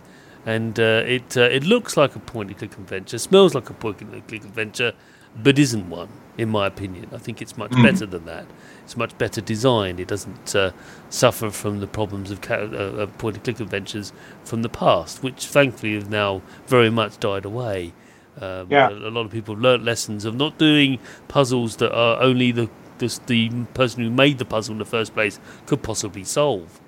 and 0.45 0.80
uh, 0.80 1.04
it 1.06 1.38
uh, 1.38 1.41
it 1.41 1.64
looks 1.64 1.95
like 1.95 2.16
a 2.16 2.20
point-and-click 2.20 2.74
adventure, 2.74 3.18
smells 3.18 3.56
like 3.56 3.70
a 3.70 3.74
point-and-click 3.74 4.43
adventure, 4.43 4.93
but 5.41 5.58
isn't 5.58 5.89
one, 5.89 6.10
in 6.38 6.49
my 6.49 6.68
opinion. 6.68 7.10
I 7.14 7.18
think 7.18 7.41
it's 7.41 7.58
much 7.58 7.72
mm. 7.72 7.84
better 7.84 8.06
than 8.06 8.26
that. 8.26 8.45
It's 8.84 8.97
much 8.97 9.18
better 9.18 9.39
designed. 9.39 9.99
It 9.99 10.08
doesn't 10.10 10.54
uh, 10.56 10.72
suffer 11.10 11.49
from 11.49 11.80
the 11.80 11.88
problems 11.88 12.30
of, 12.30 12.41
ca- 12.41 12.56
uh, 12.56 13.08
point-and-click 13.08 13.62
adventures 13.62 14.12
from 14.43 14.64
the 14.64 14.70
past, 14.70 15.24
which 15.24 15.45
thankfully 15.45 15.95
have 15.95 16.10
now 16.10 16.41
very 16.68 16.89
much 16.89 17.20
died 17.20 17.45
away. 17.45 17.93
Um, 18.41 18.68
yeah. 18.70 18.89
a, 18.89 18.93
a, 18.93 19.12
lot 19.12 19.26
of 19.26 19.32
people 19.32 19.54
have 19.54 19.62
learnt 19.62 19.84
lessons 19.84 20.26
of 20.26 20.36
not 20.36 20.58
doing 20.58 20.97
puzzles 21.28 21.76
that 21.78 21.93
are 21.95 22.20
only 22.20 22.51
the 22.51 22.68
just 23.00 23.28
the 23.28 23.50
person 23.74 24.04
who 24.04 24.10
made 24.10 24.38
the 24.38 24.46
puzzle 24.46 24.74
in 24.74 24.80
the 24.80 24.86
first 24.86 25.14
place 25.14 25.39
could 25.66 25.82
possibly 25.84 26.24
solve, 26.24 26.80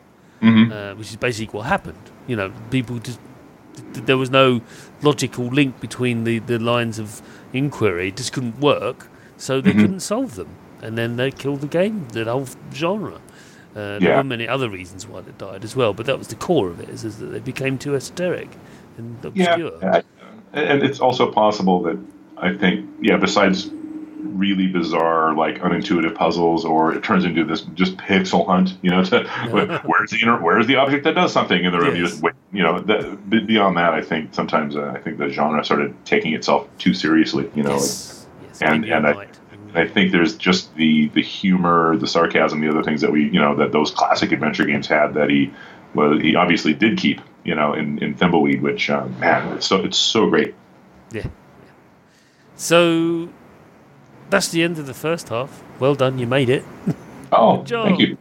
Mhm. 0.41 0.72
uh, 0.72 0.95
which 0.95 1.10
is 1.10 1.16
basically 1.18 1.58
what 1.58 1.66
happened. 1.68 1.97
You 2.28 2.36
know, 2.36 2.51
people 2.72 2.99
just 2.99 3.20
there 3.93 4.18
was 4.18 4.30
no 4.30 4.62
logical 5.01 5.45
link 5.45 5.80
between 5.82 6.24
the, 6.24 6.39
the 6.39 6.58
lines 6.60 6.97
of 6.99 7.22
inquiry; 7.53 8.08
it 8.10 8.18
just 8.18 8.32
couldn't 8.34 8.60
work, 8.60 9.08
so 9.38 9.60
they 9.62 9.74
Mhm. 9.74 9.82
couldn't 9.82 9.99
solve 10.01 10.36
them, 10.36 10.47
and 10.82 10.97
then 10.97 11.18
they 11.18 11.32
killed 11.32 11.62
the 11.62 11.68
game, 11.68 12.08
the 12.14 12.24
whole 12.26 12.47
genre. 12.74 13.16
Uh, 13.76 13.99
there 13.99 14.01
Yeah. 14.01 14.18
were 14.18 14.24
many 14.24 14.47
other 14.47 14.70
reasons 14.70 15.06
why 15.08 15.20
they 15.22 15.34
died 15.38 15.64
as 15.66 15.76
well, 15.76 15.93
but 15.93 16.06
that 16.06 16.18
was 16.18 16.28
the 16.30 16.36
core 16.36 16.70
of 16.70 16.80
it: 16.80 16.88
is, 16.89 17.03
is 17.03 17.18
that 17.18 17.28
they 17.28 17.39
became 17.39 17.78
too 17.78 17.95
esoteric 17.95 18.49
and 18.97 19.18
Yeah, 19.34 19.51
obscure. 19.51 19.74
I- 19.84 20.03
and 20.53 20.82
it's 20.84 21.01
also 21.01 21.30
possible 21.30 21.82
that 21.84 21.97
I 22.38 22.53
think, 22.53 22.86
yeah, 23.01 23.18
besides 23.18 23.70
really 24.26 24.67
bizarre, 24.67 25.34
like 25.36 25.59
unintuitive 25.59 26.15
puzzles, 26.15 26.65
or 26.65 26.93
it 26.93 27.03
turns 27.03 27.26
into 27.26 27.43
this 27.45 27.61
just 27.76 27.97
pixel 27.97 28.45
hunt. 28.47 28.78
You 28.82 28.91
know, 28.91 29.03
to, 29.11 29.23
where's 29.86 30.11
the 30.11 30.17
inter- 30.21 30.41
where's 30.41 30.67
the 30.67 30.76
object 30.76 31.03
that 31.05 31.15
does 31.15 31.32
something 31.32 31.63
in 31.63 31.71
the 31.71 31.80
room? 31.80 31.95
You 31.95 32.03
Yes. 32.03 32.11
just 32.11 32.23
wait. 32.23 32.34
You 32.51 32.63
know, 32.63 32.80
that, 32.80 33.30
beyond 33.47 33.78
that, 33.78 33.93
I 33.93 34.01
think 34.01 34.34
sometimes 34.34 34.76
uh, 34.76 34.93
I 34.95 34.99
think 34.99 35.17
the 35.17 35.30
genre 35.30 35.63
started 35.63 35.93
taking 36.05 36.34
itself 36.34 36.67
too 36.78 36.93
seriously. 36.93 37.49
You 37.55 37.63
know, 37.63 37.71
Yes. 37.73 38.26
yes. 38.43 38.61
and- 38.61 38.86
and 38.86 39.07
I- 39.07 39.28
I 39.73 39.86
think 39.86 40.13
there's 40.13 40.36
just 40.38 40.73
the 40.76 41.09
the 41.09 41.21
humor, 41.21 41.97
the 41.97 42.07
sarcasm, 42.07 42.61
the 42.61 42.69
other 42.69 42.82
things 42.82 43.01
that 43.01 43.11
we, 43.11 43.26
you 43.30 43.41
know, 43.41 43.55
that 43.55 43.73
those 43.73 43.91
classic 43.91 44.32
adventure 44.32 44.63
games 44.63 44.88
had 44.88 45.13
that 45.15 45.30
he, 45.30 45.51
well, 45.93 46.17
he 46.17 46.34
obviously 46.38 46.73
did 46.73 46.97
keep, 46.97 47.19
you 47.43 47.53
know, 47.55 47.73
in 47.73 47.99
in 48.01 48.15
Thimbleweed, 48.15 48.61
which 48.61 48.89
uh, 48.89 49.05
man, 49.19 49.51
it's 49.57 49.65
so 49.67 49.84
it's 49.84 49.97
so 49.97 50.30
great. 50.30 50.55
Yeah. 51.11 51.28
So 52.55 53.28
that's 54.30 54.49
the 54.49 54.63
end 54.63 54.78
of 54.80 54.86
the 54.88 54.93
first 54.93 55.30
half. 55.30 55.63
Well 55.80 55.95
done, 55.95 56.17
you 56.19 56.28
made 56.28 56.49
it. 56.49 56.63
Oh, 57.32 57.57
Good 57.57 57.65
job. 57.67 57.86
thank 57.88 57.99
you. 57.99 58.17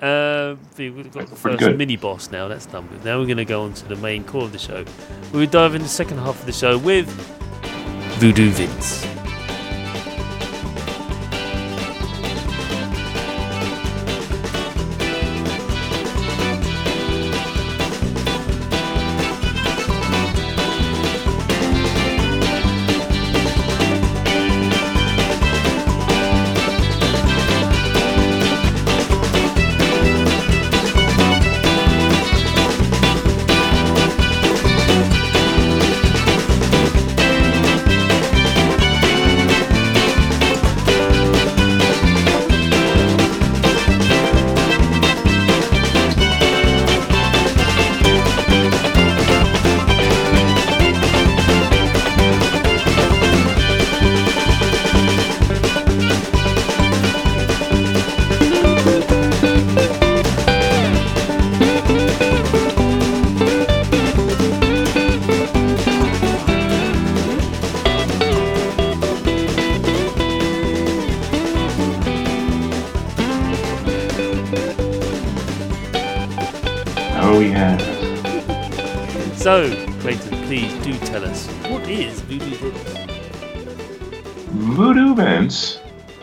Um, 0.00 0.58
we've 0.78 1.12
got 1.12 1.28
the 1.28 1.36
first 1.36 1.58
good. 1.58 1.76
mini 1.76 1.96
boss 1.96 2.30
now. 2.30 2.48
That's 2.48 2.66
done 2.66 2.88
with. 2.90 3.04
Now 3.04 3.18
we're 3.18 3.26
going 3.26 3.36
to 3.38 3.44
go 3.44 3.62
on 3.62 3.74
to 3.74 3.86
the 3.88 3.96
main 3.96 4.24
core 4.24 4.42
of 4.44 4.52
the 4.52 4.58
show. 4.58 4.84
We 5.32 5.40
will 5.40 5.46
dive 5.46 5.74
into 5.74 5.84
the 5.84 5.90
second 5.90 6.18
half 6.18 6.38
of 6.40 6.46
the 6.46 6.52
show 6.52 6.78
with 6.78 7.08
Voodoo 8.18 8.50
Vince. 8.50 9.04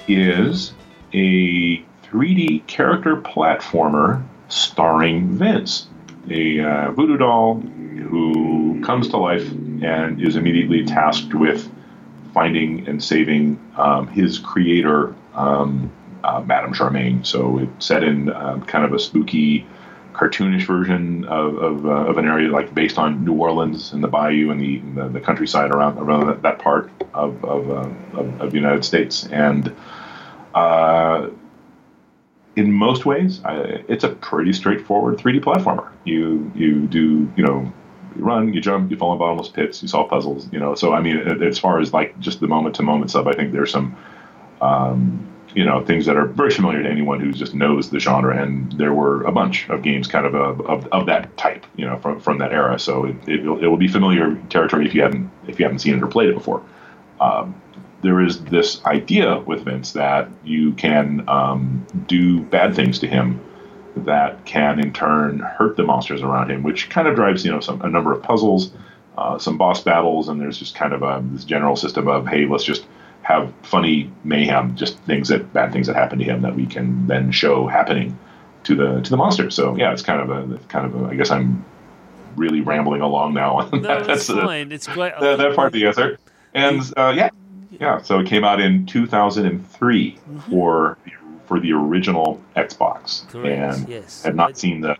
Is 0.07 0.73
a 1.13 1.83
3D 2.03 2.65
character 2.67 3.17
platformer 3.17 4.23
starring 4.49 5.29
Vince, 5.29 5.87
a 6.29 6.59
uh, 6.59 6.91
voodoo 6.91 7.17
doll 7.17 7.59
who 7.59 8.81
comes 8.83 9.09
to 9.09 9.17
life 9.17 9.49
and 9.51 10.21
is 10.21 10.35
immediately 10.35 10.85
tasked 10.85 11.33
with 11.33 11.69
finding 12.33 12.87
and 12.87 13.03
saving 13.03 13.59
um, 13.77 14.07
his 14.07 14.39
creator, 14.39 15.15
um, 15.35 15.91
uh, 16.23 16.41
Madame 16.45 16.73
Charmaine. 16.73 17.25
So 17.25 17.59
it's 17.59 17.85
set 17.85 18.03
in 18.03 18.31
um, 18.33 18.63
kind 18.63 18.85
of 18.85 18.93
a 18.93 18.99
spooky, 18.99 19.65
cartoonish 20.13 20.65
version 20.65 21.25
of, 21.25 21.57
of, 21.57 21.85
uh, 21.85 21.89
of 21.89 22.17
an 22.17 22.25
area 22.25 22.49
like 22.49 22.73
based 22.73 22.97
on 22.97 23.25
New 23.25 23.33
Orleans 23.33 23.93
and 23.93 24.03
the 24.03 24.07
bayou 24.07 24.51
and 24.51 24.61
the, 24.61 24.79
the, 24.95 25.09
the 25.09 25.19
countryside 25.19 25.71
around 25.71 25.97
around 25.97 26.27
that, 26.27 26.41
that 26.43 26.59
part 26.59 26.89
of 27.13 27.43
of, 27.43 27.69
uh, 27.69 28.19
of 28.19 28.41
of 28.41 28.51
the 28.51 28.57
United 28.57 28.85
States. 28.85 29.27
And 29.27 29.75
uh, 30.53 31.29
in 32.55 32.71
most 32.71 33.05
ways, 33.05 33.43
I, 33.43 33.83
it's 33.87 34.03
a 34.03 34.09
pretty 34.09 34.53
straightforward 34.53 35.17
3D 35.17 35.41
platformer. 35.41 35.91
You 36.05 36.51
you 36.55 36.87
do 36.87 37.31
you 37.35 37.43
know 37.43 37.71
you 38.15 38.23
run, 38.23 38.53
you 38.53 38.61
jump, 38.61 38.91
you 38.91 38.97
fall 38.97 39.13
in 39.13 39.19
bottomless 39.19 39.49
pits, 39.49 39.81
you 39.81 39.87
solve 39.87 40.09
puzzles. 40.09 40.47
You 40.51 40.59
know, 40.59 40.75
so 40.75 40.93
I 40.93 41.01
mean, 41.01 41.17
as 41.43 41.57
far 41.57 41.79
as 41.79 41.93
like 41.93 42.19
just 42.19 42.39
the 42.39 42.47
moment 42.47 42.75
to 42.75 42.83
moment 42.83 43.09
stuff, 43.11 43.27
I 43.27 43.33
think 43.33 43.51
there's 43.51 43.71
some. 43.71 43.97
Um, 44.61 45.32
you 45.55 45.65
know 45.65 45.83
things 45.85 46.05
that 46.05 46.17
are 46.17 46.25
very 46.25 46.51
familiar 46.51 46.83
to 46.83 46.89
anyone 46.89 47.19
who 47.19 47.31
just 47.31 47.53
knows 47.53 47.89
the 47.89 47.99
genre, 47.99 48.41
and 48.41 48.71
there 48.73 48.93
were 48.93 49.23
a 49.23 49.31
bunch 49.31 49.69
of 49.69 49.81
games 49.81 50.07
kind 50.07 50.25
of 50.25 50.35
of, 50.35 50.61
of, 50.61 50.87
of 50.87 51.05
that 51.05 51.35
type, 51.37 51.65
you 51.75 51.85
know, 51.85 51.97
from, 51.99 52.19
from 52.19 52.39
that 52.39 52.51
era. 52.51 52.79
So 52.79 53.05
it, 53.05 53.15
it, 53.27 53.43
will, 53.43 53.63
it 53.63 53.67
will 53.67 53.77
be 53.77 53.87
familiar 53.87 54.35
territory 54.49 54.85
if 54.85 54.93
you 54.93 55.01
haven't 55.01 55.29
if 55.47 55.59
you 55.59 55.65
haven't 55.65 55.79
seen 55.79 55.95
it 55.95 56.03
or 56.03 56.07
played 56.07 56.29
it 56.29 56.35
before. 56.35 56.63
Um, 57.19 57.61
there 58.01 58.19
is 58.19 58.43
this 58.45 58.83
idea 58.85 59.39
with 59.39 59.63
Vince 59.63 59.93
that 59.93 60.29
you 60.43 60.73
can 60.73 61.27
um, 61.29 61.85
do 62.07 62.41
bad 62.41 62.75
things 62.75 62.99
to 62.99 63.07
him 63.07 63.39
that 63.95 64.43
can 64.45 64.79
in 64.79 64.91
turn 64.91 65.39
hurt 65.39 65.77
the 65.77 65.83
monsters 65.83 66.21
around 66.21 66.51
him, 66.51 66.63
which 66.63 66.89
kind 66.89 67.07
of 67.07 67.15
drives 67.15 67.45
you 67.45 67.51
know 67.51 67.59
some 67.59 67.81
a 67.81 67.89
number 67.89 68.11
of 68.11 68.23
puzzles, 68.23 68.71
uh, 69.17 69.37
some 69.37 69.57
boss 69.57 69.83
battles, 69.83 70.29
and 70.29 70.41
there's 70.41 70.57
just 70.57 70.75
kind 70.75 70.93
of 70.93 71.03
a, 71.03 71.23
this 71.31 71.45
general 71.45 71.75
system 71.75 72.07
of 72.07 72.27
hey, 72.27 72.45
let's 72.45 72.63
just 72.63 72.85
have 73.23 73.51
funny 73.63 74.11
mayhem, 74.23 74.75
just 74.75 74.99
things 74.99 75.29
that 75.29 75.51
bad 75.53 75.71
things 75.73 75.87
that 75.87 75.95
happen 75.95 76.19
to 76.19 76.25
him 76.25 76.41
that 76.41 76.55
we 76.55 76.65
can 76.65 77.07
then 77.07 77.31
show 77.31 77.67
happening 77.67 78.17
to 78.63 78.75
the 78.75 79.01
to 79.01 79.09
the 79.09 79.17
monster. 79.17 79.49
So 79.49 79.75
yeah, 79.77 79.91
it's 79.91 80.01
kind 80.03 80.21
of 80.21 80.29
a 80.29 80.57
kind 80.67 80.85
of 80.85 81.01
a, 81.01 81.05
I 81.07 81.15
guess 81.15 81.31
I'm 81.31 81.63
really 82.35 82.61
rambling 82.61 83.01
along 83.01 83.33
now. 83.33 83.69
No, 83.73 83.97
it's 83.97 84.07
That's 84.07 84.27
the- 84.27 84.41
fine. 84.41 84.71
It's 84.71 84.87
great. 84.87 85.13
that, 85.19 85.37
that 85.37 85.55
part 85.55 85.67
of 85.67 85.73
the 85.73 85.85
answer. 85.87 86.17
And 86.53 86.81
uh, 86.97 87.13
yeah, 87.15 87.29
yeah. 87.71 88.01
So 88.01 88.19
it 88.19 88.27
came 88.27 88.43
out 88.43 88.59
in 88.59 88.85
2003 88.85 90.19
for 90.49 90.97
for 91.45 91.59
the 91.59 91.73
original 91.73 92.41
Xbox, 92.55 93.27
Correct, 93.29 93.79
and 93.79 93.89
yes. 93.89 94.23
had 94.23 94.35
not 94.35 94.57
seen 94.57 94.81
the 94.81 94.95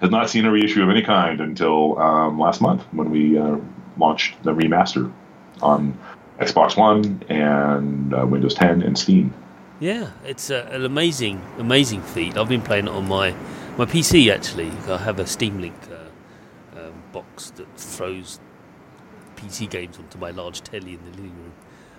had 0.00 0.10
not 0.10 0.28
seen 0.28 0.44
a 0.44 0.50
reissue 0.50 0.82
of 0.82 0.90
any 0.90 1.02
kind 1.02 1.40
until 1.40 1.98
um, 1.98 2.38
last 2.38 2.60
month 2.60 2.82
when 2.92 3.10
we 3.10 3.38
uh, 3.38 3.56
launched 3.98 4.42
the 4.42 4.52
remaster 4.52 5.10
on 5.62 5.98
Xbox 6.38 6.76
One 6.76 7.22
and 7.28 8.14
uh, 8.14 8.26
Windows 8.26 8.54
10 8.54 8.82
and 8.82 8.98
Steam. 8.98 9.32
Yeah, 9.80 10.10
it's 10.24 10.50
uh, 10.50 10.68
an 10.70 10.84
amazing, 10.84 11.42
amazing 11.58 12.02
feat. 12.02 12.36
I've 12.36 12.48
been 12.48 12.62
playing 12.62 12.86
it 12.86 12.92
on 12.92 13.08
my 13.08 13.34
my 13.76 13.84
PC 13.84 14.32
actually. 14.32 14.70
I 14.88 14.96
have 14.96 15.18
a 15.18 15.26
Steam 15.26 15.60
Link 15.60 15.74
uh, 15.90 16.78
um, 16.80 17.02
box 17.12 17.50
that 17.50 17.66
throws 17.76 18.40
PC 19.36 19.68
games 19.68 19.98
onto 19.98 20.18
my 20.18 20.30
large 20.30 20.62
telly 20.62 20.94
in 20.94 21.04
the 21.04 21.10
living 21.10 21.36
room, 21.36 21.52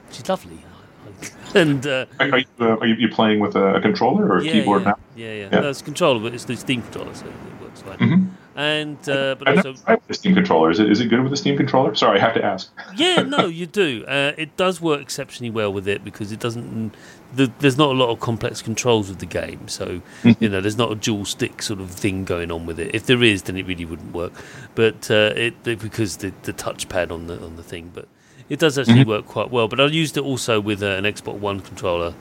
which 0.07 0.19
is 0.19 0.27
lovely. 0.27 0.57
and 1.55 1.85
uh, 1.87 2.05
Are, 2.19 2.31
are, 2.31 2.39
you, 2.39 2.45
uh, 2.59 2.65
are 2.77 2.85
you 2.85 3.07
playing 3.09 3.39
with 3.39 3.55
a, 3.55 3.79
controller 3.81 4.27
or 4.27 4.39
a 4.39 4.43
yeah, 4.43 4.51
keyboard 4.51 4.81
yeah, 4.81 4.89
now? 4.89 4.97
yeah, 5.15 5.33
yeah, 5.33 5.49
Yeah. 5.51 5.59
No, 5.61 5.69
it's 5.69 5.81
a 5.81 5.83
controller, 5.83 6.19
but 6.19 6.33
it's 6.33 6.45
the 6.45 6.57
Steam 6.57 6.81
controller, 6.81 7.13
so 7.13 7.25
it 7.27 7.61
works 7.61 7.81
fine. 7.81 7.97
Mhm. 7.99 8.26
And 8.57 8.97
uh, 9.07 9.35
but 9.37 9.47
I've 9.47 9.57
also, 9.57 9.73
tried 9.73 10.01
the 10.07 10.15
Steam 10.15 10.33
controller. 10.33 10.71
Is 10.71 10.79
it, 10.79 10.89
is 10.89 10.99
it 10.99 11.09
good 11.09 11.21
with 11.21 11.29
the 11.29 11.37
Steam 11.37 11.55
controller? 11.55 11.93
Sorry, 11.93 12.19
I 12.19 12.21
have 12.21 12.33
to 12.33 12.43
ask. 12.43 12.71
yeah, 12.95 13.21
no, 13.21 13.45
you 13.45 13.67
do. 13.67 14.03
Uh, 14.07 14.31
it 14.35 14.57
does 14.57 14.81
work 14.81 14.99
exceptionally 14.99 15.51
well 15.51 15.71
with 15.71 15.87
it 15.87 16.03
because 16.03 16.31
it 16.31 16.39
doesn't. 16.39 16.95
The, 17.35 17.51
there's 17.59 17.77
not 17.77 17.89
a 17.89 17.93
lot 17.93 18.09
of 18.09 18.19
complex 18.19 18.63
controls 18.63 19.09
with 19.09 19.19
the 19.19 19.27
game, 19.27 19.67
so 19.67 20.01
you 20.39 20.49
know 20.49 20.59
there's 20.59 20.75
not 20.75 20.91
a 20.91 20.95
dual 20.95 21.23
stick 21.23 21.61
sort 21.61 21.79
of 21.79 21.91
thing 21.91 22.25
going 22.25 22.51
on 22.51 22.65
with 22.65 22.79
it. 22.79 22.95
If 22.95 23.05
there 23.05 23.21
is, 23.21 23.43
then 23.43 23.57
it 23.57 23.67
really 23.67 23.85
wouldn't 23.85 24.11
work. 24.11 24.33
But 24.73 25.11
uh, 25.11 25.33
it 25.35 25.61
because 25.63 26.17
the 26.17 26.33
the 26.41 26.53
touchpad 26.53 27.11
on 27.11 27.27
the 27.27 27.39
on 27.39 27.57
the 27.57 27.63
thing, 27.63 27.91
but 27.93 28.07
it 28.49 28.57
does 28.57 28.79
actually 28.79 29.05
work 29.05 29.27
quite 29.27 29.51
well. 29.51 29.67
But 29.67 29.79
I 29.79 29.85
used 29.85 30.17
it 30.17 30.23
also 30.23 30.59
with 30.59 30.81
uh, 30.81 30.87
an 30.87 31.03
Xbox 31.03 31.37
One 31.37 31.59
controller 31.59 32.15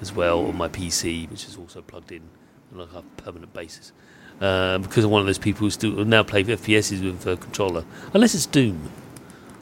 as 0.00 0.10
well 0.10 0.46
on 0.46 0.56
my 0.56 0.70
PC, 0.70 1.30
which 1.30 1.44
is 1.44 1.58
also 1.58 1.82
plugged 1.82 2.12
in 2.12 2.22
on 2.74 2.80
a 2.80 3.02
permanent 3.20 3.52
basis. 3.52 3.92
Um, 4.42 4.82
because 4.82 5.04
I'm 5.04 5.10
one 5.10 5.20
of 5.20 5.26
those 5.26 5.38
people 5.38 5.60
who 5.60 5.70
still 5.70 6.04
now 6.04 6.22
play 6.24 6.42
FPSs 6.42 7.02
with 7.04 7.26
a 7.26 7.36
controller, 7.36 7.84
unless 8.12 8.34
it's 8.34 8.46
Doom. 8.46 8.90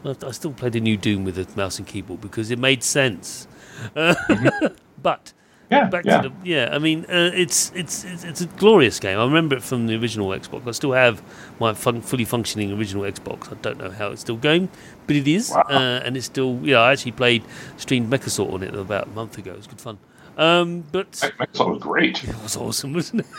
I, 0.05 0.31
still 0.31 0.53
play 0.53 0.71
the 0.71 0.81
new 0.81 0.97
Doom 0.97 1.25
with 1.25 1.39
a 1.39 1.47
mouse 1.55 1.79
and 1.79 1.87
keyboard 1.87 2.23
because 2.23 2.51
it 2.51 2.59
made 2.59 2.83
sense. 2.83 3.47
Uh, 3.95 4.15
but 5.03 5.35
Yeah, 5.71 5.89
back 5.91 6.07
yeah. 6.07 6.23
to 6.23 6.29
the 6.31 6.35
yeah. 6.43 6.71
I 6.73 6.79
mean, 6.79 7.05
uh, 7.11 7.31
it's, 7.35 7.71
it's 7.75 8.05
it's 8.05 8.25
it's 8.25 8.41
a 8.41 8.47
glorious 8.47 8.99
game. 8.99 9.19
I 9.19 9.25
remember 9.25 9.55
it 9.57 9.63
from 9.63 9.87
the 9.87 9.97
original 9.97 10.29
Xbox. 10.31 10.67
I 10.67 10.71
still 10.71 10.93
have 10.93 11.23
my 11.61 11.75
fun, 11.75 12.01
fully 12.01 12.25
functioning 12.25 12.73
original 12.73 13.05
Xbox. 13.05 13.53
I 13.53 13.57
don't 13.61 13.77
know 13.79 13.91
how 13.91 14.09
it's 14.13 14.23
still 14.23 14.37
going, 14.39 14.71
but 15.07 15.15
it 15.17 15.29
is, 15.29 15.51
Wow. 15.51 15.65
uh, 15.69 16.01
and 16.07 16.17
it's 16.17 16.25
still. 16.27 16.59
Yeah, 16.63 16.79
I 16.81 16.93
actually 16.93 17.13
played 17.13 17.45
streamed 17.77 18.11
MechAssault 18.11 18.51
on 18.53 18.63
it 18.63 18.75
about 18.75 19.09
a 19.09 19.11
month 19.11 19.37
ago. 19.37 19.51
It 19.53 19.59
was 19.59 19.67
good 19.67 19.81
fun. 19.81 19.99
Um, 20.39 20.85
but 20.91 21.11
Microsoft 21.13 21.69
was 21.75 21.79
great. 21.83 22.25
it 22.25 22.43
was 22.43 22.57
awesome, 22.57 22.95
wasn't 22.95 23.21
it? 23.21 23.27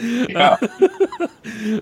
Yeah. 0.00 0.56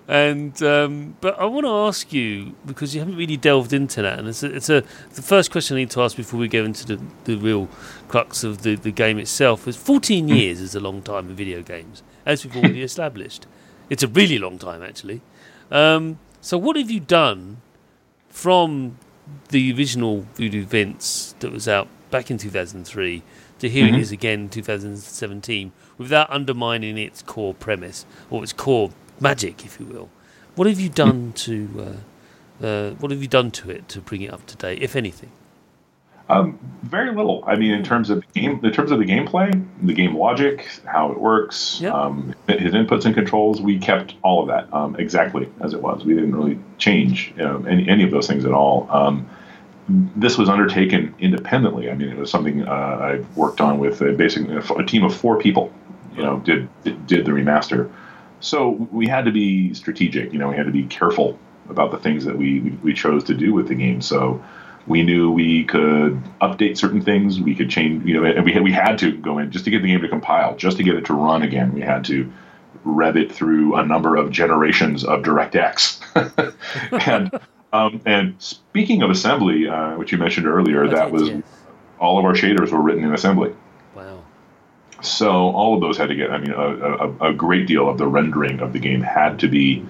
And 0.09 0.61
um, 0.63 1.17
but 1.21 1.39
I 1.39 1.45
want 1.45 1.67
to 1.67 1.71
ask 1.73 2.13
you 2.13 2.55
because 2.67 2.95
you 2.95 3.01
haven't 3.01 3.17
really 3.17 3.37
delved 3.37 3.73
into 3.73 4.03
that, 4.03 4.19
and 4.19 4.29
it's 4.29 4.43
a, 4.43 4.55
it's 4.55 4.71
a 4.71 4.83
the 5.15 5.23
first 5.23 5.51
question 5.51 5.77
I 5.77 5.81
need 5.81 5.91
to 5.91 6.03
ask 6.03 6.17
before 6.17 6.41
we 6.41 6.49
go 6.49 6.65
into 6.65 6.87
the, 6.87 7.01
the 7.25 7.37
real 7.37 7.69
crux 8.09 8.45
of 8.45 8.63
the, 8.63 8.75
the 8.77 8.91
game 8.91 9.19
itself. 9.19 9.69
Is 9.69 9.77
fourteen 9.77 10.29
years 10.29 10.61
is 10.61 10.75
a 10.75 10.81
long 10.81 11.03
time 11.03 11.29
in 11.31 11.37
video 11.37 11.63
games, 11.63 12.03
as 12.25 12.45
we've 12.45 12.57
already 12.57 12.83
established. 12.93 13.47
It's 13.91 14.03
a 14.03 14.09
really 14.09 14.39
long 14.39 14.59
time, 14.59 14.83
actually. 14.83 15.21
Um, 15.71 16.19
so 16.41 16.57
what 16.59 16.77
have 16.77 16.91
you 16.91 17.01
done 17.01 17.59
from 18.29 18.99
the 19.51 19.73
original 19.75 20.27
Voodoo 20.35 20.65
Vince 20.65 21.35
that 21.41 21.53
was 21.53 21.69
out 21.69 21.89
back 22.11 22.31
in 22.31 22.39
two 22.39 22.51
thousand 22.51 22.87
three 22.87 23.23
to 23.59 23.69
here 23.69 23.87
Mhm. 23.87 23.95
it 23.95 24.01
is 24.01 24.13
again 24.13 24.41
in 24.43 24.49
two 24.49 24.63
thousand 24.63 24.97
seventeen, 24.99 25.73
without 25.99 26.31
undermining 26.31 26.97
its 26.97 27.23
core 27.23 27.55
premise 27.55 28.07
or 28.31 28.43
its 28.43 28.53
core 28.53 28.91
magic, 29.21 29.65
if 29.65 29.79
you 29.79 29.87
will? 29.87 30.09
What 30.55 30.67
have 30.67 30.81
you 30.81 30.89
done 30.89 31.33
to 31.35 31.69
uh, 32.63 32.65
uh, 32.65 32.91
what 32.93 33.11
have 33.11 33.23
you 33.23 33.29
done 33.29 33.51
to 33.53 33.71
it 33.71 33.89
to 33.91 34.01
bring 34.01 34.23
it 34.23 34.33
up 34.33 34.47
to 34.47 34.57
date, 34.57 34.83
if 34.83 34.97
anything? 34.97 35.31
Um, 36.31 36.59
very 36.83 37.15
little. 37.15 37.43
I 37.47 37.57
mean, 37.57 37.71
in 37.73 37.83
terms 37.83 38.11
of 38.11 38.23
game, 38.35 38.61
in 38.63 38.73
terms 38.73 38.91
of 38.91 38.99
the 38.99 39.07
gameplay, 39.07 39.65
the 39.83 39.95
game 39.95 40.15
logic, 40.15 40.69
how 40.85 41.11
it 41.11 41.19
works, 41.19 41.81
Yeah. 41.81 41.95
um, 41.95 42.35
his 42.49 42.75
inputs 42.75 43.07
and 43.07 43.15
controls, 43.15 43.63
we 43.63 43.79
kept 43.79 44.15
all 44.23 44.43
of 44.43 44.49
that 44.49 44.73
um, 44.75 44.95
exactly 44.97 45.49
as 45.61 45.73
it 45.73 45.81
was. 45.81 46.05
We 46.05 46.15
didn't 46.15 46.37
really 46.37 46.59
change 46.77 47.33
you 47.37 47.45
know, 47.45 47.65
any, 47.67 47.89
any 47.89 48.05
of 48.05 48.11
those 48.11 48.27
things 48.27 48.45
at 48.45 48.53
all. 48.53 48.87
Um, 48.91 49.27
this 49.89 50.37
was 50.37 50.51
undertaken 50.51 51.15
independently. 51.19 51.91
I 51.91 51.95
mean, 51.95 52.11
it 52.11 52.19
was 52.19 52.31
something 52.31 52.69
uh, 52.69 52.71
I 52.71 53.25
worked 53.35 53.63
on 53.63 53.79
with 53.79 54.03
uh, 54.03 54.13
basically 54.13 54.55
a, 54.55 54.61
a 54.75 54.85
team 54.85 55.05
of 55.05 55.17
four 55.17 55.39
people. 55.39 55.73
You 56.19 56.25
know, 56.25 56.39
did 56.41 56.69
did, 57.07 57.25
the 57.25 57.33
remaster. 57.33 57.91
So 58.41 58.71
we 58.71 59.09
had 59.09 59.25
to 59.25 59.33
be 59.33 59.75
strategic. 59.75 60.33
You 60.33 60.39
know, 60.39 60.49
we 60.49 60.57
had 60.57 60.67
to 60.67 60.73
be 60.73 60.85
careful 60.85 61.39
about 61.69 61.91
the 61.91 61.99
things 61.99 62.25
that 62.25 62.37
we 62.37 62.61
we, 62.83 62.95
chose 62.95 63.25
to 63.25 63.35
do 63.35 63.53
with 63.53 63.69
the 63.69 63.75
game. 63.75 64.01
So 64.01 64.43
we 64.87 65.03
knew 65.03 65.31
we 65.31 65.65
could 65.65 66.23
update 66.41 66.79
certain 66.79 67.03
things. 67.03 67.41
We 67.41 67.55
could 67.55 67.71
change. 67.71 68.07
You 68.07 68.21
know, 68.21 68.25
and 68.25 68.45
we 68.45 68.53
had, 68.53 68.63
we 68.63 68.73
had 68.73 68.99
to 68.99 69.17
go 69.17 69.39
in 69.39 69.51
just 69.51 69.65
to 69.65 69.71
get 69.71 69.83
the 69.83 69.89
game 69.89 70.01
to 70.03 70.09
compile, 70.09 70.57
just 70.57 70.77
to 70.79 70.83
get 70.83 70.95
it 70.95 71.05
to 71.07 71.15
run 71.15 71.43
again. 71.43 71.73
We 71.73 71.81
had 71.81 72.05
to 72.07 72.31
rev 72.85 73.17
it 73.17 73.33
through 73.33 73.75
a 73.77 73.85
number 73.85 74.17
of 74.17 74.31
generations 74.31 75.05
of 75.05 75.23
DirectX. 75.23 76.55
and 77.09 77.41
um, 77.73 78.01
and 78.07 78.35
speaking 78.39 79.03
of 79.03 79.11
assembly, 79.11 79.69
uh, 79.69 79.97
which 79.97 80.13
you 80.13 80.19
mentioned 80.19 80.47
earlier, 80.47 80.87
I 80.87 80.95
that 80.95 81.11
was 81.11 81.31
all 81.99 82.19
of 82.19 82.25
our 82.25 82.35
shaders 82.35 82.71
were 82.71 82.81
written 82.81 83.05
in 83.05 83.13
assembly. 83.13 83.55
So 85.01 85.31
all 85.31 85.75
of 85.75 85.81
those 85.81 85.97
had 85.97 86.09
to 86.09 86.15
get. 86.15 86.31
I 86.31 86.39
mean, 86.39 86.53
a, 86.53 86.57
a, 86.59 87.31
a 87.31 87.33
great 87.33 87.67
deal 87.67 87.89
of 87.89 87.99
the 87.99 88.07
rendering 88.07 88.61
of 88.61 88.73
the 88.73 88.79
game 88.79 89.01
had 89.01 89.39
to 89.41 89.49
be 89.49 89.85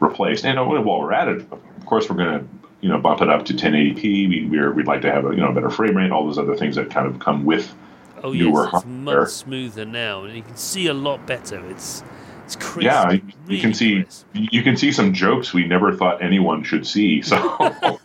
replaced. 0.00 0.44
And 0.44 0.58
uh, 0.58 0.64
while 0.64 1.00
we're 1.00 1.12
at 1.12 1.28
it, 1.28 1.40
of 1.52 1.86
course, 1.86 2.08
we're 2.08 2.16
going 2.16 2.40
to 2.40 2.48
you 2.80 2.88
know 2.88 2.98
bump 2.98 3.20
it 3.22 3.28
up 3.28 3.44
to 3.46 3.54
1080p. 3.54 4.28
We, 4.28 4.46
we're, 4.46 4.72
we'd 4.72 4.86
like 4.86 5.02
to 5.02 5.12
have 5.12 5.26
a 5.26 5.30
you 5.30 5.40
know 5.40 5.52
better 5.52 5.70
frame 5.70 5.96
rate. 5.96 6.10
All 6.10 6.26
those 6.26 6.38
other 6.38 6.56
things 6.56 6.76
that 6.76 6.90
kind 6.90 7.06
of 7.06 7.18
come 7.18 7.44
with. 7.44 7.74
Oh 8.22 8.32
newer 8.32 8.64
yes, 8.64 8.74
it's 8.74 8.84
hardware. 8.84 9.20
much 9.20 9.30
smoother 9.30 9.84
now, 9.84 10.24
and 10.24 10.34
you 10.34 10.42
can 10.42 10.56
see 10.56 10.86
a 10.86 10.94
lot 10.94 11.26
better. 11.26 11.64
It's 11.70 12.02
it's 12.44 12.56
crisp. 12.56 12.84
Yeah, 12.84 13.12
you, 13.12 13.22
really 13.46 13.60
can 13.60 13.74
see 13.74 14.02
crisp. 14.02 14.26
you 14.32 14.62
can 14.62 14.76
see 14.76 14.92
some 14.92 15.12
jokes 15.12 15.52
we 15.52 15.66
never 15.66 15.94
thought 15.94 16.22
anyone 16.22 16.62
should 16.64 16.86
see. 16.86 17.22
So. 17.34 17.98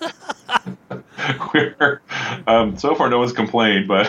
um, 2.48 2.78
so 2.78 2.96
far, 2.96 3.10
no 3.10 3.20
one's 3.20 3.34
complained, 3.34 3.88
but 3.88 4.08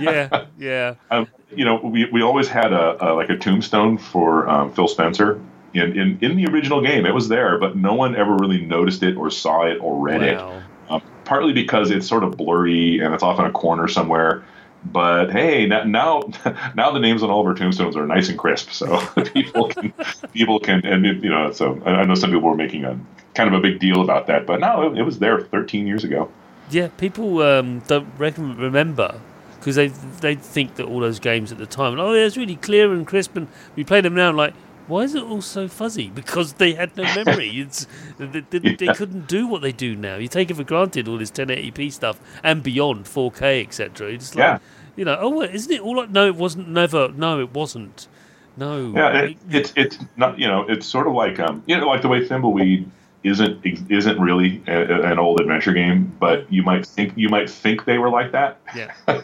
Yeah, 0.00 0.46
yeah. 0.58 0.94
um, 1.10 1.26
you 1.56 1.64
know, 1.64 1.76
we, 1.76 2.06
we 2.06 2.22
always 2.22 2.48
had 2.48 2.72
a, 2.72 3.12
a 3.12 3.14
like 3.14 3.30
a 3.30 3.36
tombstone 3.36 3.98
for 3.98 4.48
um, 4.48 4.72
Phil 4.72 4.88
Spencer 4.88 5.40
in, 5.74 5.98
in 5.98 6.18
in 6.20 6.36
the 6.36 6.46
original 6.46 6.80
game. 6.80 7.06
It 7.06 7.14
was 7.14 7.28
there, 7.28 7.58
but 7.58 7.76
no 7.76 7.94
one 7.94 8.16
ever 8.16 8.34
really 8.34 8.60
noticed 8.60 9.02
it 9.02 9.16
or 9.16 9.30
saw 9.30 9.66
it 9.66 9.78
or 9.80 9.98
read 9.98 10.22
it. 10.22 10.36
Wow. 10.36 10.62
Um, 10.90 11.02
partly 11.24 11.52
because 11.52 11.90
it's 11.90 12.06
sort 12.06 12.24
of 12.24 12.36
blurry 12.36 13.00
and 13.00 13.14
it's 13.14 13.22
off 13.22 13.38
in 13.38 13.44
a 13.44 13.52
corner 13.52 13.88
somewhere. 13.88 14.44
But 14.84 15.30
hey, 15.30 15.66
now 15.66 15.84
now, 15.84 16.22
now 16.74 16.90
the 16.90 17.00
names 17.00 17.22
on 17.22 17.30
all 17.30 17.40
of 17.40 17.46
our 17.46 17.54
tombstones 17.54 17.96
are 17.96 18.06
nice 18.06 18.28
and 18.28 18.38
crisp, 18.38 18.70
so 18.70 19.00
people 19.34 19.68
can 19.68 19.92
people 20.32 20.58
can 20.58 20.84
and 20.84 21.06
it, 21.06 21.22
you 21.22 21.30
know. 21.30 21.52
So 21.52 21.80
I 21.84 22.04
know 22.04 22.14
some 22.14 22.30
people 22.30 22.48
were 22.48 22.56
making 22.56 22.84
a 22.84 22.98
kind 23.34 23.52
of 23.52 23.54
a 23.54 23.60
big 23.60 23.78
deal 23.78 24.02
about 24.02 24.26
that, 24.26 24.46
but 24.46 24.60
no, 24.60 24.92
it, 24.92 24.98
it 24.98 25.02
was 25.02 25.18
there 25.18 25.40
13 25.40 25.86
years 25.86 26.04
ago. 26.04 26.30
Yeah, 26.70 26.88
people 26.88 27.42
um, 27.42 27.80
don't 27.80 28.08
reckon, 28.18 28.56
remember 28.56 29.20
because 29.62 29.76
they 29.76 29.86
they 30.20 30.34
think 30.34 30.74
that 30.74 30.86
all 30.86 30.98
those 30.98 31.20
games 31.20 31.52
at 31.52 31.58
the 31.58 31.66
time, 31.66 31.98
oh, 32.00 32.12
yeah, 32.14 32.26
it's 32.26 32.36
really 32.36 32.56
clear 32.56 32.92
and 32.92 33.06
crisp, 33.06 33.36
and 33.36 33.46
we 33.76 33.84
play 33.84 34.00
them 34.00 34.14
now, 34.14 34.30
and 34.30 34.36
like, 34.36 34.54
why 34.88 35.02
is 35.02 35.14
it 35.14 35.22
all 35.22 35.40
so 35.40 35.68
fuzzy? 35.68 36.10
Because 36.14 36.54
they 36.54 36.72
had 36.74 36.96
no 36.96 37.04
memory. 37.04 37.48
it's 37.60 37.86
they, 38.18 38.40
they, 38.50 38.74
they 38.74 38.88
couldn't 38.94 39.28
do 39.28 39.46
what 39.46 39.62
they 39.62 39.70
do 39.70 39.94
now. 39.94 40.16
You 40.16 40.26
take 40.26 40.50
it 40.50 40.54
for 40.54 40.64
granted 40.64 41.06
all 41.06 41.16
this 41.16 41.30
1080p 41.30 41.92
stuff 41.92 42.18
and 42.42 42.60
beyond 42.64 43.04
4K, 43.04 43.64
etc. 43.64 44.08
It's 44.08 44.34
like, 44.34 44.42
Yeah. 44.42 44.58
you 44.96 45.04
know, 45.04 45.16
oh, 45.20 45.42
isn't 45.42 45.72
it 45.72 45.80
all 45.80 45.96
like? 45.96 46.10
No, 46.10 46.26
it 46.26 46.34
wasn't. 46.34 46.68
Never. 46.68 47.08
No, 47.12 47.38
it 47.40 47.54
wasn't. 47.54 48.08
No. 48.56 48.92
Yeah, 48.96 49.20
it, 49.22 49.36
it's 49.48 49.72
it's 49.76 49.98
not 50.16 50.38
you 50.40 50.48
know 50.48 50.66
it's 50.68 50.86
sort 50.86 51.06
of 51.06 51.14
like 51.14 51.38
um 51.38 51.62
you 51.66 51.76
know 51.78 51.86
like 51.86 52.02
the 52.02 52.08
way 52.08 52.26
Thimbleweed 52.26 52.86
isn't 53.24 53.64
isn't 53.90 54.20
really 54.20 54.62
a, 54.66 54.72
a- 54.82 55.12
an 55.12 55.18
old 55.18 55.40
adventure 55.40 55.72
game, 55.72 56.12
but 56.18 56.52
you 56.52 56.62
might 56.62 56.84
think 56.86 57.12
you 57.16 57.28
might 57.28 57.48
think 57.48 57.84
they 57.84 57.98
were 57.98 58.10
like 58.10 58.32
that. 58.32 58.60
yeah. 58.76 58.92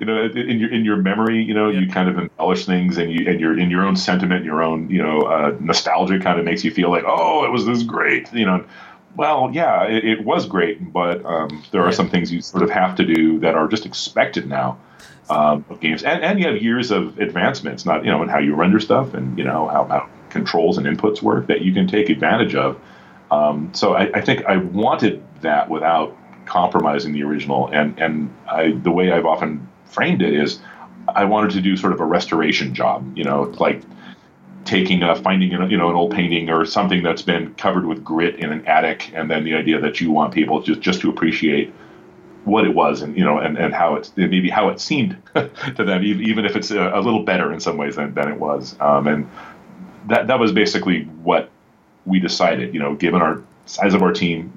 you 0.00 0.06
know, 0.06 0.24
in 0.24 0.58
your 0.58 0.72
in 0.72 0.84
your 0.84 0.96
memory, 0.96 1.42
you 1.42 1.54
know, 1.54 1.68
Yeah. 1.70 1.80
you 1.80 1.88
kind 1.88 2.08
of 2.08 2.18
embellish 2.18 2.66
things, 2.66 2.98
and 2.98 3.12
you 3.12 3.28
and 3.28 3.40
your 3.40 3.58
in 3.58 3.70
your 3.70 3.86
own 3.86 3.96
sentiment, 3.96 4.44
your 4.44 4.62
own 4.62 4.90
you 4.90 5.02
know 5.02 5.20
uh, 5.22 5.56
nostalgia 5.60 6.18
kind 6.18 6.38
of 6.38 6.44
makes 6.44 6.64
you 6.64 6.70
feel 6.70 6.90
like, 6.90 7.04
oh, 7.06 7.44
it 7.44 7.50
was 7.50 7.66
this 7.66 7.82
great, 7.82 8.32
you 8.32 8.46
know. 8.46 8.64
Well, 9.16 9.50
yeah, 9.52 9.84
it, 9.86 10.04
it 10.04 10.24
was 10.24 10.46
great, 10.46 10.92
but 10.92 11.24
um, 11.26 11.64
there 11.72 11.82
are 11.82 11.86
Yeah. 11.90 11.94
some 11.96 12.08
things 12.10 12.32
you 12.32 12.40
sort 12.42 12.62
of 12.62 12.70
have 12.70 12.94
to 12.96 13.04
do 13.04 13.40
that 13.40 13.56
are 13.56 13.66
just 13.66 13.84
expected 13.84 14.48
now 14.48 14.78
um, 15.28 15.64
of 15.68 15.80
games, 15.80 16.02
and 16.04 16.22
and 16.22 16.38
you 16.40 16.46
have 16.46 16.62
years 16.62 16.90
of 16.90 17.18
advancements, 17.18 17.84
not 17.86 18.04
you 18.04 18.10
know, 18.10 18.22
in 18.22 18.28
how 18.28 18.38
you 18.38 18.54
render 18.54 18.78
stuff, 18.80 19.14
and 19.14 19.36
you 19.38 19.44
know 19.44 19.68
how, 19.68 19.84
how 19.84 20.08
controls 20.30 20.78
and 20.78 20.86
inputs 20.86 21.22
work 21.22 21.46
that 21.48 21.62
you 21.62 21.72
can 21.72 21.86
take 21.88 22.08
advantage 22.08 22.54
of. 22.54 22.76
Um, 23.30 23.72
so 23.74 23.94
I, 23.94 24.10
I 24.14 24.20
think 24.20 24.44
I 24.46 24.56
wanted 24.56 25.22
that 25.42 25.68
without 25.68 26.16
compromising 26.46 27.12
the 27.12 27.22
original, 27.22 27.68
and 27.72 27.98
and 27.98 28.34
I, 28.48 28.72
the 28.72 28.90
way 28.90 29.12
I've 29.12 29.26
often 29.26 29.68
framed 29.84 30.22
it 30.22 30.34
is, 30.34 30.60
I 31.08 31.24
wanted 31.24 31.50
to 31.52 31.60
do 31.60 31.76
sort 31.76 31.92
of 31.92 32.00
a 32.00 32.04
restoration 32.04 32.74
job. 32.74 33.16
You 33.16 33.24
know, 33.24 33.42
like 33.58 33.82
taking 34.64 35.02
a 35.02 35.16
finding 35.16 35.50
you 35.50 35.76
know 35.76 35.90
an 35.90 35.96
old 35.96 36.12
painting 36.12 36.50
or 36.50 36.64
something 36.64 37.02
that's 37.02 37.22
been 37.22 37.54
covered 37.54 37.86
with 37.86 38.04
grit 38.04 38.36
in 38.36 38.52
an 38.52 38.66
attic, 38.66 39.10
and 39.14 39.30
then 39.30 39.44
the 39.44 39.54
idea 39.54 39.80
that 39.80 40.00
you 40.00 40.10
want 40.10 40.34
people 40.34 40.60
just 40.62 40.80
just 40.80 41.00
to 41.00 41.10
appreciate 41.10 41.72
what 42.44 42.64
it 42.64 42.74
was 42.74 43.02
and 43.02 43.16
you 43.16 43.24
know 43.24 43.38
and, 43.38 43.58
and 43.58 43.74
how 43.74 43.94
it's 43.96 44.16
maybe 44.16 44.48
how 44.48 44.68
it 44.68 44.80
seemed 44.80 45.16
to 45.34 45.84
them 45.84 46.02
even, 46.02 46.24
even 46.24 46.44
if 46.44 46.56
it's 46.56 46.70
a, 46.70 46.90
a 46.94 47.00
little 47.00 47.22
better 47.22 47.52
in 47.52 47.60
some 47.60 47.76
ways 47.76 47.96
than, 47.96 48.14
than 48.14 48.28
it 48.28 48.38
was 48.38 48.76
um, 48.80 49.06
and 49.06 49.30
that 50.06 50.26
that 50.26 50.38
was 50.38 50.50
basically 50.50 51.02
what 51.22 51.50
we 52.06 52.18
decided 52.20 52.72
you 52.74 52.80
know 52.80 52.94
given 52.94 53.20
our 53.22 53.42
size 53.66 53.94
of 53.94 54.02
our 54.02 54.12
team 54.12 54.52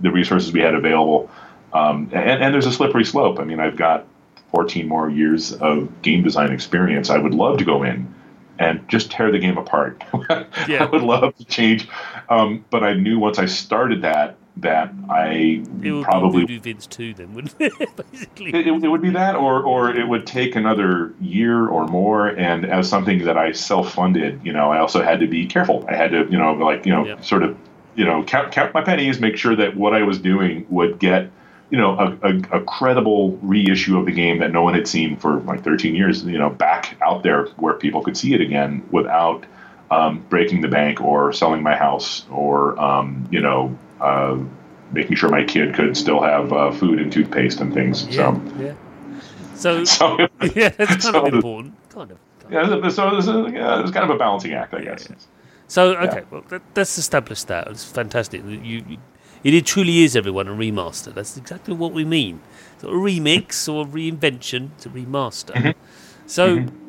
the 0.00 0.10
resources 0.10 0.52
we 0.52 0.60
had 0.60 0.74
available 0.74 1.30
um, 1.72 2.10
and, 2.12 2.42
and 2.42 2.52
there's 2.54 2.66
a 2.66 2.72
slippery 2.72 3.04
slope. 3.04 3.38
I 3.38 3.44
mean 3.44 3.60
i've 3.60 3.76
got 3.76 4.06
14 4.52 4.88
more 4.88 5.08
years 5.08 5.52
of 5.52 6.02
game 6.02 6.24
design 6.24 6.50
experience. 6.52 7.08
I 7.08 7.18
would 7.18 7.34
love 7.34 7.58
to 7.58 7.64
go 7.64 7.84
in 7.84 8.12
and 8.58 8.86
just 8.88 9.10
tear 9.12 9.30
the 9.30 9.38
game 9.38 9.56
apart. 9.56 10.02
Yeah. 10.68 10.84
i 10.84 10.86
would 10.86 11.02
love 11.02 11.36
to 11.36 11.44
change 11.44 11.88
um, 12.28 12.64
but 12.70 12.82
i 12.84 12.94
knew 12.94 13.18
once 13.18 13.38
i 13.38 13.46
started 13.46 14.02
that 14.02 14.36
that 14.56 14.92
i 15.08 15.62
It 15.82 15.92
would 15.92 16.04
probably 16.04 16.44
be 16.44 16.58
Vince 16.58 16.86
too, 16.86 17.14
then, 17.14 17.34
wouldn't 17.34 17.54
it? 17.58 17.72
Basically. 18.12 18.54
it, 18.54 18.66
it 18.66 18.88
would 18.88 19.02
be 19.02 19.10
that, 19.10 19.36
or 19.36 19.62
or 19.62 19.90
it 19.90 20.06
would 20.06 20.26
take 20.26 20.56
another 20.56 21.14
year 21.20 21.68
or 21.68 21.86
more. 21.86 22.28
And 22.28 22.64
as 22.66 22.88
something 22.88 23.24
that 23.24 23.38
I 23.38 23.52
self-funded, 23.52 24.40
you 24.44 24.52
know, 24.52 24.70
I 24.70 24.78
also 24.78 25.02
had 25.02 25.20
to 25.20 25.26
be 25.26 25.46
careful. 25.46 25.84
I 25.88 25.94
had 25.94 26.10
to, 26.10 26.26
you 26.30 26.38
know, 26.38 26.52
like 26.52 26.84
you 26.84 26.92
know, 26.92 27.06
Yeah. 27.06 27.20
sort 27.20 27.42
of, 27.42 27.56
you 27.94 28.04
know, 28.04 28.22
count 28.24 28.52
count 28.52 28.74
my 28.74 28.82
pennies, 28.82 29.20
make 29.20 29.36
sure 29.36 29.56
that 29.56 29.76
what 29.76 29.94
I 29.94 30.02
was 30.02 30.18
doing 30.18 30.66
would 30.68 30.98
get 30.98 31.30
you 31.70 31.78
know, 31.78 31.96
a, 31.96 32.28
a, 32.28 32.58
a, 32.58 32.64
credible 32.64 33.38
reissue 33.42 33.96
of 33.96 34.04
the 34.04 34.10
game 34.10 34.40
that 34.40 34.50
no 34.50 34.60
one 34.62 34.74
had 34.74 34.88
seen 34.88 35.16
for 35.16 35.38
like 35.42 35.62
13 35.62 35.94
years, 35.94 36.24
you 36.24 36.36
know, 36.36 36.50
back 36.50 36.96
out 37.00 37.22
there 37.22 37.44
where 37.58 37.74
people 37.74 38.02
could 38.02 38.16
see 38.16 38.34
it 38.34 38.40
again 38.40 38.82
without 38.90 39.46
um, 39.90 40.24
breaking 40.28 40.62
the 40.62 40.68
bank 40.68 41.00
or 41.00 41.32
selling 41.32 41.62
my 41.62 41.76
house 41.76 42.26
or, 42.28 42.78
um, 42.80 43.28
you 43.30 43.40
know, 43.40 43.78
uh, 44.00 44.38
making 44.92 45.16
sure 45.16 45.28
my 45.28 45.44
kid 45.44 45.74
could 45.74 45.96
still 45.96 46.22
have 46.22 46.52
uh, 46.52 46.72
food 46.72 47.00
and 47.00 47.12
toothpaste 47.12 47.60
and 47.60 47.72
things. 47.72 48.06
Yeah, 48.06 48.34
so, 48.34 48.52
yeah. 48.58 48.74
So, 49.54 49.84
so 49.96 50.18
yeah, 50.54 50.68
that's 50.70 50.88
kind 50.88 51.02
so 51.02 51.26
of 51.26 51.34
important. 51.34 51.74
Kind 51.90 52.10
of. 52.12 52.18
Kind 52.40 52.52
yeah, 52.52 52.88
so 52.88 53.16
it's, 53.16 53.26
yeah, 53.26 53.80
it's 53.80 53.90
kind 53.90 54.04
of 54.04 54.10
a 54.10 54.18
balancing 54.18 54.54
act, 54.54 54.74
I 54.74 54.82
guess. 54.82 55.08
Yeah. 55.08 55.16
So 55.68 55.94
okay, 55.96 56.16
yeah. 56.18 56.24
well, 56.30 56.44
that, 56.48 56.62
let's 56.74 56.98
establish 56.98 57.44
that. 57.44 57.68
It's 57.68 57.84
fantastic. 57.84 58.42
You, 58.44 58.84
you 58.86 58.98
it 59.42 59.66
truly 59.66 60.02
is 60.02 60.16
everyone 60.16 60.48
a 60.48 60.52
remaster. 60.52 61.14
That's 61.14 61.36
exactly 61.36 61.74
what 61.74 61.92
we 61.92 62.04
mean. 62.04 62.40
So 62.78 62.88
a 62.88 62.92
remix 62.92 63.72
or 63.72 63.84
a 63.84 63.88
reinvention 63.88 64.70
to 64.80 64.90
remaster. 64.90 65.54
Mm-hmm. 65.54 65.80
So 66.26 66.56
mm-hmm. 66.56 66.88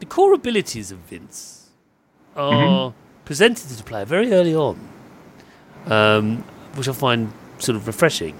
the 0.00 0.06
core 0.06 0.32
abilities 0.32 0.90
of 0.90 0.98
Vince 0.98 1.70
are 2.34 2.52
mm-hmm. 2.52 3.24
presented 3.24 3.68
to 3.68 3.74
the 3.76 3.82
player 3.84 4.04
very 4.04 4.32
early 4.32 4.54
on, 4.54 4.78
um, 5.86 6.44
which 6.74 6.88
I 6.88 6.92
find 6.92 7.32
sort 7.58 7.76
of 7.76 7.86
refreshing. 7.86 8.38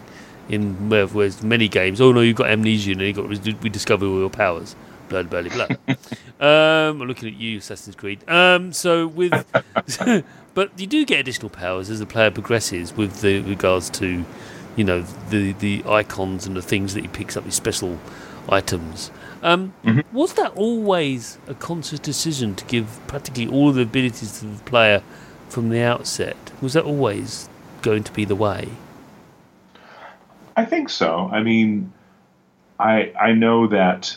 In 0.49 0.91
whereas 0.91 1.43
many 1.43 1.69
games, 1.69 2.01
oh 2.01 2.13
no, 2.13 2.21
you've 2.21 2.37
got 2.37 2.51
amnesia 2.51 2.93
and 2.93 3.01
you 3.01 3.13
got 3.13 3.29
we 3.29 3.71
discover 3.71 4.07
all 4.07 4.19
your 4.19 4.31
powers 4.31 4.75
blah 5.13 5.43
blah 5.43 5.43
blah. 5.43 5.67
um, 6.41 7.03
I'm 7.03 7.09
looking 7.09 7.29
at 7.29 7.35
you, 7.35 7.59
Assassin's 7.59 7.97
Creed. 7.97 8.29
Um, 8.29 8.73
so 8.73 9.07
with, 9.07 9.33
but 10.55 10.79
you 10.79 10.87
do 10.87 11.05
get 11.05 11.21
additional 11.21 11.51
powers 11.51 11.91
as 11.91 11.99
the 11.99 12.07
player 12.07 12.31
progresses 12.31 12.97
with 12.97 13.21
the 13.21 13.41
regards 13.41 13.91
to, 13.91 14.25
you 14.77 14.85
know, 14.85 15.03
the 15.31 15.53
the 15.53 15.83
icons 15.87 16.47
and 16.47 16.57
the 16.57 16.63
things 16.63 16.95
that 16.95 17.03
he 17.03 17.09
picks 17.09 17.37
up, 17.37 17.45
his 17.45 17.55
special 17.55 17.99
items. 18.49 19.11
Um, 19.43 19.75
mm-hmm. 19.85 20.17
Was 20.17 20.35
that 20.35 20.53
always 20.55 21.39
a 21.49 21.55
conscious 21.55 21.99
decision 21.99 22.55
to 22.55 22.65
give 22.67 23.01
practically 23.07 23.49
all 23.49 23.71
of 23.71 23.75
the 23.75 23.83
abilities 23.83 24.41
to 24.41 24.47
the 24.47 24.65
player 24.65 25.03
from 25.49 25.69
the 25.69 25.83
outset? 25.83 26.37
Was 26.61 26.75
that 26.75 26.85
always 26.85 27.49
going 27.83 28.05
to 28.05 28.13
be 28.13 28.25
the 28.25 28.37
way? 28.37 28.69
I 30.57 30.65
think 30.65 30.89
so. 30.89 31.29
I 31.33 31.43
mean, 31.43 31.93
I 32.79 33.13
I 33.21 33.33
know 33.33 33.67
that 33.69 34.17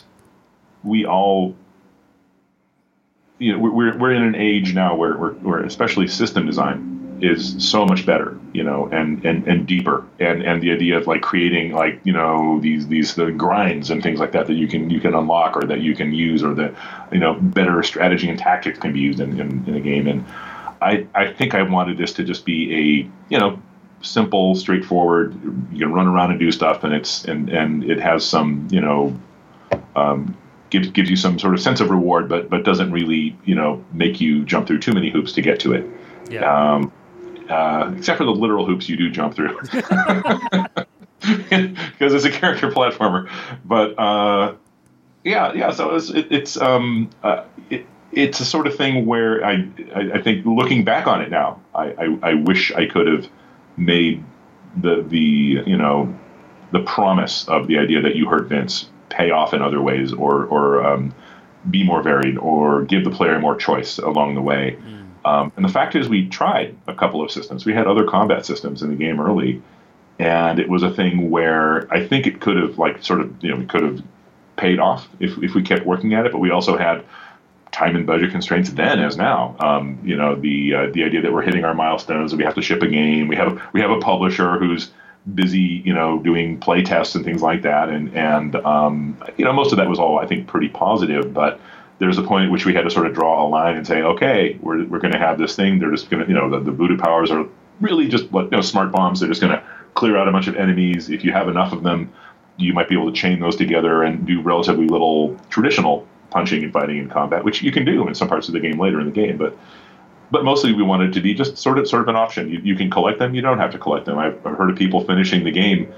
we 0.83 1.05
all 1.05 1.55
you 3.39 3.51
know 3.51 3.59
we're 3.59 3.97
we're 3.97 4.11
in 4.11 4.23
an 4.23 4.35
age 4.35 4.73
now 4.73 4.95
where 4.95 5.17
where, 5.17 5.31
where 5.31 5.63
especially 5.63 6.07
system 6.07 6.45
design 6.45 7.19
is 7.21 7.55
so 7.63 7.85
much 7.85 8.05
better 8.05 8.37
you 8.53 8.61
know 8.61 8.87
and 8.91 9.23
and 9.25 9.47
and 9.47 9.65
deeper 9.65 10.05
and 10.19 10.43
and 10.43 10.61
the 10.61 10.71
idea 10.71 10.97
of 10.97 11.07
like 11.07 11.21
creating 11.21 11.71
like 11.71 11.99
you 12.03 12.11
know 12.11 12.59
these 12.59 12.87
these 12.87 13.15
the 13.15 13.31
grinds 13.31 13.89
and 13.89 14.03
things 14.03 14.19
like 14.19 14.33
that 14.33 14.47
that 14.47 14.55
you 14.55 14.67
can 14.67 14.89
you 14.89 14.99
can 14.99 15.15
unlock 15.15 15.55
or 15.55 15.65
that 15.65 15.79
you 15.79 15.95
can 15.95 16.11
use 16.11 16.43
or 16.43 16.53
that 16.53 16.73
you 17.11 17.19
know 17.19 17.35
better 17.35 17.81
strategy 17.83 18.29
and 18.29 18.37
tactics 18.37 18.77
can 18.79 18.91
be 18.91 18.99
used 18.99 19.19
in 19.19 19.39
in, 19.39 19.63
in 19.65 19.75
a 19.75 19.79
game 19.79 20.07
and 20.07 20.25
i 20.85 21.05
i 21.15 21.31
think 21.31 21.53
i 21.53 21.61
wanted 21.61 21.97
this 21.97 22.13
to 22.13 22.23
just 22.23 22.45
be 22.45 22.73
a 22.73 23.33
you 23.33 23.39
know 23.39 23.61
simple 24.01 24.55
straightforward 24.55 25.33
you 25.71 25.79
can 25.79 25.91
run 25.91 26.07
around 26.07 26.29
and 26.31 26.39
do 26.39 26.51
stuff 26.51 26.83
and 26.83 26.93
it's 26.93 27.25
and 27.25 27.49
and 27.49 27.83
it 27.83 27.99
has 27.99 28.23
some 28.23 28.67
you 28.71 28.79
know 28.79 29.17
um, 29.95 30.37
gives 30.69 30.89
gives 30.89 31.09
you 31.09 31.15
some 31.15 31.39
sort 31.39 31.53
of 31.53 31.61
sense 31.61 31.79
of 31.79 31.89
reward, 31.89 32.29
but 32.29 32.49
but 32.49 32.63
doesn't 32.63 32.91
really 32.91 33.37
you 33.45 33.55
know 33.55 33.83
make 33.93 34.21
you 34.21 34.45
jump 34.45 34.67
through 34.67 34.79
too 34.79 34.93
many 34.93 35.09
hoops 35.09 35.33
to 35.33 35.41
get 35.41 35.59
to 35.61 35.73
it. 35.73 35.85
Yeah. 36.29 36.73
Um, 36.73 36.91
uh, 37.49 37.93
except 37.95 38.17
for 38.17 38.25
the 38.25 38.31
literal 38.31 38.65
hoops 38.65 38.89
you 38.89 38.97
do 38.97 39.09
jump 39.09 39.35
through, 39.35 39.59
because 41.19 42.13
it's 42.13 42.25
a 42.25 42.31
character 42.31 42.71
platformer. 42.71 43.29
But 43.63 43.99
uh, 43.99 44.55
yeah, 45.23 45.53
yeah. 45.53 45.71
So 45.71 45.95
it's 45.95 46.09
it, 46.09 46.31
it's 46.31 46.57
um 46.57 47.09
uh, 47.23 47.45
it, 47.69 47.85
it's 48.15 48.39
a 48.39 48.45
sort 48.45 48.65
of 48.65 48.75
thing 48.75 49.05
where 49.05 49.45
I, 49.45 49.67
I, 49.93 50.11
I 50.15 50.21
think 50.21 50.45
looking 50.45 50.83
back 50.83 51.05
on 51.05 51.21
it 51.21 51.29
now, 51.29 51.61
I, 51.75 51.91
I, 51.91 52.17
I 52.31 52.33
wish 52.35 52.71
I 52.71 52.87
could 52.87 53.07
have 53.07 53.29
made 53.77 54.23
the 54.77 55.03
the 55.07 55.63
you 55.65 55.77
know 55.77 56.17
the 56.71 56.79
promise 56.81 57.47
of 57.47 57.67
the 57.67 57.77
idea 57.77 58.01
that 58.01 58.15
you 58.15 58.27
hurt 58.27 58.47
Vince 58.47 58.89
pay 59.09 59.31
off 59.31 59.53
in 59.53 59.61
other 59.61 59.81
ways 59.81 60.13
or 60.13 60.45
or 60.45 60.85
um, 60.85 61.13
be 61.69 61.83
more 61.83 62.01
varied 62.01 62.37
or 62.37 62.83
give 62.83 63.03
the 63.03 63.11
player 63.11 63.39
more 63.39 63.55
choice 63.55 63.97
along 63.97 64.35
the 64.35 64.41
way. 64.41 64.77
Mm. 64.81 65.05
Um, 65.25 65.51
and 65.55 65.65
the 65.65 65.69
fact 65.69 65.95
is, 65.95 66.07
we 66.07 66.27
tried 66.29 66.75
a 66.87 66.93
couple 66.93 67.21
of 67.23 67.31
systems. 67.31 67.65
We 67.65 67.73
had 67.73 67.87
other 67.87 68.05
combat 68.05 68.45
systems 68.45 68.81
in 68.81 68.89
the 68.89 68.95
game 68.95 69.19
early, 69.19 69.61
and 70.19 70.59
it 70.59 70.69
was 70.69 70.83
a 70.83 70.91
thing 70.91 71.29
where 71.29 71.91
I 71.91 72.05
think 72.05 72.27
it 72.27 72.39
could 72.39 72.57
have 72.57 72.77
like 72.77 73.03
sort 73.03 73.19
of 73.19 73.43
you 73.43 73.51
know 73.51 73.57
we 73.57 73.65
could 73.65 73.83
have 73.83 74.03
paid 74.55 74.79
off 74.79 75.09
if 75.19 75.37
if 75.43 75.53
we 75.53 75.63
kept 75.63 75.85
working 75.85 76.13
at 76.13 76.25
it. 76.25 76.31
But 76.31 76.39
we 76.39 76.51
also 76.51 76.77
had 76.77 77.03
time 77.75 77.95
and 77.95 78.07
budget 78.07 78.31
constraints 78.31 78.69
then 78.71 78.99
as 78.99 79.17
now. 79.17 79.55
Um, 79.59 79.99
you 80.03 80.15
know 80.15 80.35
the 80.35 80.73
uh, 80.73 80.87
the 80.93 81.03
idea 81.03 81.21
that 81.21 81.33
we're 81.33 81.41
hitting 81.41 81.65
our 81.65 81.73
milestones, 81.73 82.31
that 82.31 82.37
we 82.37 82.45
have 82.45 82.55
to 82.55 82.61
ship 82.61 82.81
a 82.81 82.87
game. 82.87 83.27
We 83.27 83.35
have 83.35 83.61
we 83.73 83.81
have 83.81 83.91
a 83.91 83.99
publisher 83.99 84.57
who's 84.57 84.91
busy, 85.33 85.81
you 85.83 85.93
know, 85.93 86.19
doing 86.19 86.59
play 86.59 86.83
tests 86.83 87.15
and 87.15 87.25
things 87.25 87.41
like 87.41 87.63
that. 87.63 87.89
And 87.89 88.15
and 88.15 88.55
um, 88.55 89.21
you 89.37 89.43
know, 89.43 89.53
most 89.53 89.71
of 89.73 89.77
that 89.77 89.89
was 89.89 89.99
all 89.99 90.19
I 90.19 90.25
think 90.25 90.47
pretty 90.47 90.69
positive. 90.69 91.33
But 91.33 91.59
there's 91.99 92.17
a 92.17 92.23
point 92.23 92.45
at 92.45 92.51
which 92.51 92.65
we 92.65 92.73
had 92.73 92.83
to 92.83 92.89
sort 92.89 93.07
of 93.07 93.13
draw 93.13 93.45
a 93.45 93.47
line 93.47 93.75
and 93.75 93.85
say, 93.85 94.01
okay, 94.01 94.57
we're 94.61 94.85
we're 94.85 94.99
going 94.99 95.13
to 95.13 95.19
have 95.19 95.37
this 95.37 95.55
thing. 95.55 95.79
They're 95.79 95.91
just 95.91 96.09
going 96.09 96.23
to, 96.23 96.29
you 96.29 96.35
know, 96.35 96.49
the, 96.49 96.59
the 96.59 96.71
voodoo 96.71 96.97
powers 96.97 97.29
are 97.29 97.45
really 97.81 98.07
just 98.07 98.31
what 98.31 98.45
you 98.45 98.51
know, 98.51 98.61
smart 98.61 98.91
bombs. 98.93 99.19
They're 99.19 99.29
just 99.29 99.41
going 99.41 99.53
to 99.53 99.63
clear 99.95 100.17
out 100.17 100.29
a 100.29 100.31
bunch 100.31 100.47
of 100.47 100.55
enemies. 100.55 101.09
If 101.09 101.25
you 101.25 101.33
have 101.33 101.49
enough 101.49 101.73
of 101.73 101.83
them, 101.83 102.13
you 102.55 102.73
might 102.73 102.87
be 102.87 102.95
able 102.95 103.11
to 103.11 103.17
chain 103.17 103.41
those 103.41 103.57
together 103.57 104.03
and 104.03 104.25
do 104.25 104.41
relatively 104.41 104.87
little 104.87 105.37
traditional 105.49 106.07
punching 106.29 106.63
and 106.63 106.73
fighting 106.73 106.97
in 106.97 107.09
combat, 107.09 107.43
which 107.43 107.61
you 107.61 107.71
can 107.71 107.85
do 107.85 108.07
in 108.07 108.15
some 108.15 108.27
parts 108.27 108.47
of 108.47 108.53
the 108.53 108.59
game 108.59 108.79
later 108.79 108.99
in 108.99 109.05
the 109.05 109.11
game. 109.11 109.37
But 109.37 109.57
but 110.31 110.43
mostly 110.43 110.73
we 110.73 110.83
wanted 110.83 111.13
to 111.13 111.21
be 111.21 111.33
just 111.33 111.57
sort 111.57 111.77
of 111.77 111.87
sort 111.87 112.01
of 112.01 112.07
an 112.07 112.15
option. 112.15 112.49
You, 112.49 112.59
you 112.63 112.75
can 112.75 112.89
collect 112.89 113.19
them, 113.19 113.35
you 113.35 113.41
don't 113.41 113.59
have 113.59 113.71
to 113.71 113.77
collect 113.77 114.05
them. 114.05 114.17
I've, 114.17 114.41
heard 114.43 114.69
of 114.69 114.75
people 114.75 115.03
finishing 115.03 115.43
the 115.43 115.51
game 115.51 115.93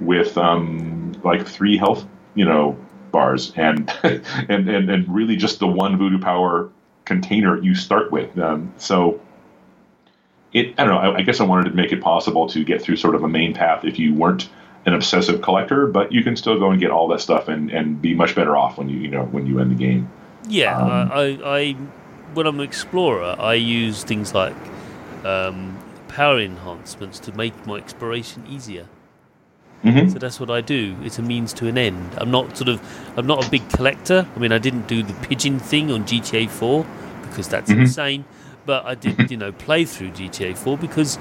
with 0.00 0.36
um, 0.36 1.12
like 1.24 1.46
three 1.46 1.76
health, 1.76 2.06
you 2.34 2.44
know, 2.44 2.76
bars 3.10 3.52
and 3.56 3.90
and, 4.02 4.68
and 4.68 4.90
and 4.90 5.14
really 5.14 5.36
just 5.36 5.60
the 5.60 5.66
one 5.66 5.96
voodoo 5.96 6.18
power 6.18 6.70
container 7.04 7.60
you 7.60 7.74
start 7.74 8.12
with. 8.12 8.38
Um, 8.38 8.72
so 8.76 9.20
it 10.52 10.74
I 10.78 10.84
don't 10.84 10.94
know. 10.94 11.12
I, 11.12 11.18
I 11.18 11.22
guess 11.22 11.40
I 11.40 11.44
wanted 11.44 11.70
to 11.70 11.76
make 11.76 11.92
it 11.92 12.00
possible 12.00 12.48
to 12.48 12.64
get 12.64 12.82
through 12.82 12.96
sort 12.96 13.14
of 13.14 13.22
a 13.22 13.28
main 13.28 13.54
path 13.54 13.84
if 13.84 13.98
you 13.98 14.14
weren't 14.14 14.48
an 14.88 14.94
obsessive 14.94 15.40
collector, 15.42 15.86
but 15.86 16.10
you 16.12 16.24
can 16.24 16.34
still 16.34 16.58
go 16.58 16.70
and 16.70 16.80
get 16.80 16.90
all 16.90 17.06
that 17.08 17.20
stuff 17.20 17.48
and, 17.48 17.70
and 17.70 18.02
be 18.02 18.14
much 18.14 18.34
better 18.34 18.56
off 18.56 18.78
when 18.78 18.88
you 18.88 18.98
you 18.98 19.08
know 19.08 19.24
when 19.24 19.46
you 19.46 19.60
end 19.60 19.70
the 19.70 19.76
game. 19.76 20.10
Yeah, 20.48 20.76
um, 20.76 21.10
I, 21.12 21.38
I 21.44 21.72
when 22.34 22.46
I'm 22.46 22.58
an 22.58 22.64
explorer, 22.64 23.36
I 23.38 23.54
use 23.54 24.02
things 24.02 24.34
like 24.34 24.56
um, 25.24 25.78
power 26.08 26.40
enhancements 26.40 27.20
to 27.20 27.32
make 27.36 27.66
my 27.66 27.76
exploration 27.76 28.44
easier. 28.48 28.88
Mm-hmm. 29.84 30.08
So 30.10 30.18
that's 30.18 30.40
what 30.40 30.50
I 30.50 30.60
do. 30.60 30.96
It's 31.02 31.18
a 31.18 31.22
means 31.22 31.52
to 31.54 31.68
an 31.68 31.78
end. 31.78 32.10
I'm 32.16 32.30
not 32.30 32.56
sort 32.56 32.68
of, 32.68 32.80
I'm 33.16 33.26
not 33.26 33.46
a 33.46 33.50
big 33.50 33.68
collector. 33.70 34.26
I 34.34 34.38
mean, 34.38 34.50
I 34.50 34.58
didn't 34.58 34.88
do 34.88 35.02
the 35.04 35.14
pigeon 35.26 35.60
thing 35.60 35.92
on 35.92 36.04
GTA 36.04 36.48
4 36.48 36.84
because 37.22 37.48
that's 37.48 37.70
mm-hmm. 37.70 37.82
insane. 37.82 38.24
But 38.66 38.84
I 38.84 38.96
did, 38.96 39.30
you 39.30 39.36
know, 39.36 39.52
play 39.52 39.84
through 39.84 40.10
GTA 40.10 40.56
4 40.56 40.76
because 40.78 41.18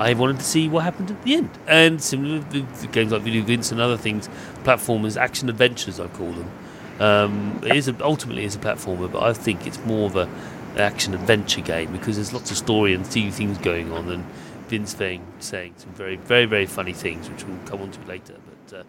I 0.00 0.14
wanted 0.14 0.38
to 0.38 0.44
see 0.44 0.66
what 0.66 0.82
happened 0.82 1.10
at 1.10 1.22
the 1.22 1.34
end. 1.34 1.50
And 1.66 2.02
similar 2.02 2.42
to 2.42 2.86
games 2.86 3.12
like 3.12 3.20
Voodoo 3.22 3.42
Vince 3.42 3.70
and 3.70 3.80
other 3.80 3.98
things, 3.98 4.28
platformers, 4.64 5.20
action 5.20 5.50
adventures, 5.50 6.00
I 6.00 6.08
call 6.08 6.32
them. 6.32 6.50
Um, 7.00 7.60
it 7.64 7.76
is 7.76 7.88
a, 7.88 8.04
ultimately 8.04 8.44
is 8.44 8.54
a 8.54 8.58
platformer, 8.58 9.10
but 9.12 9.22
I 9.22 9.32
think 9.34 9.66
it's 9.66 9.78
more 9.84 10.06
of 10.06 10.16
a 10.16 10.28
action 10.76 11.14
adventure 11.14 11.60
game 11.60 11.92
because 11.92 12.16
there's 12.16 12.32
lots 12.32 12.50
of 12.50 12.56
story 12.56 12.94
and 12.94 13.06
see 13.06 13.30
things 13.30 13.58
going 13.58 13.92
on, 13.92 14.08
and 14.08 14.24
Vince 14.68 14.94
Vang 14.94 15.26
saying 15.38 15.74
some 15.78 15.90
very 15.92 16.16
very 16.16 16.44
very 16.44 16.66
funny 16.66 16.92
things, 16.92 17.28
which 17.30 17.44
we'll 17.44 17.58
come 17.66 17.80
on 17.80 17.90
to 17.90 18.00
later. 18.06 18.36
But 18.68 18.86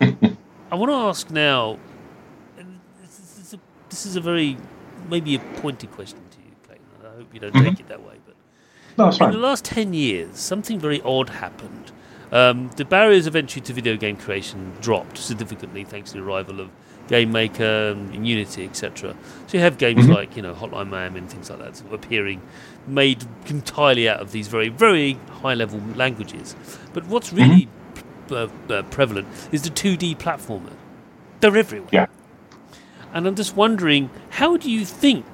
uh, 0.00 0.12
I 0.70 0.74
want 0.74 0.90
to 0.90 0.96
ask 0.96 1.30
now. 1.30 1.78
This 3.02 3.38
is, 3.38 3.54
a, 3.54 3.60
this 3.90 4.06
is 4.06 4.16
a 4.16 4.20
very 4.20 4.56
maybe 5.10 5.34
a 5.34 5.38
pointy 5.38 5.86
question 5.86 6.20
to 6.30 6.38
you, 6.38 6.54
Clayton. 6.66 6.86
I 7.04 7.16
hope 7.16 7.34
you 7.34 7.40
don't 7.40 7.52
mm-hmm. 7.52 7.68
take 7.68 7.80
it 7.80 7.88
that 7.88 8.02
way, 8.02 8.16
no, 8.98 9.08
in 9.08 9.30
the 9.30 9.38
last 9.38 9.64
ten 9.64 9.94
years, 9.94 10.38
something 10.38 10.78
very 10.78 11.00
odd 11.02 11.28
happened. 11.28 11.92
Um, 12.30 12.70
the 12.76 12.84
barriers 12.84 13.26
of 13.26 13.36
entry 13.36 13.60
to 13.62 13.72
video 13.72 13.96
game 13.96 14.16
creation 14.16 14.72
dropped 14.80 15.18
significantly 15.18 15.84
thanks 15.84 16.12
to 16.12 16.18
the 16.18 16.24
arrival 16.24 16.60
of 16.60 16.70
Game 17.08 17.32
Maker, 17.32 17.90
and 17.90 18.26
Unity, 18.26 18.64
etc. 18.64 19.14
So 19.46 19.58
you 19.58 19.60
have 19.60 19.76
games 19.76 20.04
mm-hmm. 20.04 20.12
like 20.12 20.36
you 20.36 20.42
know 20.42 20.54
Hotline 20.54 20.88
Miami 20.88 21.18
and 21.18 21.30
things 21.30 21.50
like 21.50 21.58
that 21.58 21.76
sort 21.76 21.92
of 21.92 22.02
appearing, 22.02 22.40
made 22.86 23.24
entirely 23.46 24.08
out 24.08 24.20
of 24.20 24.32
these 24.32 24.48
very 24.48 24.68
very 24.68 25.18
high 25.42 25.54
level 25.54 25.80
languages. 25.94 26.56
But 26.92 27.06
what's 27.06 27.32
really 27.32 27.68
mm-hmm. 28.28 28.72
uh, 28.72 28.74
uh, 28.74 28.82
prevalent 28.84 29.28
is 29.50 29.62
the 29.62 29.70
2D 29.70 30.16
platformer. 30.16 30.72
They're 31.40 31.56
everywhere. 31.56 31.90
Yeah. 31.92 32.06
And 33.12 33.26
I'm 33.26 33.34
just 33.34 33.56
wondering, 33.56 34.08
how 34.30 34.56
do 34.56 34.70
you 34.70 34.86
think 34.86 35.31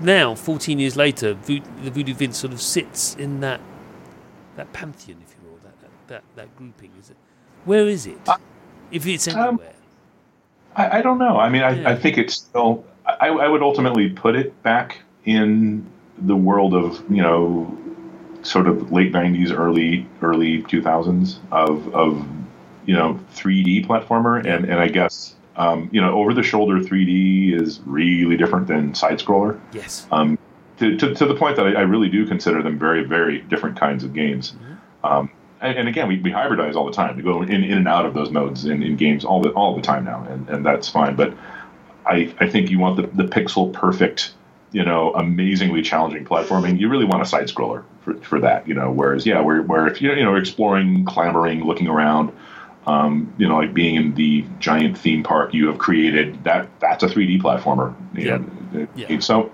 now, 0.00 0.34
14 0.34 0.78
years 0.78 0.96
later, 0.96 1.34
the 1.34 1.60
Voodoo 1.78 2.14
Vince 2.14 2.38
sort 2.38 2.52
of 2.52 2.60
sits 2.60 3.14
in 3.16 3.40
that 3.40 3.60
that 4.56 4.72
pantheon, 4.72 5.18
if 5.24 5.34
you 5.34 5.48
will, 5.50 5.58
that 5.62 5.80
that, 5.80 5.90
that, 6.08 6.24
that 6.36 6.56
grouping? 6.56 6.90
Is 7.00 7.10
it 7.10 7.16
Where 7.64 7.86
is 7.86 8.06
it? 8.06 8.18
Uh, 8.26 8.36
if 8.90 9.06
it's 9.06 9.28
um, 9.28 9.36
anywhere. 9.36 9.72
I, 10.74 10.98
I 10.98 11.02
don't 11.02 11.18
know. 11.18 11.38
I 11.38 11.48
mean, 11.48 11.62
I, 11.62 11.70
Yeah. 11.70 11.90
I 11.90 11.96
think 11.96 12.18
it's 12.18 12.34
still. 12.34 12.84
I, 13.06 13.28
I 13.28 13.48
would 13.48 13.62
ultimately 13.62 14.10
put 14.10 14.36
it 14.36 14.62
back 14.62 14.98
in 15.24 15.86
the 16.18 16.36
world 16.36 16.74
of 16.74 17.02
you 17.10 17.22
know, 17.22 17.76
sort 18.42 18.66
of 18.68 18.92
late 18.92 19.12
'90s, 19.12 19.50
early 19.50 20.06
early 20.22 20.62
2000s 20.64 21.38
of 21.50 21.94
of 21.94 22.26
you 22.86 22.94
know 22.94 23.18
3D 23.34 23.86
platformer, 23.86 24.38
and 24.44 24.64
and 24.64 24.80
I 24.80 24.88
guess 24.88 25.34
um, 25.58 25.90
you 25.92 26.00
know 26.00 26.14
over 26.14 26.32
the 26.32 26.42
shoulder 26.42 26.80
3D 26.80 27.60
is 27.60 27.80
really 27.84 28.36
different 28.36 28.66
than 28.66 28.94
side 28.94 29.18
scroller. 29.18 29.60
yes. 29.72 30.06
Um, 30.10 30.38
to, 30.78 30.96
to, 30.96 31.12
to 31.12 31.26
the 31.26 31.34
point 31.34 31.56
that 31.56 31.66
I, 31.66 31.72
I 31.72 31.80
really 31.80 32.08
do 32.08 32.24
consider 32.24 32.62
them 32.62 32.78
very 32.78 33.04
very 33.04 33.40
different 33.40 33.78
kinds 33.78 34.04
of 34.04 34.14
games. 34.14 34.54
Um, 35.04 35.30
and, 35.60 35.78
and 35.78 35.88
again, 35.88 36.08
we, 36.08 36.20
we 36.20 36.30
hybridize 36.30 36.74
all 36.74 36.86
the 36.86 36.92
time. 36.92 37.16
We 37.16 37.22
go 37.22 37.42
in, 37.42 37.64
in 37.64 37.78
and 37.78 37.88
out 37.88 38.06
of 38.06 38.14
those 38.14 38.30
modes 38.30 38.64
in, 38.64 38.82
in 38.82 38.96
games 38.96 39.24
all 39.24 39.42
the 39.42 39.50
all 39.50 39.74
the 39.74 39.82
time 39.82 40.04
now, 40.04 40.24
and, 40.28 40.48
and 40.48 40.64
that's 40.64 40.88
fine. 40.88 41.16
But 41.16 41.34
I, 42.06 42.34
I 42.40 42.48
think 42.48 42.70
you 42.70 42.78
want 42.78 42.96
the, 42.96 43.22
the 43.22 43.28
pixel 43.28 43.72
perfect, 43.72 44.32
you 44.72 44.84
know, 44.84 45.12
amazingly 45.14 45.82
challenging 45.82 46.24
platforming. 46.24 46.78
You 46.78 46.88
really 46.88 47.04
want 47.04 47.22
a 47.22 47.26
side 47.26 47.48
scroller 47.48 47.84
for, 48.02 48.14
for 48.20 48.40
that, 48.40 48.66
you 48.66 48.74
know. 48.74 48.90
Whereas, 48.90 49.26
yeah, 49.26 49.40
where, 49.40 49.62
where 49.62 49.86
if 49.86 50.00
you 50.00 50.12
you 50.12 50.24
know 50.24 50.36
exploring, 50.36 51.04
clambering, 51.04 51.64
looking 51.64 51.88
around, 51.88 52.32
um, 52.88 53.32
you 53.38 53.46
know, 53.46 53.58
like 53.58 53.74
being 53.74 53.96
in 53.96 54.14
the 54.14 54.44
giant 54.58 54.96
theme 54.96 55.22
park 55.22 55.52
you 55.52 55.66
have 55.68 55.78
created, 55.78 56.42
that 56.44 56.68
that's 56.80 57.02
a 57.04 57.06
3D 57.06 57.40
platformer. 57.42 57.94
Yeah. 58.14 58.40
Yeah. 58.96 59.20
So, 59.20 59.52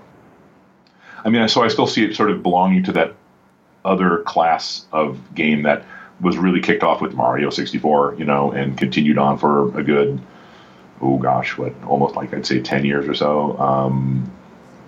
I 1.23 1.29
mean, 1.29 1.47
so 1.49 1.61
I 1.61 1.67
still 1.67 1.87
see 1.87 2.05
it 2.05 2.15
sort 2.15 2.31
of 2.31 2.41
belonging 2.41 2.83
to 2.83 2.91
that 2.93 3.13
other 3.83 4.19
class 4.19 4.85
of 4.91 5.19
game 5.35 5.63
that 5.63 5.83
was 6.21 6.37
really 6.37 6.61
kicked 6.61 6.81
off 6.81 7.01
with 7.01 7.13
Mario 7.13 7.49
64, 7.49 8.15
you 8.17 8.23
know, 8.25 8.51
and 8.51 8.77
continued 8.77 9.17
on 9.17 9.37
for 9.37 9.77
a 9.77 9.83
good, 9.83 10.19
oh 11.01 11.17
gosh, 11.17 11.57
what, 11.57 11.73
almost 11.83 12.15
like 12.15 12.33
I'd 12.33 12.45
say 12.45 12.61
10 12.61 12.85
years 12.85 13.05
or 13.07 13.13
so. 13.13 13.57
Um, 13.59 14.31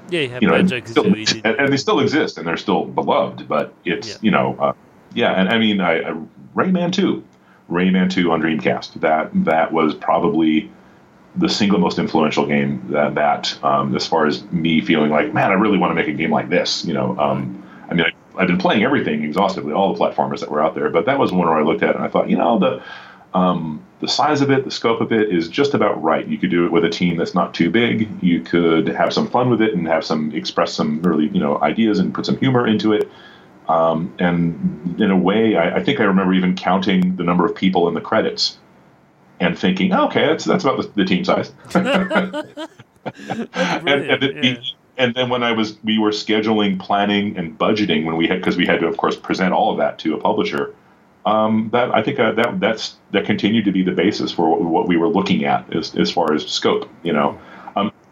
Yeah, 0.09 0.21
you 0.21 0.29
have 0.29 0.41
you 0.41 0.47
know, 0.47 0.55
and, 0.55 0.69
still- 0.87 1.05
and, 1.13 1.45
and 1.45 1.73
they 1.73 1.77
still 1.77 1.99
exist 1.99 2.37
and 2.37 2.47
they're 2.47 2.55
still 2.55 2.85
beloved, 2.85 3.47
but 3.47 3.73
it's, 3.83 4.07
Yeah. 4.07 4.15
you 4.21 4.31
know, 4.31 4.55
uh, 4.57 4.73
yeah, 5.13 5.33
and 5.33 5.49
I 5.49 5.57
mean, 5.57 5.81
I, 5.81 5.99
I, 6.11 6.13
Rayman 6.55 6.93
2, 6.93 7.23
Rayman 7.69 8.09
2 8.09 8.31
on 8.31 8.41
Dreamcast, 8.41 8.99
that, 9.01 9.29
that 9.45 9.71
was 9.71 9.93
probably 9.95 10.71
the 11.35 11.49
single 11.49 11.79
most 11.79 11.99
influential 11.99 12.47
game 12.47 12.83
that, 12.89 13.15
that 13.15 13.63
um, 13.63 13.95
as 13.95 14.07
far 14.07 14.25
as 14.25 14.43
me 14.51 14.81
feeling 14.81 15.11
like, 15.11 15.33
man, 15.33 15.51
I 15.51 15.53
really 15.53 15.77
want 15.77 15.91
to 15.91 15.95
make 15.95 16.07
a 16.07 16.13
game 16.13 16.31
like 16.31 16.49
this, 16.49 16.83
you 16.85 16.93
know, 16.93 17.17
um, 17.19 17.63
I 17.89 17.93
mean, 17.93 18.05
I, 18.05 18.41
I've 18.41 18.47
been 18.47 18.57
playing 18.57 18.83
everything 18.83 19.23
exhaustively, 19.23 19.73
all 19.73 19.93
the 19.93 19.99
platformers 19.99 20.39
that 20.39 20.49
were 20.49 20.61
out 20.61 20.75
there, 20.75 20.89
but 20.89 21.05
that 21.05 21.19
was 21.19 21.31
one 21.31 21.47
where 21.47 21.57
I 21.57 21.63
looked 21.63 21.83
at 21.83 21.91
it 21.91 21.95
and 21.95 22.05
I 22.05 22.07
thought, 22.07 22.29
you 22.29 22.37
know, 22.37 22.59
the 22.59 22.83
um, 23.33 23.83
the 23.99 24.07
size 24.07 24.41
of 24.41 24.51
it, 24.51 24.63
the 24.63 24.71
scope 24.71 25.01
of 25.01 25.11
it 25.11 25.29
is 25.29 25.47
just 25.47 25.73
about 25.73 26.01
right. 26.01 26.27
You 26.27 26.37
could 26.37 26.49
do 26.49 26.65
it 26.65 26.71
with 26.71 26.85
a 26.85 26.89
team 26.89 27.17
that's 27.17 27.33
not 27.33 27.53
too 27.53 27.69
big. 27.69 28.09
You 28.21 28.41
could 28.41 28.87
have 28.87 29.13
some 29.13 29.27
fun 29.27 29.49
with 29.49 29.61
it 29.61 29.73
and 29.73 29.87
have 29.87 30.05
some 30.05 30.31
express 30.33 30.73
some 30.73 31.01
really 31.01 31.27
you 31.27 31.39
know 31.39 31.59
ideas 31.61 31.99
and 31.99 32.13
put 32.13 32.25
some 32.25 32.37
humor 32.37 32.67
into 32.67 32.93
it. 32.93 33.09
Um, 33.69 34.15
and 34.19 35.01
in 35.01 35.11
a 35.11 35.17
way, 35.17 35.57
I, 35.57 35.77
I 35.77 35.83
think 35.83 35.99
I 36.01 36.05
remember 36.05 36.33
even 36.33 36.55
counting 36.55 37.15
the 37.17 37.23
number 37.23 37.45
of 37.45 37.55
people 37.55 37.87
in 37.89 37.95
the 37.95 38.01
credits 38.01 38.59
and 39.39 39.57
thinking, 39.59 39.93
oh, 39.93 40.07
okay, 40.07 40.25
that's 40.27 40.45
that's 40.45 40.63
about 40.65 40.81
the, 40.81 41.03
the 41.03 41.05
team 41.05 41.25
size. 41.25 41.53
and, 43.29 44.05
and, 44.05 44.23
it- 44.23 44.59
and 44.97 45.15
then 45.15 45.29
when 45.29 45.43
I 45.43 45.53
was, 45.53 45.77
we 45.83 45.99
were 45.99 46.11
scheduling, 46.11 46.79
planning, 46.79 47.37
and 47.37 47.57
budgeting 47.57 48.05
when 48.05 48.17
we 48.17 48.27
had, 48.27 48.39
because 48.39 48.57
we 48.57 48.65
had 48.67 48.81
to, 48.81 48.87
of 48.87 48.97
course, 48.97 49.15
present 49.15 49.53
all 49.53 49.71
of 49.71 49.77
that 49.79 49.99
to 49.99 50.15
a 50.15 50.19
publisher. 50.19 50.75
Um, 51.25 51.69
that 51.73 51.93
I 51.95 52.03
think 52.03 52.19
uh, 52.19 52.33
that 52.33 52.59
that's 52.59 52.97
that 53.11 53.25
continued 53.25 53.65
to 53.65 53.71
be 53.73 53.83
the 53.83 53.91
basis 53.93 54.31
for 54.31 54.49
what, 54.49 54.61
what 54.61 54.87
we 54.87 54.97
were 54.97 55.09
looking 55.09 55.45
at 55.45 55.73
as, 55.75 55.95
as 55.95 56.11
far 56.11 56.33
as 56.33 56.47
scope, 56.47 56.89
you 57.03 57.13
know. 57.13 57.39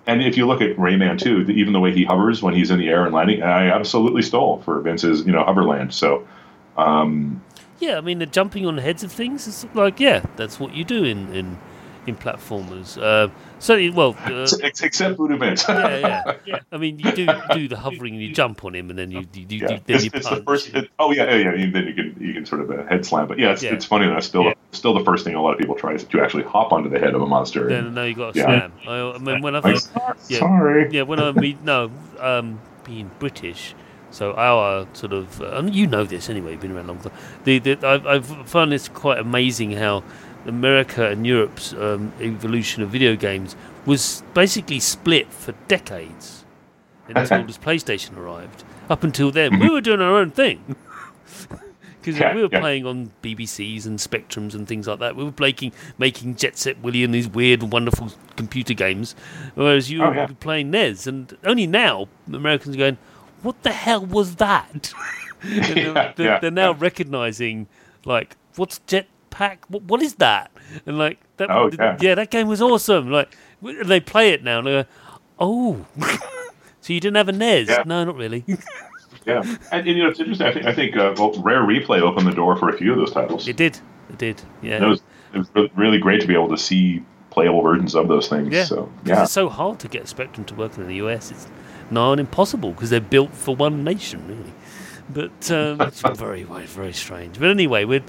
And 0.07 0.21
if 0.21 0.37
you 0.37 0.45
look 0.45 0.61
at 0.61 0.75
Rayman 0.77 1.17
2, 1.19 1.45
the- 1.45 1.53
even 1.53 1.73
the 1.73 1.79
way 1.79 1.91
he 1.91 2.03
hovers 2.03 2.41
when 2.43 2.53
he's 2.53 2.69
in 2.71 2.79
the 2.79 2.89
air 2.89 3.05
and 3.05 3.13
landing, 3.13 3.41
I 3.41 3.69
absolutely 3.69 4.21
stole 4.21 4.61
for 4.63 4.79
Vince's, 4.81 5.25
you 5.25 5.31
know, 5.31 5.43
hoverland. 5.43 5.93
So, 5.93 6.23
um, 6.77 7.41
Yeah, 7.79 7.97
I 7.97 8.01
mean, 8.01 8.19
the 8.19 8.25
jumping 8.25 8.65
on 8.65 8.77
heads 8.77 9.03
of 9.03 9.11
things 9.11 9.47
is 9.47 9.65
like, 9.73 9.99
yeah, 9.99 10.21
that's 10.37 10.59
what 10.59 10.73
you 10.75 10.83
do 10.83 11.03
in 11.03 11.33
in, 11.33 11.57
in 12.07 12.15
platformers. 12.15 13.01
Uh, 13.01 13.31
certainly, 13.59 13.89
well, 13.89 14.15
uh, 14.25 14.47
ex- 14.63 14.81
except 14.81 15.17
Vince. 15.19 15.65
yeah, 15.67 15.97
yeah, 15.97 16.33
yeah. 16.45 16.59
I 16.71 16.77
mean, 16.77 16.99
you 16.99 17.11
do 17.11 17.27
do 17.53 17.67
the 17.67 17.77
hovering 17.77 18.13
and 18.13 18.21
you 18.23 18.33
jump 18.33 18.63
on 18.65 18.75
him, 18.75 18.89
and 18.89 18.97
then 18.99 19.11
you 19.11 19.25
you, 19.33 19.45
you, 19.49 19.57
Yeah, 19.59 19.71
you 19.71 19.79
then 19.85 19.95
it's, 19.95 20.03
you 20.05 20.11
it's 20.13 20.27
punch. 20.27 20.39
the 20.39 20.45
first. 20.45 20.69
It, 20.75 20.89
oh 20.99 21.11
yeah, 21.11 21.33
yeah, 21.35 21.53
yeah. 21.55 21.71
Then 21.71 21.87
you 21.87 21.93
can 21.93 22.15
you 22.19 22.33
can 22.33 22.45
sort 22.45 22.61
of 22.61 22.69
a 22.69 22.85
head 22.87 23.05
slam, 23.05 23.27
but 23.27 23.39
yeah, 23.39 23.51
it's, 23.51 23.63
Yeah. 23.63 23.73
it's 23.73 23.85
funny 23.85 24.07
that 24.07 24.23
still 24.23 24.43
Yeah. 24.45 24.53
still 24.71 24.93
the 24.93 25.03
first 25.03 25.23
thing 25.25 25.35
a 25.35 25.41
lot 25.41 25.53
of 25.53 25.59
people 25.59 25.75
try 25.75 25.93
is 25.93 26.03
to 26.03 26.21
actually 26.21 26.43
hop 26.43 26.71
onto 26.71 26.89
the 26.89 26.99
head 26.99 27.13
of 27.15 27.21
a 27.21 27.27
monster. 27.27 27.67
then 27.67 27.85
and, 27.85 27.95
no, 27.95 28.05
you 28.05 28.15
got 28.15 28.33
to 28.33 28.41
slam. 28.41 28.71
I, 28.87 28.99
I 28.99 29.17
mean, 29.17 29.41
when 29.41 29.55
I 29.55 29.59
like, 29.59 29.81
yeah. 30.27 30.39
sorry. 30.39 30.89
yeah, 30.91 31.01
when 31.03 31.19
I 31.19 31.31
mean 31.31 31.59
no, 31.63 31.91
um, 32.19 32.59
being 32.83 33.09
British. 33.19 33.73
So 34.11 34.31
our 34.35 34.87
sort 34.93 35.11
of, 35.11 35.41
uh, 35.41 35.57
and 35.57 35.75
you 35.75 35.87
know 35.87 36.05
this 36.05 36.29
anyway, 36.29 36.51
you've 36.51 36.61
been 36.61 36.71
around 36.71 36.85
a 36.85 36.93
long 36.93 37.01
time. 37.01 37.11
The, 37.43 37.59
the, 37.59 37.85
I've, 37.85 38.07
I've 38.07 38.25
found 38.49 38.71
this 38.71 38.87
quite 38.87 39.17
amazing 39.19 39.73
how 39.73 40.05
America 40.45 41.07
and 41.09 41.25
Europe's 41.25 41.73
um, 41.73 42.11
evolution 42.21 42.83
of 42.83 42.89
video 42.89 43.15
games 43.15 43.55
was 43.85 44.23
basically 44.33 44.79
split 44.79 45.31
for 45.31 45.53
decades 45.67 46.45
until 47.07 47.43
this 47.45 47.57
PlayStation 47.57 48.17
arrived. 48.17 48.63
Up 48.89 49.03
until 49.03 49.31
then, 49.31 49.59
we 49.59 49.69
were 49.69 49.81
doing 49.81 50.01
our 50.01 50.15
own 50.17 50.31
thing. 50.31 50.75
Because 52.01 52.19
Yeah, 52.19 52.35
we 52.35 52.43
were 52.43 52.49
yeah. 52.51 52.59
playing 52.59 52.85
on 52.85 53.11
BBCs 53.23 53.87
and 53.87 53.97
Spectrums 53.97 54.53
and 54.53 54.67
things 54.67 54.85
like 54.85 54.99
that. 54.99 55.15
We 55.15 55.23
were 55.23 55.33
making, 55.39 55.71
making 55.97 56.35
Jet 56.35 56.55
Set 56.55 56.79
Willy 56.83 57.03
and 57.03 57.11
these 57.11 57.27
weird, 57.27 57.63
wonderful 57.63 58.11
computer 58.35 58.75
games, 58.75 59.15
whereas 59.55 59.89
you 59.89 60.03
Oh, 60.03 60.09
were 60.09 60.15
yeah. 60.15 60.27
playing 60.39 60.69
NES. 60.69 61.07
And 61.07 61.35
only 61.43 61.65
now, 61.65 62.07
Americans 62.31 62.75
are 62.75 62.77
going, 62.77 62.99
"What 63.41 63.63
the 63.63 63.71
hell 63.71 64.05
was 64.05 64.35
that?" 64.35 64.93
They're, 65.41 66.13
they're, 66.15 66.51
now 66.51 66.73
recognizing, 66.73 67.65
like, 68.05 68.37
what's 68.55 68.77
Jetpac? 69.35 69.57
What, 69.67 69.83
what 69.83 70.01
is 70.01 70.15
that? 70.15 70.51
And 70.85 70.97
like, 70.97 71.19
that, 71.37 71.49
Oh, 71.51 71.69
th- 71.69 72.01
yeah. 72.01 72.15
that 72.15 72.31
game 72.31 72.47
was 72.47 72.61
awesome. 72.61 73.11
Like, 73.11 73.35
they 73.61 73.99
play 73.99 74.29
it 74.31 74.43
now 74.43 74.59
and 74.59 74.67
they 74.67 74.71
go, 74.71 74.85
"Oh." 75.39 75.85
So 76.81 76.93
you 76.93 76.99
didn't 76.99 77.15
have 77.17 77.29
a 77.29 77.31
NES? 77.31 77.67
Yeah. 77.67 77.81
No, 77.87 78.03
not 78.03 78.15
really. 78.15 78.45
Yeah, 79.25 79.41
and, 79.41 79.59
and, 79.71 79.87
you 79.87 80.03
know 80.03 80.09
it's 80.09 80.19
interesting. 80.19 80.45
I 80.45 80.53
think 80.53 80.65
I 80.67 80.73
think 80.75 80.95
uh, 80.95 81.15
well, 81.17 81.33
Rare 81.41 81.63
Replay 81.63 81.99
opened 81.99 82.27
the 82.27 82.31
door 82.31 82.55
for 82.57 82.69
a 82.69 82.77
few 82.77 82.91
of 82.91 82.99
those 82.99 83.11
titles. 83.11 83.47
it 83.47 83.57
did. 83.57 83.79
It 84.11 84.19
did. 84.19 84.39
Yeah. 84.61 84.83
It 84.83 84.87
was 84.87 85.01
it 85.33 85.39
was 85.55 85.69
really 85.75 85.97
great 85.97 86.21
to 86.21 86.27
be 86.27 86.35
able 86.35 86.49
to 86.49 86.57
see 86.59 87.01
playable 87.31 87.63
versions 87.63 87.95
of 87.95 88.07
those 88.07 88.27
things. 88.27 88.53
Yeah, 88.53 88.65
So 88.65 88.91
yeah, 89.03 89.23
it's 89.23 89.31
so 89.31 89.49
hard 89.49 89.79
to 89.79 89.87
get 89.87 90.07
Spectrum 90.07 90.45
to 90.45 90.53
work 90.53 90.77
in 90.77 90.85
the 90.85 90.93
US. 90.97 91.31
It's 91.31 91.47
nigh 91.89 92.01
on 92.01 92.19
impossible 92.19 92.69
because 92.73 92.91
they're 92.91 93.01
built 93.01 93.33
for 93.33 93.55
one 93.55 93.83
nation, 93.83 94.27
really. 94.27 94.53
But 95.09 95.49
um, 95.51 95.81
it's 95.81 96.01
very, 96.19 96.43
very, 96.43 96.67
very 96.67 96.93
strange. 96.93 97.39
But 97.39 97.49
anyway, 97.49 97.83
we're 97.85 98.03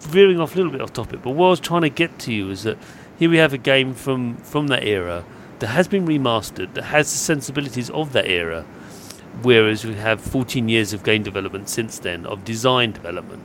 veering 0.00 0.40
off 0.40 0.54
a 0.54 0.56
little 0.56 0.72
bit 0.72 0.80
off 0.80 0.92
topic. 0.92 1.22
But 1.22 1.30
what 1.30 1.46
I 1.46 1.50
was 1.50 1.60
trying 1.60 1.82
to 1.82 1.90
get 1.90 2.18
to 2.20 2.32
you 2.32 2.50
is 2.50 2.62
that 2.64 2.78
here 3.18 3.30
we 3.30 3.38
have 3.38 3.52
a 3.52 3.58
game 3.58 3.94
from 3.94 4.36
from 4.38 4.68
that 4.68 4.84
era 4.84 5.24
that 5.58 5.68
has 5.68 5.88
been 5.88 6.06
remastered, 6.06 6.72
that 6.74 6.84
has 6.84 7.10
the 7.10 7.18
sensibilities 7.18 7.90
of 7.90 8.12
that 8.12 8.26
era, 8.26 8.62
whereas 9.42 9.84
we 9.84 9.94
have 9.94 10.20
14 10.20 10.68
years 10.68 10.92
of 10.92 11.04
game 11.04 11.22
development 11.22 11.68
since 11.68 11.98
then 11.98 12.24
of 12.24 12.44
design 12.44 12.92
development 12.92 13.42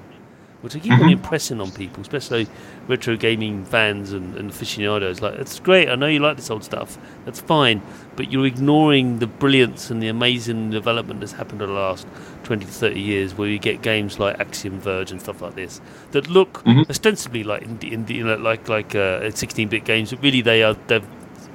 which 0.65 0.75
I 0.75 0.79
keep 0.79 0.91
on 0.99 1.09
impressing 1.09 1.61
on 1.61 1.71
people, 1.71 2.01
especially 2.01 2.47
retro 2.87 3.15
gaming 3.15 3.63
fans 3.63 4.11
and, 4.11 4.35
and 4.35 4.49
aficionados. 4.49 5.21
Like, 5.21 5.35
it's 5.35 5.59
great. 5.59 5.87
I 5.87 5.95
know 5.95 6.07
you 6.07 6.19
like 6.19 6.35
this 6.35 6.49
old 6.49 6.63
stuff. 6.65 6.97
That's 7.23 7.39
fine, 7.39 7.81
but 8.17 8.31
you're 8.31 8.45
ignoring 8.47 9.19
the 9.19 9.27
brilliance 9.27 9.89
and 9.89 10.01
the 10.03 10.07
amazing 10.09 10.71
development 10.71 11.19
that's 11.21 11.31
happened 11.33 11.61
in 11.61 11.69
the 11.69 11.73
last 11.75 12.05
20 12.43 12.65
to 12.65 12.71
30 12.71 12.99
years, 12.99 13.37
where 13.37 13.47
you 13.47 13.59
get 13.59 13.81
games 13.81 14.19
like 14.19 14.39
Axiom 14.39 14.79
Verge 14.79 15.11
and 15.11 15.21
stuff 15.21 15.41
like 15.41 15.55
this 15.55 15.79
that 16.11 16.29
look 16.29 16.63
Mhm. 16.65 16.89
ostensibly 16.89 17.43
like 17.43 17.63
indie, 17.63 17.91
indie, 17.93 18.15
you 18.15 18.23
know, 18.25 18.35
like 18.35 18.67
like 18.67 18.95
uh, 18.95 19.21
16-bit 19.31 19.85
games, 19.85 20.09
but 20.11 20.21
really 20.23 20.41
they 20.41 20.63
are 20.63 20.75
they're, 20.87 21.01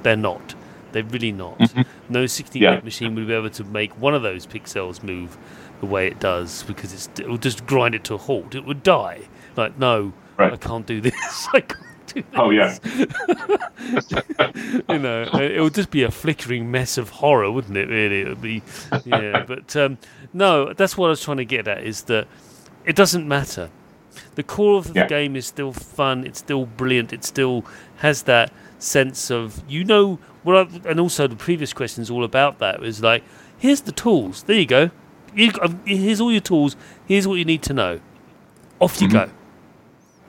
they're 0.03 0.15
not. 0.15 0.55
They're 0.93 1.03
really 1.03 1.31
not. 1.31 1.57
No 2.09 2.25
16-bit 2.25 2.61
Yeah. 2.61 2.79
machine 2.83 3.15
would 3.15 3.27
be 3.27 3.33
able 3.33 3.49
to 3.51 3.63
make 3.63 3.91
one 4.01 4.13
of 4.13 4.23
those 4.23 4.45
pixels 4.45 5.01
move 5.01 5.37
the 5.81 5.85
way 5.87 6.07
it 6.07 6.19
does 6.19 6.63
because 6.63 6.93
it's, 6.93 7.09
it 7.19 7.29
would 7.29 7.41
just 7.41 7.65
grind 7.65 7.93
it 7.95 8.03
to 8.05 8.13
a 8.13 8.17
halt. 8.17 8.55
It 8.55 8.65
would 8.65 8.83
die. 8.83 9.21
Like, 9.57 9.77
no, 9.77 10.13
Right. 10.37 10.53
I 10.53 10.57
can't 10.57 10.85
do 10.85 11.01
this. 11.01 11.13
I 11.53 11.59
can't 11.61 12.07
do 12.07 12.23
this. 12.23 12.25
oh 12.35 12.49
yeah, 12.49 12.77
you 14.89 14.97
know, 14.99 15.23
it 15.33 15.61
would 15.61 15.73
just 15.73 15.91
be 15.91 16.03
a 16.03 16.11
flickering 16.11 16.69
mess 16.71 16.97
of 16.97 17.09
horror, 17.09 17.51
wouldn't 17.51 17.77
it? 17.77 17.87
Really, 17.89 18.21
it 18.21 18.27
would 18.29 18.41
be. 18.41 18.61
Yeah, 19.05 19.43
but 19.47 19.75
um, 19.75 19.97
no, 20.33 20.73
that's 20.73 20.97
what 20.97 21.07
I 21.07 21.09
was 21.11 21.21
trying 21.21 21.37
to 21.37 21.45
get 21.45 21.67
at. 21.67 21.83
Is 21.83 22.03
that 22.03 22.27
it 22.85 22.95
doesn't 22.95 23.27
matter. 23.27 23.69
The 24.35 24.43
core 24.43 24.77
of 24.77 24.93
the 24.93 25.01
Yeah. 25.01 25.07
game 25.07 25.35
is 25.35 25.45
still 25.45 25.73
fun. 25.73 26.25
It's 26.25 26.39
still 26.39 26.65
brilliant. 26.65 27.13
It 27.13 27.23
still 27.23 27.65
has 27.97 28.23
that 28.23 28.51
sense 28.79 29.29
of 29.29 29.61
you 29.69 29.83
know 29.83 30.19
what. 30.43 30.55
I, 30.55 30.89
and 30.89 30.99
also 30.99 31.27
the 31.27 31.35
previous 31.35 31.71
question 31.73 32.01
is 32.01 32.09
all 32.09 32.23
about 32.23 32.59
that. 32.59 32.79
Was 32.81 33.01
like, 33.01 33.23
here's 33.57 33.81
the 33.81 33.91
tools. 33.91 34.43
There 34.43 34.55
you 34.57 34.65
go. 34.65 34.91
You, 35.35 35.51
um, 35.61 35.79
here's 35.85 36.19
all 36.19 36.31
your 36.31 36.41
tools. 36.41 36.75
Here's 37.05 37.27
what 37.27 37.35
you 37.35 37.45
need 37.45 37.61
to 37.63 37.73
know. 37.73 37.99
Off 38.79 39.01
you 39.01 39.07
Mhm. 39.07 39.11
go. 39.13 39.29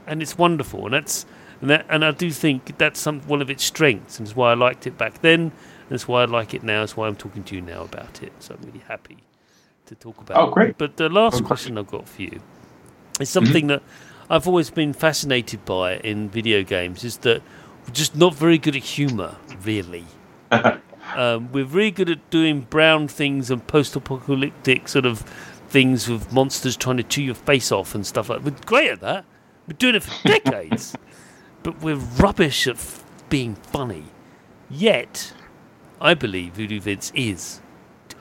and 0.06 0.20
it's 0.20 0.36
wonderful, 0.36 0.84
and 0.84 0.94
that's 0.94 1.24
and 1.60 1.70
that 1.70 1.86
and 1.88 2.04
I 2.04 2.10
do 2.10 2.30
think 2.32 2.76
that's 2.76 2.98
some 3.00 3.20
one 3.22 3.40
of 3.40 3.48
its 3.48 3.62
strengths, 3.64 4.18
and 4.18 4.26
it's 4.26 4.36
why 4.36 4.50
I 4.50 4.54
liked 4.54 4.86
it 4.86 4.98
back 4.98 5.22
then. 5.22 5.40
And 5.40 5.92
it's 5.92 6.08
why 6.08 6.22
I 6.22 6.24
like 6.24 6.54
it 6.54 6.62
now. 6.62 6.82
It's 6.82 6.96
why 6.96 7.06
I'm 7.06 7.16
talking 7.16 7.44
to 7.44 7.54
you 7.54 7.60
now 7.60 7.82
about 7.82 8.22
it. 8.22 8.32
So 8.40 8.54
I'm 8.54 8.66
really 8.66 8.82
happy 8.88 9.18
to 9.86 9.94
talk 9.94 10.18
about. 10.20 10.36
Oh, 10.38 10.50
great! 10.50 10.70
It. 10.70 10.78
But 10.78 10.96
the 10.96 11.08
last 11.08 11.44
question 11.44 11.78
I've 11.78 11.86
got 11.86 12.08
for 12.08 12.22
you 12.22 12.40
is 13.20 13.28
something 13.30 13.68
mm-hmm. 13.68 13.68
that 13.68 13.82
I've 14.28 14.48
always 14.48 14.70
been 14.70 14.92
fascinated 14.92 15.64
by 15.64 15.96
in 15.98 16.28
video 16.28 16.62
games. 16.64 17.04
Is 17.04 17.18
that 17.18 17.42
we're 17.86 17.94
just 17.94 18.16
not 18.16 18.34
very 18.34 18.58
good 18.58 18.74
at 18.74 18.82
humour, 18.82 19.36
really. 19.64 20.04
um, 21.16 21.52
we're 21.52 21.64
really 21.64 21.90
good 21.90 22.10
at 22.10 22.30
doing 22.30 22.62
brown 22.62 23.08
things 23.08 23.50
and 23.50 23.66
post-apocalyptic 23.66 24.88
sort 24.88 25.06
of 25.06 25.20
things 25.68 26.08
with 26.08 26.32
monsters 26.32 26.76
trying 26.76 26.98
to 26.98 27.02
chew 27.02 27.22
your 27.22 27.34
face 27.34 27.72
off 27.72 27.94
and 27.94 28.06
stuff 28.06 28.28
like. 28.28 28.42
that. 28.42 28.52
We're 28.52 28.66
great 28.66 28.90
at 28.90 29.00
that. 29.00 29.24
We're 29.66 29.76
doing 29.76 29.94
it 29.94 30.02
for 30.02 30.28
decades, 30.28 30.96
but 31.62 31.80
we're 31.80 31.96
rubbish 31.96 32.66
at 32.66 32.76
f- 32.76 33.04
being 33.28 33.54
funny. 33.54 34.04
Yet, 34.68 35.32
I 36.00 36.14
believe 36.14 36.54
Voodoo 36.54 36.80
Vince 36.80 37.12
is 37.14 37.60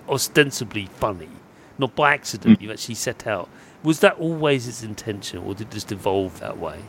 ostensibly 0.08 0.86
funny, 0.86 1.30
not 1.78 1.96
by 1.96 2.14
accident. 2.14 2.60
Mm. 2.60 2.62
You've 2.62 2.72
actually 2.72 2.96
set 2.96 3.26
out. 3.28 3.50
Was 3.84 4.00
that 4.02 4.18
always 4.20 4.68
its 4.68 4.84
intention, 4.84 5.40
or 5.40 5.56
did 5.56 5.68
it 5.68 5.72
just 5.72 5.92
evolve 5.92 6.40
that 6.40 6.58
way? 6.58 6.80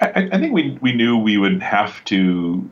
I, 0.00 0.28
I 0.32 0.38
think 0.38 0.52
we 0.52 0.78
we 0.80 0.92
knew 0.92 1.16
we 1.16 1.38
would 1.38 1.62
have 1.62 2.04
to 2.04 2.68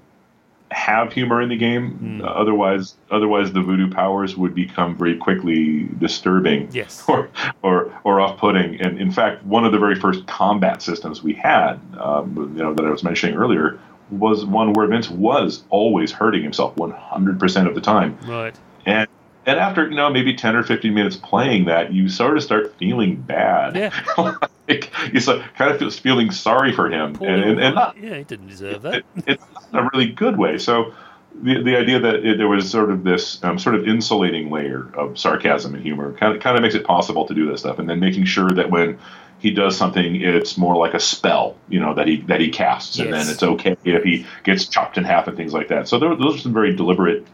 have 0.71 1.13
humor 1.13 1.41
in 1.41 1.49
the 1.49 1.57
game. 1.57 2.21
Mm. 2.21 2.25
Uh, 2.25 2.29
otherwise, 2.29 2.95
otherwise 3.11 3.53
the 3.53 3.61
voodoo 3.61 3.91
powers 3.91 4.37
would 4.37 4.55
become 4.55 4.97
very 4.97 5.17
quickly 5.17 5.85
disturbing, 5.99 6.69
yes, 6.73 7.05
or 7.09 7.31
or 7.63 7.93
or 8.05 8.21
off-putting. 8.21 8.81
And 8.81 9.01
in 9.01 9.11
fact, 9.11 9.45
one 9.45 9.65
of 9.65 9.73
the 9.73 9.79
very 9.79 9.95
first 9.95 10.27
combat 10.27 10.83
systems 10.83 11.23
we 11.23 11.35
had, 11.35 11.81
um, 11.99 12.53
you 12.57 12.63
know, 12.63 12.75
that 12.75 12.85
I 12.85 12.91
was 12.91 13.03
mentioning 13.03 13.37
earlier, 13.37 13.79
was 14.11 14.45
one 14.45 14.73
where 14.73 14.87
Vince 14.87 15.11
was 15.11 15.65
always 15.71 16.13
hurting 16.13 16.43
himself 16.43 16.75
100% 16.77 17.69
of 17.69 17.75
the 17.75 17.81
time. 17.81 18.19
Right. 18.27 18.59
And 18.85 19.09
and 19.47 19.61
after 19.61 19.89
you 19.89 19.97
know 19.97 20.11
maybe 20.11 20.35
10 20.35 20.57
or 20.57 20.63
15 20.63 20.93
minutes 20.93 21.17
playing 21.17 21.67
that 21.67 21.93
you 21.93 22.09
sort 22.09 22.37
of 22.37 22.43
start 22.43 22.77
feeling 22.79 23.17
bad 23.17 23.77
yeah. 23.77 23.91
like, 24.69 24.91
you 25.13 25.21
so, 25.21 25.43
kind 25.57 25.71
of 25.71 25.79
feels 25.79 25.99
feeling 25.99 26.31
sorry 26.31 26.73
for 26.73 26.91
him. 26.91 27.17
And, 27.17 27.43
and, 27.43 27.61
and, 27.61 27.75
not, 27.75 27.97
yeah 28.01 28.17
he 28.17 28.25
didn't 28.25 28.49
deserve 28.49 28.83
that. 28.83 28.95
It, 28.95 29.05
it's 29.27 29.45
a 29.73 29.89
really 29.93 30.11
good 30.11 30.37
way. 30.37 30.59
So 30.59 30.95
the, 31.43 31.63
the 31.63 31.77
idea 31.77 32.01
that 32.01 32.17
it, 32.17 32.39
there 32.39 32.49
was 32.49 32.71
sort 32.71 32.91
of 32.91 33.05
this 33.05 33.43
um, 33.45 33.59
sort 33.59 33.75
of 33.75 33.87
insulating 33.87 34.51
layer 34.51 34.91
of 34.95 35.19
sarcasm 35.19 35.75
and 35.75 35.83
humor 35.83 36.13
kind 36.15 36.35
of 36.35 36.43
kind 36.43 36.57
of 36.57 36.63
makes 36.63 36.75
it 36.75 36.85
possible 36.85 37.27
to 37.27 37.35
do 37.35 37.51
this 37.51 37.61
stuff. 37.61 37.79
And 37.79 37.89
then 37.89 38.01
making 38.01 38.25
sure 38.25 38.51
that 38.51 38.71
when 38.71 38.99
he 39.39 39.51
does 39.51 39.77
something 39.77 40.17
it's 40.17 40.57
more 40.57 40.77
like 40.77 40.95
a 40.95 41.01
spell 41.01 41.57
you 41.69 41.79
know 41.79 41.93
that 41.95 42.09
he 42.09 42.23
that 42.23 42.41
he 42.41 42.49
casts. 42.49 42.97
Yes. 42.97 43.05
and 43.05 43.15
then 43.15 43.29
it's 43.29 43.43
okay 43.43 43.77
if 43.85 44.03
he 44.03 44.27
gets 44.45 44.67
chopped 44.67 44.97
in 44.97 45.05
half 45.05 45.29
and 45.29 45.37
things 45.37 45.53
like 45.53 45.69
that. 45.69 45.89
So 45.89 45.99
there, 45.99 46.15
those 46.17 46.37
are 46.37 46.41
some 46.41 46.55
very 46.55 46.75
deliberate 46.75 47.27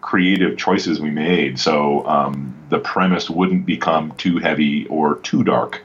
creative 0.00 0.58
choices 0.58 1.00
we 1.00 1.10
made. 1.10 1.58
So 1.58 2.06
um, 2.06 2.54
the 2.68 2.80
premise 2.80 3.30
wouldn't 3.30 3.64
become 3.64 4.12
too 4.16 4.38
heavy 4.38 4.86
or 4.88 5.16
too 5.16 5.44
dark. 5.44 5.82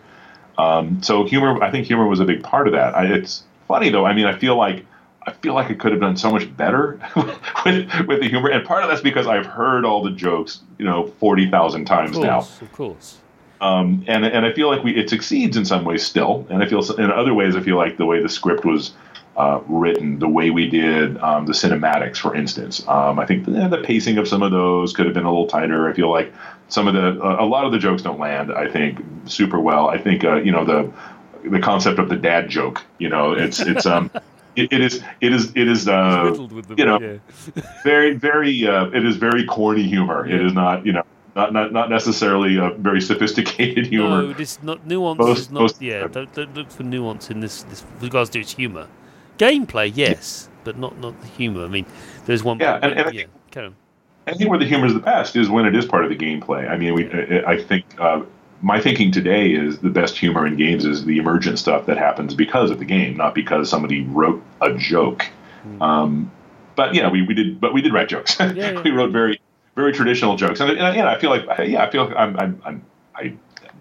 Um, 0.57 1.01
so 1.03 1.23
humor, 1.25 1.61
I 1.63 1.71
think 1.71 1.85
humor 1.85 2.07
was 2.07 2.19
a 2.19 2.25
big 2.25 2.43
part 2.43 2.67
of 2.67 2.73
that. 2.73 2.95
I, 2.95 3.05
it's 3.05 3.43
funny 3.67 3.89
though. 3.89 4.05
I 4.05 4.13
mean, 4.13 4.25
I 4.25 4.37
feel 4.37 4.55
like 4.55 4.85
I 5.27 5.33
feel 5.33 5.53
like 5.53 5.69
I 5.69 5.73
could 5.73 5.91
have 5.91 5.99
done 5.99 6.15
so 6.15 6.31
much 6.31 6.55
better 6.55 6.99
with, 7.65 8.07
with 8.07 8.21
the 8.21 8.29
humor, 8.29 8.49
and 8.49 8.65
part 8.65 8.83
of 8.83 8.89
that's 8.89 9.01
because 9.01 9.27
I've 9.27 9.45
heard 9.45 9.83
all 9.83 10.01
the 10.01 10.11
jokes, 10.11 10.61
you 10.77 10.85
know, 10.85 11.07
forty 11.19 11.49
thousand 11.49 11.85
times 11.85 12.11
of 12.11 12.15
course, 12.15 12.25
now. 12.25 12.39
Of 12.65 12.71
course. 12.71 13.17
Um, 13.59 14.03
and 14.07 14.25
and 14.25 14.45
I 14.45 14.53
feel 14.53 14.67
like 14.69 14.83
we 14.83 14.95
it 14.95 15.09
succeeds 15.09 15.57
in 15.57 15.65
some 15.65 15.83
ways 15.83 16.03
still, 16.03 16.47
and 16.49 16.63
I 16.63 16.67
feel 16.67 16.79
in 16.99 17.11
other 17.11 17.33
ways 17.33 17.55
I 17.55 17.61
feel 17.61 17.75
like 17.75 17.97
the 17.97 18.05
way 18.05 18.21
the 18.21 18.29
script 18.29 18.65
was 18.65 18.93
uh, 19.37 19.61
written 19.67 20.17
the 20.17 20.27
way 20.27 20.49
we 20.49 20.67
did 20.67 21.15
um, 21.19 21.45
the 21.45 21.53
cinematics, 21.53 22.17
for 22.17 22.35
instance. 22.35 22.85
Um, 22.87 23.19
I 23.19 23.25
think 23.25 23.45
the, 23.45 23.67
the, 23.67 23.77
pacing 23.83 24.17
of 24.17 24.27
some 24.27 24.41
of 24.41 24.51
those 24.51 24.93
could 24.93 25.05
have 25.05 25.13
been 25.13 25.25
a 25.25 25.29
little 25.29 25.45
tighter. 25.45 25.87
I 25.87 25.93
feel 25.93 26.09
like 26.09 26.33
some 26.69 26.87
of 26.87 26.95
the 26.95 27.23
a 27.39 27.45
lot 27.45 27.63
of 27.65 27.71
the 27.71 27.77
jokes 27.77 28.01
don't 28.01 28.19
land. 28.19 28.51
I 28.51 28.67
think 28.67 28.99
super 29.25 29.59
well. 29.59 29.89
I 29.89 29.99
think 29.99 30.23
uh, 30.23 30.37
you 30.37 30.51
know 30.51 30.65
the 30.65 30.91
the 31.49 31.59
concept 31.59 31.99
of 31.99 32.09
the 32.09 32.15
dad 32.15 32.49
joke. 32.49 32.83
You 32.97 33.09
know, 33.09 33.33
it's 33.33 33.59
it's 33.59 33.85
um. 33.85 34.11
It, 34.57 34.73
it 34.73 34.81
is. 34.81 35.03
It 35.21 35.33
is. 35.33 35.51
It 35.55 35.67
is. 35.67 35.87
Uh, 35.87 36.31
them, 36.31 36.63
you 36.79 36.85
know, 36.85 36.99
yeah. 36.99 37.61
very, 37.83 38.15
very. 38.15 38.67
Uh, 38.67 38.85
it 38.87 39.05
is 39.05 39.15
very 39.15 39.45
corny 39.45 39.83
humor. 39.83 40.27
Yeah. 40.27 40.33
It 40.33 40.45
is 40.47 40.53
not. 40.53 40.83
You 40.83 40.93
know, 40.93 41.03
not 41.35 41.53
not, 41.53 41.71
not 41.71 41.91
necessarily 41.91 42.57
a 42.57 42.71
very 42.71 42.99
sophisticated 42.99 43.85
humor. 43.85 44.23
No, 44.23 44.35
it's 44.35 44.63
not 44.63 44.87
nuance. 44.87 45.19
Most, 45.19 45.37
is 45.37 45.51
not. 45.51 45.59
Most, 45.61 45.79
yeah, 45.79 46.07
don't, 46.07 46.33
don't 46.33 46.55
look 46.55 46.71
for 46.71 46.81
nuance 46.81 47.29
in 47.29 47.39
this. 47.39 47.61
This 47.69 47.83
with 47.83 48.05
regards 48.05 48.31
to 48.31 48.39
its 48.39 48.55
humor. 48.55 48.87
Gameplay, 49.37 49.91
yes, 49.95 50.49
but 50.63 50.77
not 50.77 50.97
not 50.99 51.19
the 51.21 51.27
humor. 51.27 51.65
I 51.65 51.67
mean, 51.67 51.85
there's 52.25 52.43
one. 52.43 52.59
Yeah, 52.59 52.79
and, 52.81 52.93
and 52.93 53.13
yeah, 53.13 53.25
I, 53.55 53.71
I 54.27 54.33
think 54.33 54.49
where 54.49 54.59
the 54.59 54.65
humor 54.65 54.85
is 54.85 54.93
the 54.93 54.99
best 54.99 55.35
is 55.35 55.49
when 55.49 55.65
it 55.65 55.75
is 55.75 55.85
part 55.85 56.03
of 56.03 56.09
the 56.09 56.17
gameplay. 56.17 56.69
I 56.69 56.77
mean, 56.77 56.93
we, 56.93 57.09
I 57.45 57.61
think 57.61 57.85
uh, 57.99 58.23
my 58.61 58.81
thinking 58.81 59.11
today 59.11 59.51
is 59.51 59.79
the 59.79 59.89
best 59.89 60.17
humor 60.17 60.45
in 60.45 60.57
games 60.57 60.85
is 60.85 61.05
the 61.05 61.17
emergent 61.17 61.59
stuff 61.59 61.85
that 61.85 61.97
happens 61.97 62.33
because 62.33 62.71
of 62.71 62.79
the 62.79 62.85
game, 62.85 63.15
not 63.15 63.35
because 63.35 63.69
somebody 63.69 64.03
wrote 64.03 64.43
a 64.61 64.73
joke. 64.73 65.25
Mm. 65.65 65.81
Um, 65.81 66.31
but 66.75 66.93
yeah, 66.93 67.09
we, 67.09 67.21
we 67.23 67.33
did, 67.33 67.61
but 67.61 67.73
we 67.73 67.81
did 67.81 67.93
write 67.93 68.09
jokes. 68.09 68.37
Yeah, 68.39 68.51
yeah. 68.51 68.81
we 68.83 68.91
wrote 68.91 69.11
very 69.11 69.39
very 69.75 69.93
traditional 69.93 70.35
jokes, 70.35 70.59
and, 70.59 70.71
and, 70.71 70.79
and 70.79 71.07
I 71.07 71.19
feel 71.19 71.29
like 71.29 71.45
yeah, 71.67 71.83
I 71.83 71.89
feel 71.89 72.05
like 72.05 72.15
I'm, 72.17 72.37
I'm, 72.37 72.61
I'm 72.65 72.85
I 73.15 73.33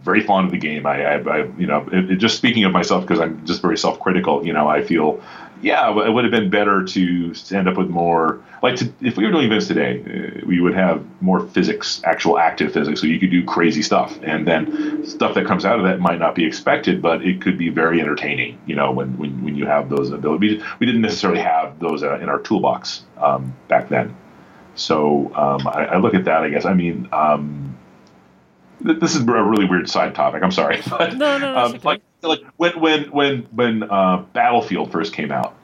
very 0.02 0.22
fond 0.22 0.46
of 0.46 0.52
the 0.52 0.59
game. 0.59 0.86
I, 0.86 1.04
I, 1.04 1.14
I 1.18 1.38
you 1.59 1.66
know, 1.66 1.88
it, 1.92 2.11
it, 2.12 2.16
just 2.16 2.36
speaking 2.36 2.64
of 2.64 2.72
myself 2.72 3.04
because 3.04 3.20
I'm 3.20 3.44
just 3.44 3.61
very 3.61 3.76
self-critical. 3.76 4.46
You 4.46 4.52
know, 4.52 4.68
I 4.68 4.82
feel, 4.82 5.20
yeah, 5.62 5.88
it 5.88 6.12
would 6.12 6.24
have 6.24 6.30
been 6.30 6.50
better 6.50 6.84
to 6.84 7.34
end 7.50 7.68
up 7.68 7.76
with 7.76 7.88
more. 7.88 8.42
Like, 8.62 8.76
to, 8.76 8.92
if 9.00 9.16
we 9.16 9.24
were 9.24 9.30
doing 9.30 9.48
Vince 9.48 9.66
today, 9.66 10.02
uh, 10.42 10.46
we 10.46 10.61
would 10.61 10.74
have 10.74 11.04
more 11.22 11.46
physics, 11.48 12.00
actual 12.04 12.38
active 12.38 12.72
physics, 12.72 13.00
so 13.00 13.07
you 13.07 13.18
could 13.18 13.30
do 13.30 13.44
crazy 13.44 13.82
stuff, 13.82 14.18
and 14.22 14.46
then 14.46 15.07
stuff 15.07 15.34
that 15.34 15.46
comes 15.46 15.64
out 15.64 15.78
of 15.78 15.84
that 15.84 16.00
might 16.00 16.18
not 16.18 16.34
be 16.34 16.44
expected, 16.44 17.00
but 17.00 17.24
it 17.24 17.40
could 17.40 17.57
be 17.57 17.68
very 17.68 18.00
entertaining. 18.00 18.59
You 18.66 18.76
know, 18.76 18.92
when 18.92 19.16
when, 19.18 19.42
when 19.44 19.57
you 19.57 19.66
have 19.66 19.88
those 19.88 20.11
abilities, 20.11 20.62
we 20.78 20.86
didn't 20.86 21.02
necessarily 21.02 21.40
have 21.40 21.78
those 21.78 22.02
uh, 22.02 22.18
in 22.18 22.28
our 22.28 22.38
toolbox 22.40 23.04
um, 23.18 23.54
back 23.68 23.88
then. 23.88 24.14
So 24.74 25.34
um, 25.34 25.66
I, 25.66 25.86
I, 25.86 25.96
look 25.96 26.12
at 26.14 26.24
that. 26.26 26.42
I 26.42 26.50
guess 26.50 26.64
I 26.64 26.74
mean. 26.74 27.09
Um, 27.12 27.76
this 28.78 29.14
is 29.14 29.22
a 29.22 29.24
really 29.24 29.64
weird 29.64 29.88
side 29.88 30.14
topic. 30.14 30.42
I'm 30.42 30.52
sorry, 30.52 30.82
but 30.90 31.16
no, 31.16 31.38
no, 31.38 31.57
um, 31.57 31.74
okay. 31.74 31.80
like 31.82 32.02
like 32.28 32.42
when 32.56 32.80
when 32.80 33.04
when 33.10 33.42
when 33.52 33.82
uh, 33.84 34.24
Battlefield 34.32 34.92
first 34.92 35.12
came 35.12 35.32
out, 35.32 35.54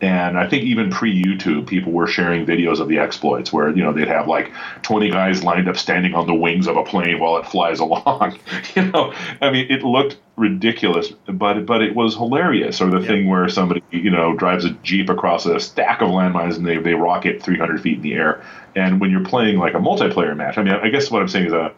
and 0.00 0.38
I 0.38 0.48
think 0.48 0.64
even 0.64 0.90
pre 0.90 1.22
YouTube, 1.24 1.66
people 1.66 1.92
were 1.92 2.06
sharing 2.06 2.44
videos 2.44 2.80
of 2.80 2.88
the 2.88 2.98
exploits 2.98 3.52
where 3.52 3.70
you 3.70 3.82
know 3.82 3.92
they'd 3.92 4.08
have 4.08 4.28
like 4.28 4.52
20 4.82 5.10
guys 5.10 5.42
lined 5.44 5.68
up 5.68 5.76
standing 5.76 6.14
on 6.14 6.26
the 6.26 6.34
wings 6.34 6.66
of 6.66 6.76
a 6.76 6.84
plane 6.84 7.18
while 7.18 7.36
it 7.38 7.46
flies 7.46 7.78
along. 7.80 8.38
you 8.74 8.90
know, 8.90 9.14
I 9.40 9.50
mean, 9.50 9.70
it 9.70 9.82
looked 9.82 10.18
ridiculous, 10.36 11.10
but 11.26 11.64
but 11.64 11.82
it 11.82 11.94
was 11.94 12.14
hilarious. 12.14 12.80
Or 12.80 12.90
the 12.90 13.00
thing 13.00 13.28
where 13.28 13.48
somebody 13.48 13.82
you 13.90 14.10
know 14.10 14.34
drives 14.34 14.64
a 14.64 14.70
jeep 14.82 15.08
across 15.08 15.46
a 15.46 15.58
stack 15.60 16.02
of 16.02 16.08
landmines 16.10 16.56
and 16.56 16.66
they 16.66 16.76
they 16.78 16.94
rocket 16.94 17.42
300 17.42 17.80
feet 17.80 17.96
in 17.96 18.02
the 18.02 18.14
air. 18.14 18.44
And 18.76 19.00
when 19.00 19.10
you're 19.10 19.24
playing 19.24 19.58
like 19.58 19.74
a 19.74 19.78
multiplayer 19.78 20.36
match, 20.36 20.58
I 20.58 20.64
mean, 20.64 20.74
I 20.74 20.88
guess 20.88 21.10
what 21.10 21.22
I'm 21.22 21.28
saying 21.28 21.46
is 21.46 21.52
a 21.52 21.72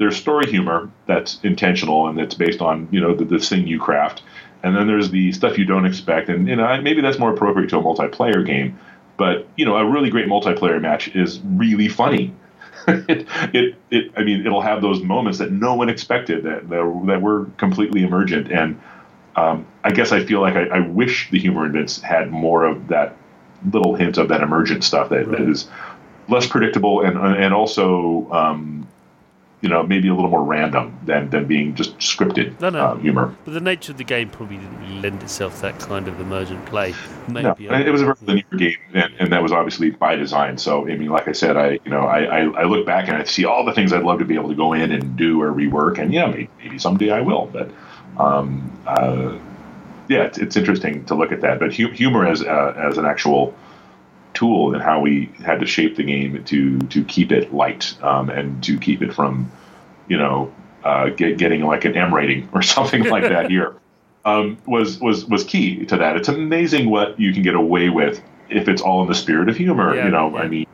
there's 0.00 0.16
story 0.16 0.50
humor 0.50 0.90
that's 1.06 1.38
intentional 1.42 2.08
and 2.08 2.18
that's 2.18 2.34
based 2.34 2.62
on 2.62 2.88
you 2.90 2.98
know 2.98 3.14
the, 3.14 3.24
the 3.24 3.38
thing 3.38 3.66
you 3.66 3.78
craft, 3.78 4.22
and 4.62 4.74
then 4.74 4.86
there's 4.86 5.10
the 5.10 5.30
stuff 5.30 5.58
you 5.58 5.66
don't 5.66 5.84
expect, 5.84 6.28
and 6.30 6.48
you 6.48 6.56
know 6.56 6.80
maybe 6.80 7.02
that's 7.02 7.18
more 7.18 7.32
appropriate 7.32 7.68
to 7.70 7.76
a 7.76 7.82
multiplayer 7.82 8.44
game. 8.44 8.78
But 9.18 9.46
you 9.56 9.66
know, 9.66 9.76
a 9.76 9.84
really 9.84 10.08
great 10.08 10.26
multiplayer 10.26 10.80
match 10.80 11.14
is 11.14 11.38
really 11.44 11.88
funny. 11.88 12.34
it, 12.88 13.28
it, 13.52 13.74
it, 13.90 14.12
I 14.16 14.24
mean, 14.24 14.46
it'll 14.46 14.62
have 14.62 14.80
those 14.80 15.02
moments 15.02 15.38
that 15.38 15.52
no 15.52 15.74
one 15.74 15.90
expected 15.90 16.44
that 16.44 16.70
that, 16.70 17.02
that 17.06 17.20
were 17.20 17.44
completely 17.58 18.02
emergent, 18.02 18.50
and 18.50 18.80
um, 19.36 19.66
I 19.84 19.90
guess 19.90 20.12
I 20.12 20.24
feel 20.24 20.40
like 20.40 20.56
I, 20.56 20.64
I, 20.64 20.80
wish 20.80 21.30
the 21.30 21.38
humor 21.38 21.68
Vince 21.68 22.00
had 22.00 22.30
more 22.30 22.64
of 22.64 22.88
that 22.88 23.16
little 23.70 23.94
hint 23.94 24.16
of 24.16 24.28
that 24.28 24.40
emergent 24.42 24.82
stuff 24.82 25.10
that, 25.10 25.26
right. 25.26 25.38
that 25.38 25.48
is 25.48 25.68
less 26.28 26.46
predictable 26.46 27.02
and 27.02 27.18
and 27.18 27.52
also 27.52 28.30
um, 28.32 28.88
you 29.60 29.68
know, 29.68 29.82
maybe 29.82 30.08
a 30.08 30.14
little 30.14 30.30
more 30.30 30.42
random 30.42 30.98
than, 31.04 31.28
than 31.30 31.46
being 31.46 31.74
just 31.74 31.98
scripted 31.98 32.58
no, 32.60 32.70
no. 32.70 32.80
Uh, 32.80 32.96
humor. 32.96 33.34
But 33.44 33.52
the 33.54 33.60
nature 33.60 33.92
of 33.92 33.98
the 33.98 34.04
game 34.04 34.30
probably 34.30 34.56
didn't 34.56 35.02
lend 35.02 35.22
itself 35.22 35.56
to 35.56 35.62
that 35.62 35.78
kind 35.78 36.08
of 36.08 36.18
emergent 36.18 36.64
play. 36.66 36.94
Maybe 37.28 37.68
no, 37.68 37.74
it 37.74 37.90
was 37.90 38.02
a 38.02 38.06
very 38.06 38.16
linear 38.22 38.44
game, 38.56 38.78
and, 38.94 39.12
and, 39.18 39.32
that 39.32 39.42
was 39.42 39.52
obviously 39.52 39.90
by 39.90 40.16
design. 40.16 40.56
So, 40.58 40.88
I 40.88 40.96
mean, 40.96 41.10
like 41.10 41.28
I 41.28 41.32
said, 41.32 41.56
I 41.56 41.78
you 41.84 41.90
know, 41.90 42.00
I, 42.00 42.22
I, 42.22 42.40
I, 42.40 42.64
look 42.64 42.86
back 42.86 43.08
and 43.08 43.16
I 43.16 43.24
see 43.24 43.44
all 43.44 43.64
the 43.64 43.72
things 43.72 43.92
I'd 43.92 44.02
love 44.02 44.18
to 44.18 44.24
be 44.24 44.34
able 44.34 44.48
to 44.48 44.54
go 44.54 44.72
in 44.72 44.90
and 44.90 45.16
do 45.16 45.40
or 45.42 45.52
rework, 45.52 45.98
and 45.98 46.12
yeah, 46.12 46.26
maybe, 46.26 46.48
maybe 46.58 46.78
someday 46.78 47.10
I 47.10 47.20
will. 47.20 47.46
But 47.52 47.70
um, 48.18 48.72
uh, 48.86 49.38
yeah, 50.08 50.24
it's, 50.24 50.38
it's 50.38 50.56
interesting 50.56 51.04
to 51.04 51.14
look 51.14 51.32
at 51.32 51.42
that. 51.42 51.60
But 51.60 51.74
hu- 51.74 51.90
humor 51.90 52.26
as 52.26 52.42
uh, 52.42 52.74
as 52.76 52.98
an 52.98 53.04
actual 53.04 53.54
tool 54.40 54.72
and 54.72 54.82
how 54.82 55.00
we 55.00 55.30
had 55.44 55.60
to 55.60 55.66
shape 55.66 55.96
the 55.96 56.02
game 56.02 56.42
to 56.44 56.78
to 56.78 57.04
keep 57.04 57.30
it 57.30 57.52
light 57.52 57.94
um, 58.02 58.30
and 58.30 58.64
to 58.64 58.78
keep 58.78 59.02
it 59.02 59.12
from, 59.12 59.50
you 60.08 60.16
know, 60.16 60.52
uh, 60.82 61.10
get, 61.10 61.36
getting 61.36 61.62
like 61.62 61.84
an 61.84 61.94
M 61.94 62.14
rating 62.14 62.48
or 62.52 62.62
something 62.76 63.04
like 63.04 63.24
that 63.24 63.50
here. 63.50 63.76
um, 64.24 64.58
was 64.66 64.98
was 64.98 65.26
was 65.26 65.44
key 65.44 65.84
to 65.86 65.96
that. 65.98 66.16
It's 66.16 66.28
amazing 66.28 66.90
what 66.90 67.20
you 67.20 67.32
can 67.32 67.42
get 67.42 67.54
away 67.54 67.90
with 67.90 68.22
if 68.48 68.68
it's 68.68 68.82
all 68.82 69.02
in 69.02 69.08
the 69.08 69.14
spirit 69.14 69.48
of 69.48 69.56
humor. 69.56 69.94
Yeah, 69.94 70.06
you 70.06 70.10
know, 70.10 70.30
yeah. 70.30 70.42
I 70.42 70.48
mean, 70.48 70.66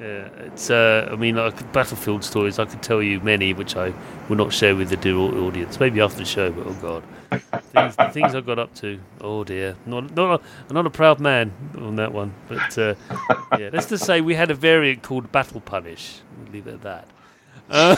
Yeah, 0.00 0.28
it's. 0.46 0.70
Uh, 0.70 1.08
I 1.12 1.14
mean, 1.14 1.36
like 1.36 1.72
battlefield 1.72 2.24
stories. 2.24 2.58
I 2.58 2.64
could 2.64 2.82
tell 2.82 3.00
you 3.00 3.20
many, 3.20 3.54
which 3.54 3.76
I 3.76 3.92
will 4.28 4.36
not 4.36 4.52
share 4.52 4.74
with 4.74 4.88
the 4.88 4.96
dear 4.96 5.16
audience. 5.16 5.78
Maybe 5.78 6.00
after 6.00 6.18
the 6.18 6.24
show, 6.24 6.50
but 6.50 6.66
oh 6.66 6.72
god, 6.74 7.04
things, 7.72 7.94
the 7.94 8.08
things 8.08 8.34
I 8.34 8.40
got 8.40 8.58
up 8.58 8.74
to. 8.76 8.98
Oh 9.20 9.44
dear, 9.44 9.76
not 9.86 10.12
not 10.16 10.40
a, 10.40 10.72
not 10.72 10.86
a 10.86 10.90
proud 10.90 11.20
man 11.20 11.52
on 11.78 11.94
that 11.96 12.12
one. 12.12 12.34
But 12.48 12.76
uh, 12.76 12.94
yeah, 13.56 13.70
let's 13.72 13.88
just 13.88 14.04
say 14.04 14.20
we 14.20 14.34
had 14.34 14.50
a 14.50 14.54
variant 14.54 15.04
called 15.04 15.30
Battle 15.30 15.60
Punish. 15.60 16.20
We'll 16.38 16.52
leave 16.52 16.66
it 16.66 16.74
at 16.74 16.82
that. 16.82 17.08
Uh, 17.70 17.96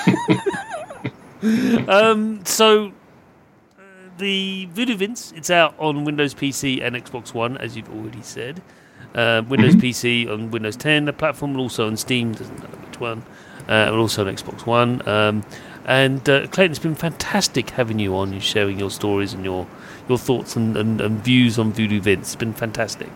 um, 1.88 2.44
so 2.44 2.88
uh, 3.78 3.82
the 4.18 4.66
Voodoo 4.66 4.96
Vince, 4.96 5.32
it's 5.34 5.48
out 5.48 5.74
on 5.78 6.04
Windows 6.04 6.34
PC 6.34 6.82
and 6.82 6.94
Xbox 6.94 7.32
One, 7.32 7.56
as 7.56 7.74
you've 7.74 7.88
already 7.88 8.20
said. 8.22 8.60
Uh, 9.14 9.42
Windows 9.48 9.74
PC 9.76 10.28
on 10.30 10.50
Windows 10.50 10.76
10, 10.76 11.06
the 11.06 11.12
platform, 11.12 11.52
and 11.52 11.60
also 11.60 11.86
on 11.86 11.96
Steam, 11.96 12.32
doesn't 12.32 12.58
matter 12.58 12.76
which 12.86 13.00
one, 13.00 13.22
uh, 13.68 13.72
and 13.72 13.96
also 13.96 14.26
on 14.26 14.34
Xbox 14.34 14.66
One. 14.66 15.06
Um, 15.08 15.42
and 15.86 16.28
uh, 16.28 16.46
Clayton, 16.48 16.72
it's 16.72 16.78
been 16.80 16.94
fantastic 16.94 17.70
having 17.70 17.98
you 17.98 18.14
on, 18.16 18.32
you 18.32 18.40
sharing 18.40 18.78
your 18.78 18.90
stories 18.90 19.32
and 19.32 19.44
your 19.44 19.66
your 20.08 20.18
thoughts 20.18 20.54
and, 20.56 20.76
and, 20.76 21.00
and 21.00 21.18
views 21.24 21.58
on 21.58 21.72
Voodoo 21.72 22.00
Vince. 22.00 22.28
It's 22.28 22.36
been 22.36 22.52
fantastic. 22.52 23.08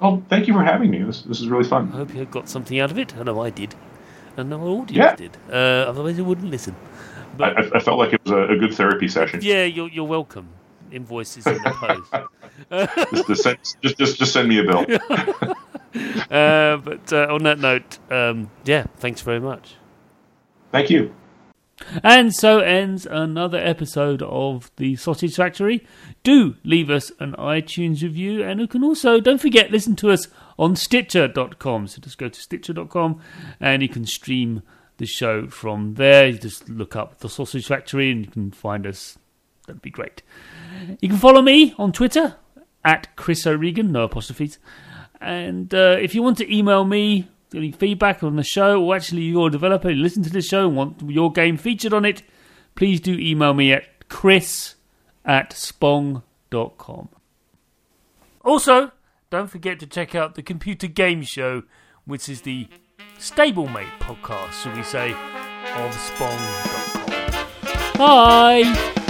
well, 0.00 0.22
thank 0.28 0.46
you 0.48 0.54
for 0.54 0.62
having 0.64 0.90
me. 0.90 1.02
This 1.02 1.22
this 1.22 1.40
is 1.40 1.48
really 1.48 1.64
fun. 1.68 1.90
I 1.92 1.96
hope 1.98 2.14
you 2.14 2.24
got 2.24 2.48
something 2.48 2.80
out 2.80 2.90
of 2.90 2.98
it. 2.98 3.16
I 3.16 3.22
know 3.22 3.40
I 3.40 3.50
did. 3.50 3.74
And 4.36 4.52
our 4.52 4.60
audience 4.60 4.90
Yeah. 4.96 5.14
did. 5.14 5.36
Uh, 5.50 5.86
otherwise, 5.90 6.16
they 6.16 6.22
wouldn't 6.22 6.50
listen. 6.50 6.74
I, 6.74 7.36
But 7.36 7.58
I- 7.58 7.76
I 7.76 7.80
felt 7.80 7.98
like 7.98 8.12
it 8.14 8.20
was 8.24 8.32
a, 8.32 8.52
a 8.54 8.56
good 8.58 8.74
therapy 8.74 9.06
session. 9.08 9.40
yeah, 9.42 9.64
you're, 9.64 9.88
you're 9.88 10.04
welcome. 10.08 10.48
Invoices 10.90 11.46
in 11.46 11.54
the 11.62 11.70
post. 11.70 12.12
Just, 12.70 13.26
just, 13.26 13.42
send, 13.42 13.58
just 13.82 13.98
just 13.98 14.18
just 14.18 14.32
send 14.32 14.48
me 14.48 14.58
a 14.58 14.64
bill. 14.64 14.86
Uh, 16.30 16.78
but 16.78 17.12
uh, 17.12 17.26
on 17.28 17.42
that 17.42 17.58
note, 17.58 17.98
um, 18.10 18.50
yeah, 18.64 18.86
thanks 18.96 19.20
very 19.20 19.40
much. 19.40 19.74
Thank 20.70 20.88
you. 20.88 21.14
And 22.02 22.34
so 22.34 22.60
ends 22.60 23.06
another 23.06 23.58
episode 23.58 24.22
of 24.22 24.70
the 24.76 24.96
Sausage 24.96 25.36
Factory. 25.36 25.86
Do 26.22 26.56
leave 26.64 26.90
us 26.90 27.12
an 27.18 27.32
iTunes 27.32 28.02
review, 28.02 28.42
and 28.42 28.60
you 28.60 28.66
can 28.66 28.84
also, 28.84 29.20
don't 29.20 29.40
forget, 29.40 29.70
listen 29.70 29.96
to 29.96 30.10
us 30.10 30.28
on 30.58 30.76
Stitcher.com. 30.76 31.88
So 31.88 32.00
just 32.00 32.18
go 32.18 32.28
to 32.28 32.40
Stitcher.com 32.40 33.20
and 33.60 33.82
you 33.82 33.88
can 33.88 34.06
stream 34.06 34.62
the 34.98 35.06
show 35.06 35.48
from 35.48 35.94
there. 35.94 36.28
You 36.28 36.38
just 36.38 36.68
look 36.68 36.96
up 36.96 37.18
the 37.18 37.28
Sausage 37.28 37.66
Factory 37.66 38.10
and 38.10 38.24
you 38.24 38.30
can 38.30 38.50
find 38.50 38.86
us. 38.86 39.18
That'd 39.66 39.82
be 39.82 39.90
great. 39.90 40.22
You 41.00 41.08
can 41.08 41.18
follow 41.18 41.42
me 41.42 41.74
on 41.78 41.92
Twitter 41.92 42.36
at 42.84 43.14
Chris 43.16 43.46
O'Regan, 43.46 43.92
no 43.92 44.04
apostrophes. 44.04 44.58
And 45.20 45.72
uh, 45.72 45.96
if 46.00 46.14
you 46.14 46.22
want 46.22 46.38
to 46.38 46.54
email 46.54 46.84
me 46.84 47.28
any 47.54 47.72
feedback 47.72 48.22
on 48.22 48.36
the 48.36 48.42
show, 48.42 48.82
or 48.82 48.96
actually 48.96 49.22
you're 49.22 49.48
a 49.48 49.50
developer, 49.50 49.90
you 49.90 50.02
listen 50.02 50.22
to 50.24 50.30
the 50.30 50.42
show 50.42 50.66
and 50.66 50.76
want 50.76 51.02
your 51.08 51.30
game 51.30 51.56
featured 51.56 51.92
on 51.92 52.04
it, 52.04 52.22
please 52.74 53.00
do 53.00 53.14
email 53.14 53.54
me 53.54 53.72
at 53.72 54.08
chris 54.08 54.74
at 55.24 55.50
spong.com. 55.50 57.08
Also, 58.44 58.90
don't 59.30 59.48
forget 59.48 59.78
to 59.80 59.86
check 59.86 60.14
out 60.14 60.34
the 60.34 60.42
Computer 60.42 60.88
Game 60.88 61.22
Show, 61.22 61.62
which 62.04 62.28
is 62.28 62.42
the 62.42 62.68
stablemate 63.18 63.98
podcast, 64.00 64.52
shall 64.62 64.74
we 64.76 64.82
say, 64.82 65.12
of 65.12 65.94
spong.com. 65.94 67.02
Bye! 67.96 69.01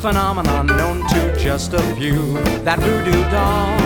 Phenomenon 0.00 0.66
known 0.66 1.06
to 1.08 1.36
just 1.38 1.74
a 1.74 1.82
few. 1.94 2.32
That 2.64 2.78
voodoo 2.78 3.22
doll. 3.30 3.78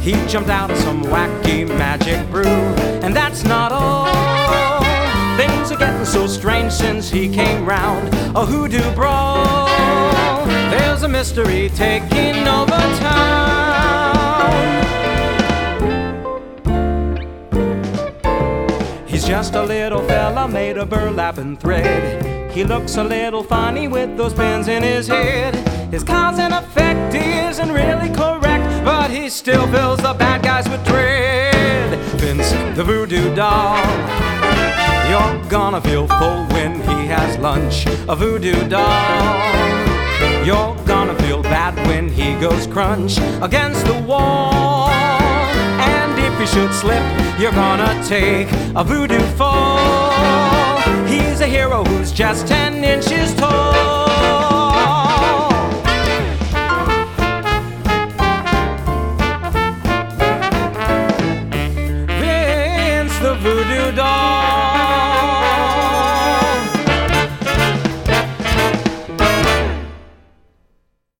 He 0.00 0.12
jumped 0.28 0.48
out 0.48 0.70
of 0.70 0.78
some 0.78 1.02
wacky 1.02 1.66
magic 1.66 2.30
brew. 2.30 2.44
And 3.02 3.14
that's 3.14 3.42
not 3.42 3.72
all. 3.72 4.06
Things 5.36 5.72
are 5.72 5.76
getting 5.76 6.04
so 6.04 6.28
strange 6.28 6.72
since 6.72 7.10
he 7.10 7.28
came 7.28 7.66
round. 7.66 8.14
A 8.36 8.46
hoodoo 8.46 8.94
brawl. 8.94 9.66
There's 10.70 11.02
a 11.02 11.08
mystery 11.08 11.68
taking 11.74 12.46
over 12.46 12.70
town. 13.00 14.12
He's 19.06 19.24
just 19.26 19.54
a 19.54 19.62
little 19.64 20.02
fella 20.02 20.46
made 20.46 20.76
of 20.76 20.90
burlap 20.90 21.38
and 21.38 21.58
thread. 21.58 22.41
He 22.52 22.64
looks 22.64 22.98
a 22.98 23.02
little 23.04 23.42
funny 23.42 23.88
with 23.88 24.18
those 24.18 24.34
pins 24.34 24.68
in 24.68 24.82
his 24.82 25.08
head. 25.08 25.54
His 25.90 26.04
cause 26.04 26.38
and 26.38 26.52
effect 26.52 27.14
isn't 27.14 27.72
really 27.72 28.10
correct, 28.14 28.84
but 28.84 29.10
he 29.10 29.30
still 29.30 29.66
fills 29.68 30.00
the 30.00 30.12
bad 30.12 30.42
guys 30.42 30.68
with 30.68 30.84
dread. 30.84 31.98
Vince, 32.20 32.50
the 32.76 32.84
voodoo 32.84 33.34
doll. 33.34 33.78
You're 35.08 35.42
gonna 35.48 35.80
feel 35.80 36.06
full 36.06 36.44
when 36.48 36.74
he 36.74 37.06
has 37.06 37.38
lunch. 37.38 37.86
A 38.06 38.14
voodoo 38.14 38.68
doll. 38.68 39.32
You're 40.44 40.76
gonna 40.84 41.14
feel 41.22 41.42
bad 41.42 41.74
when 41.86 42.10
he 42.10 42.34
goes 42.38 42.66
crunch 42.66 43.16
against 43.40 43.86
the 43.86 43.98
wall. 44.06 44.90
And 44.90 46.18
if 46.18 46.38
you 46.38 46.46
should 46.46 46.74
slip, 46.74 47.02
you're 47.40 47.52
gonna 47.52 48.02
take 48.04 48.48
a 48.76 48.84
voodoo 48.84 49.22
fall. 49.38 50.71
He's 51.12 51.42
a 51.42 51.46
hero 51.46 51.84
who's 51.84 52.10
just 52.10 52.46
10 52.46 52.82
inches 52.82 53.34
tall. 53.34 53.74
Vince 62.06 63.18
the 63.18 63.34
voodoo. 63.42 64.01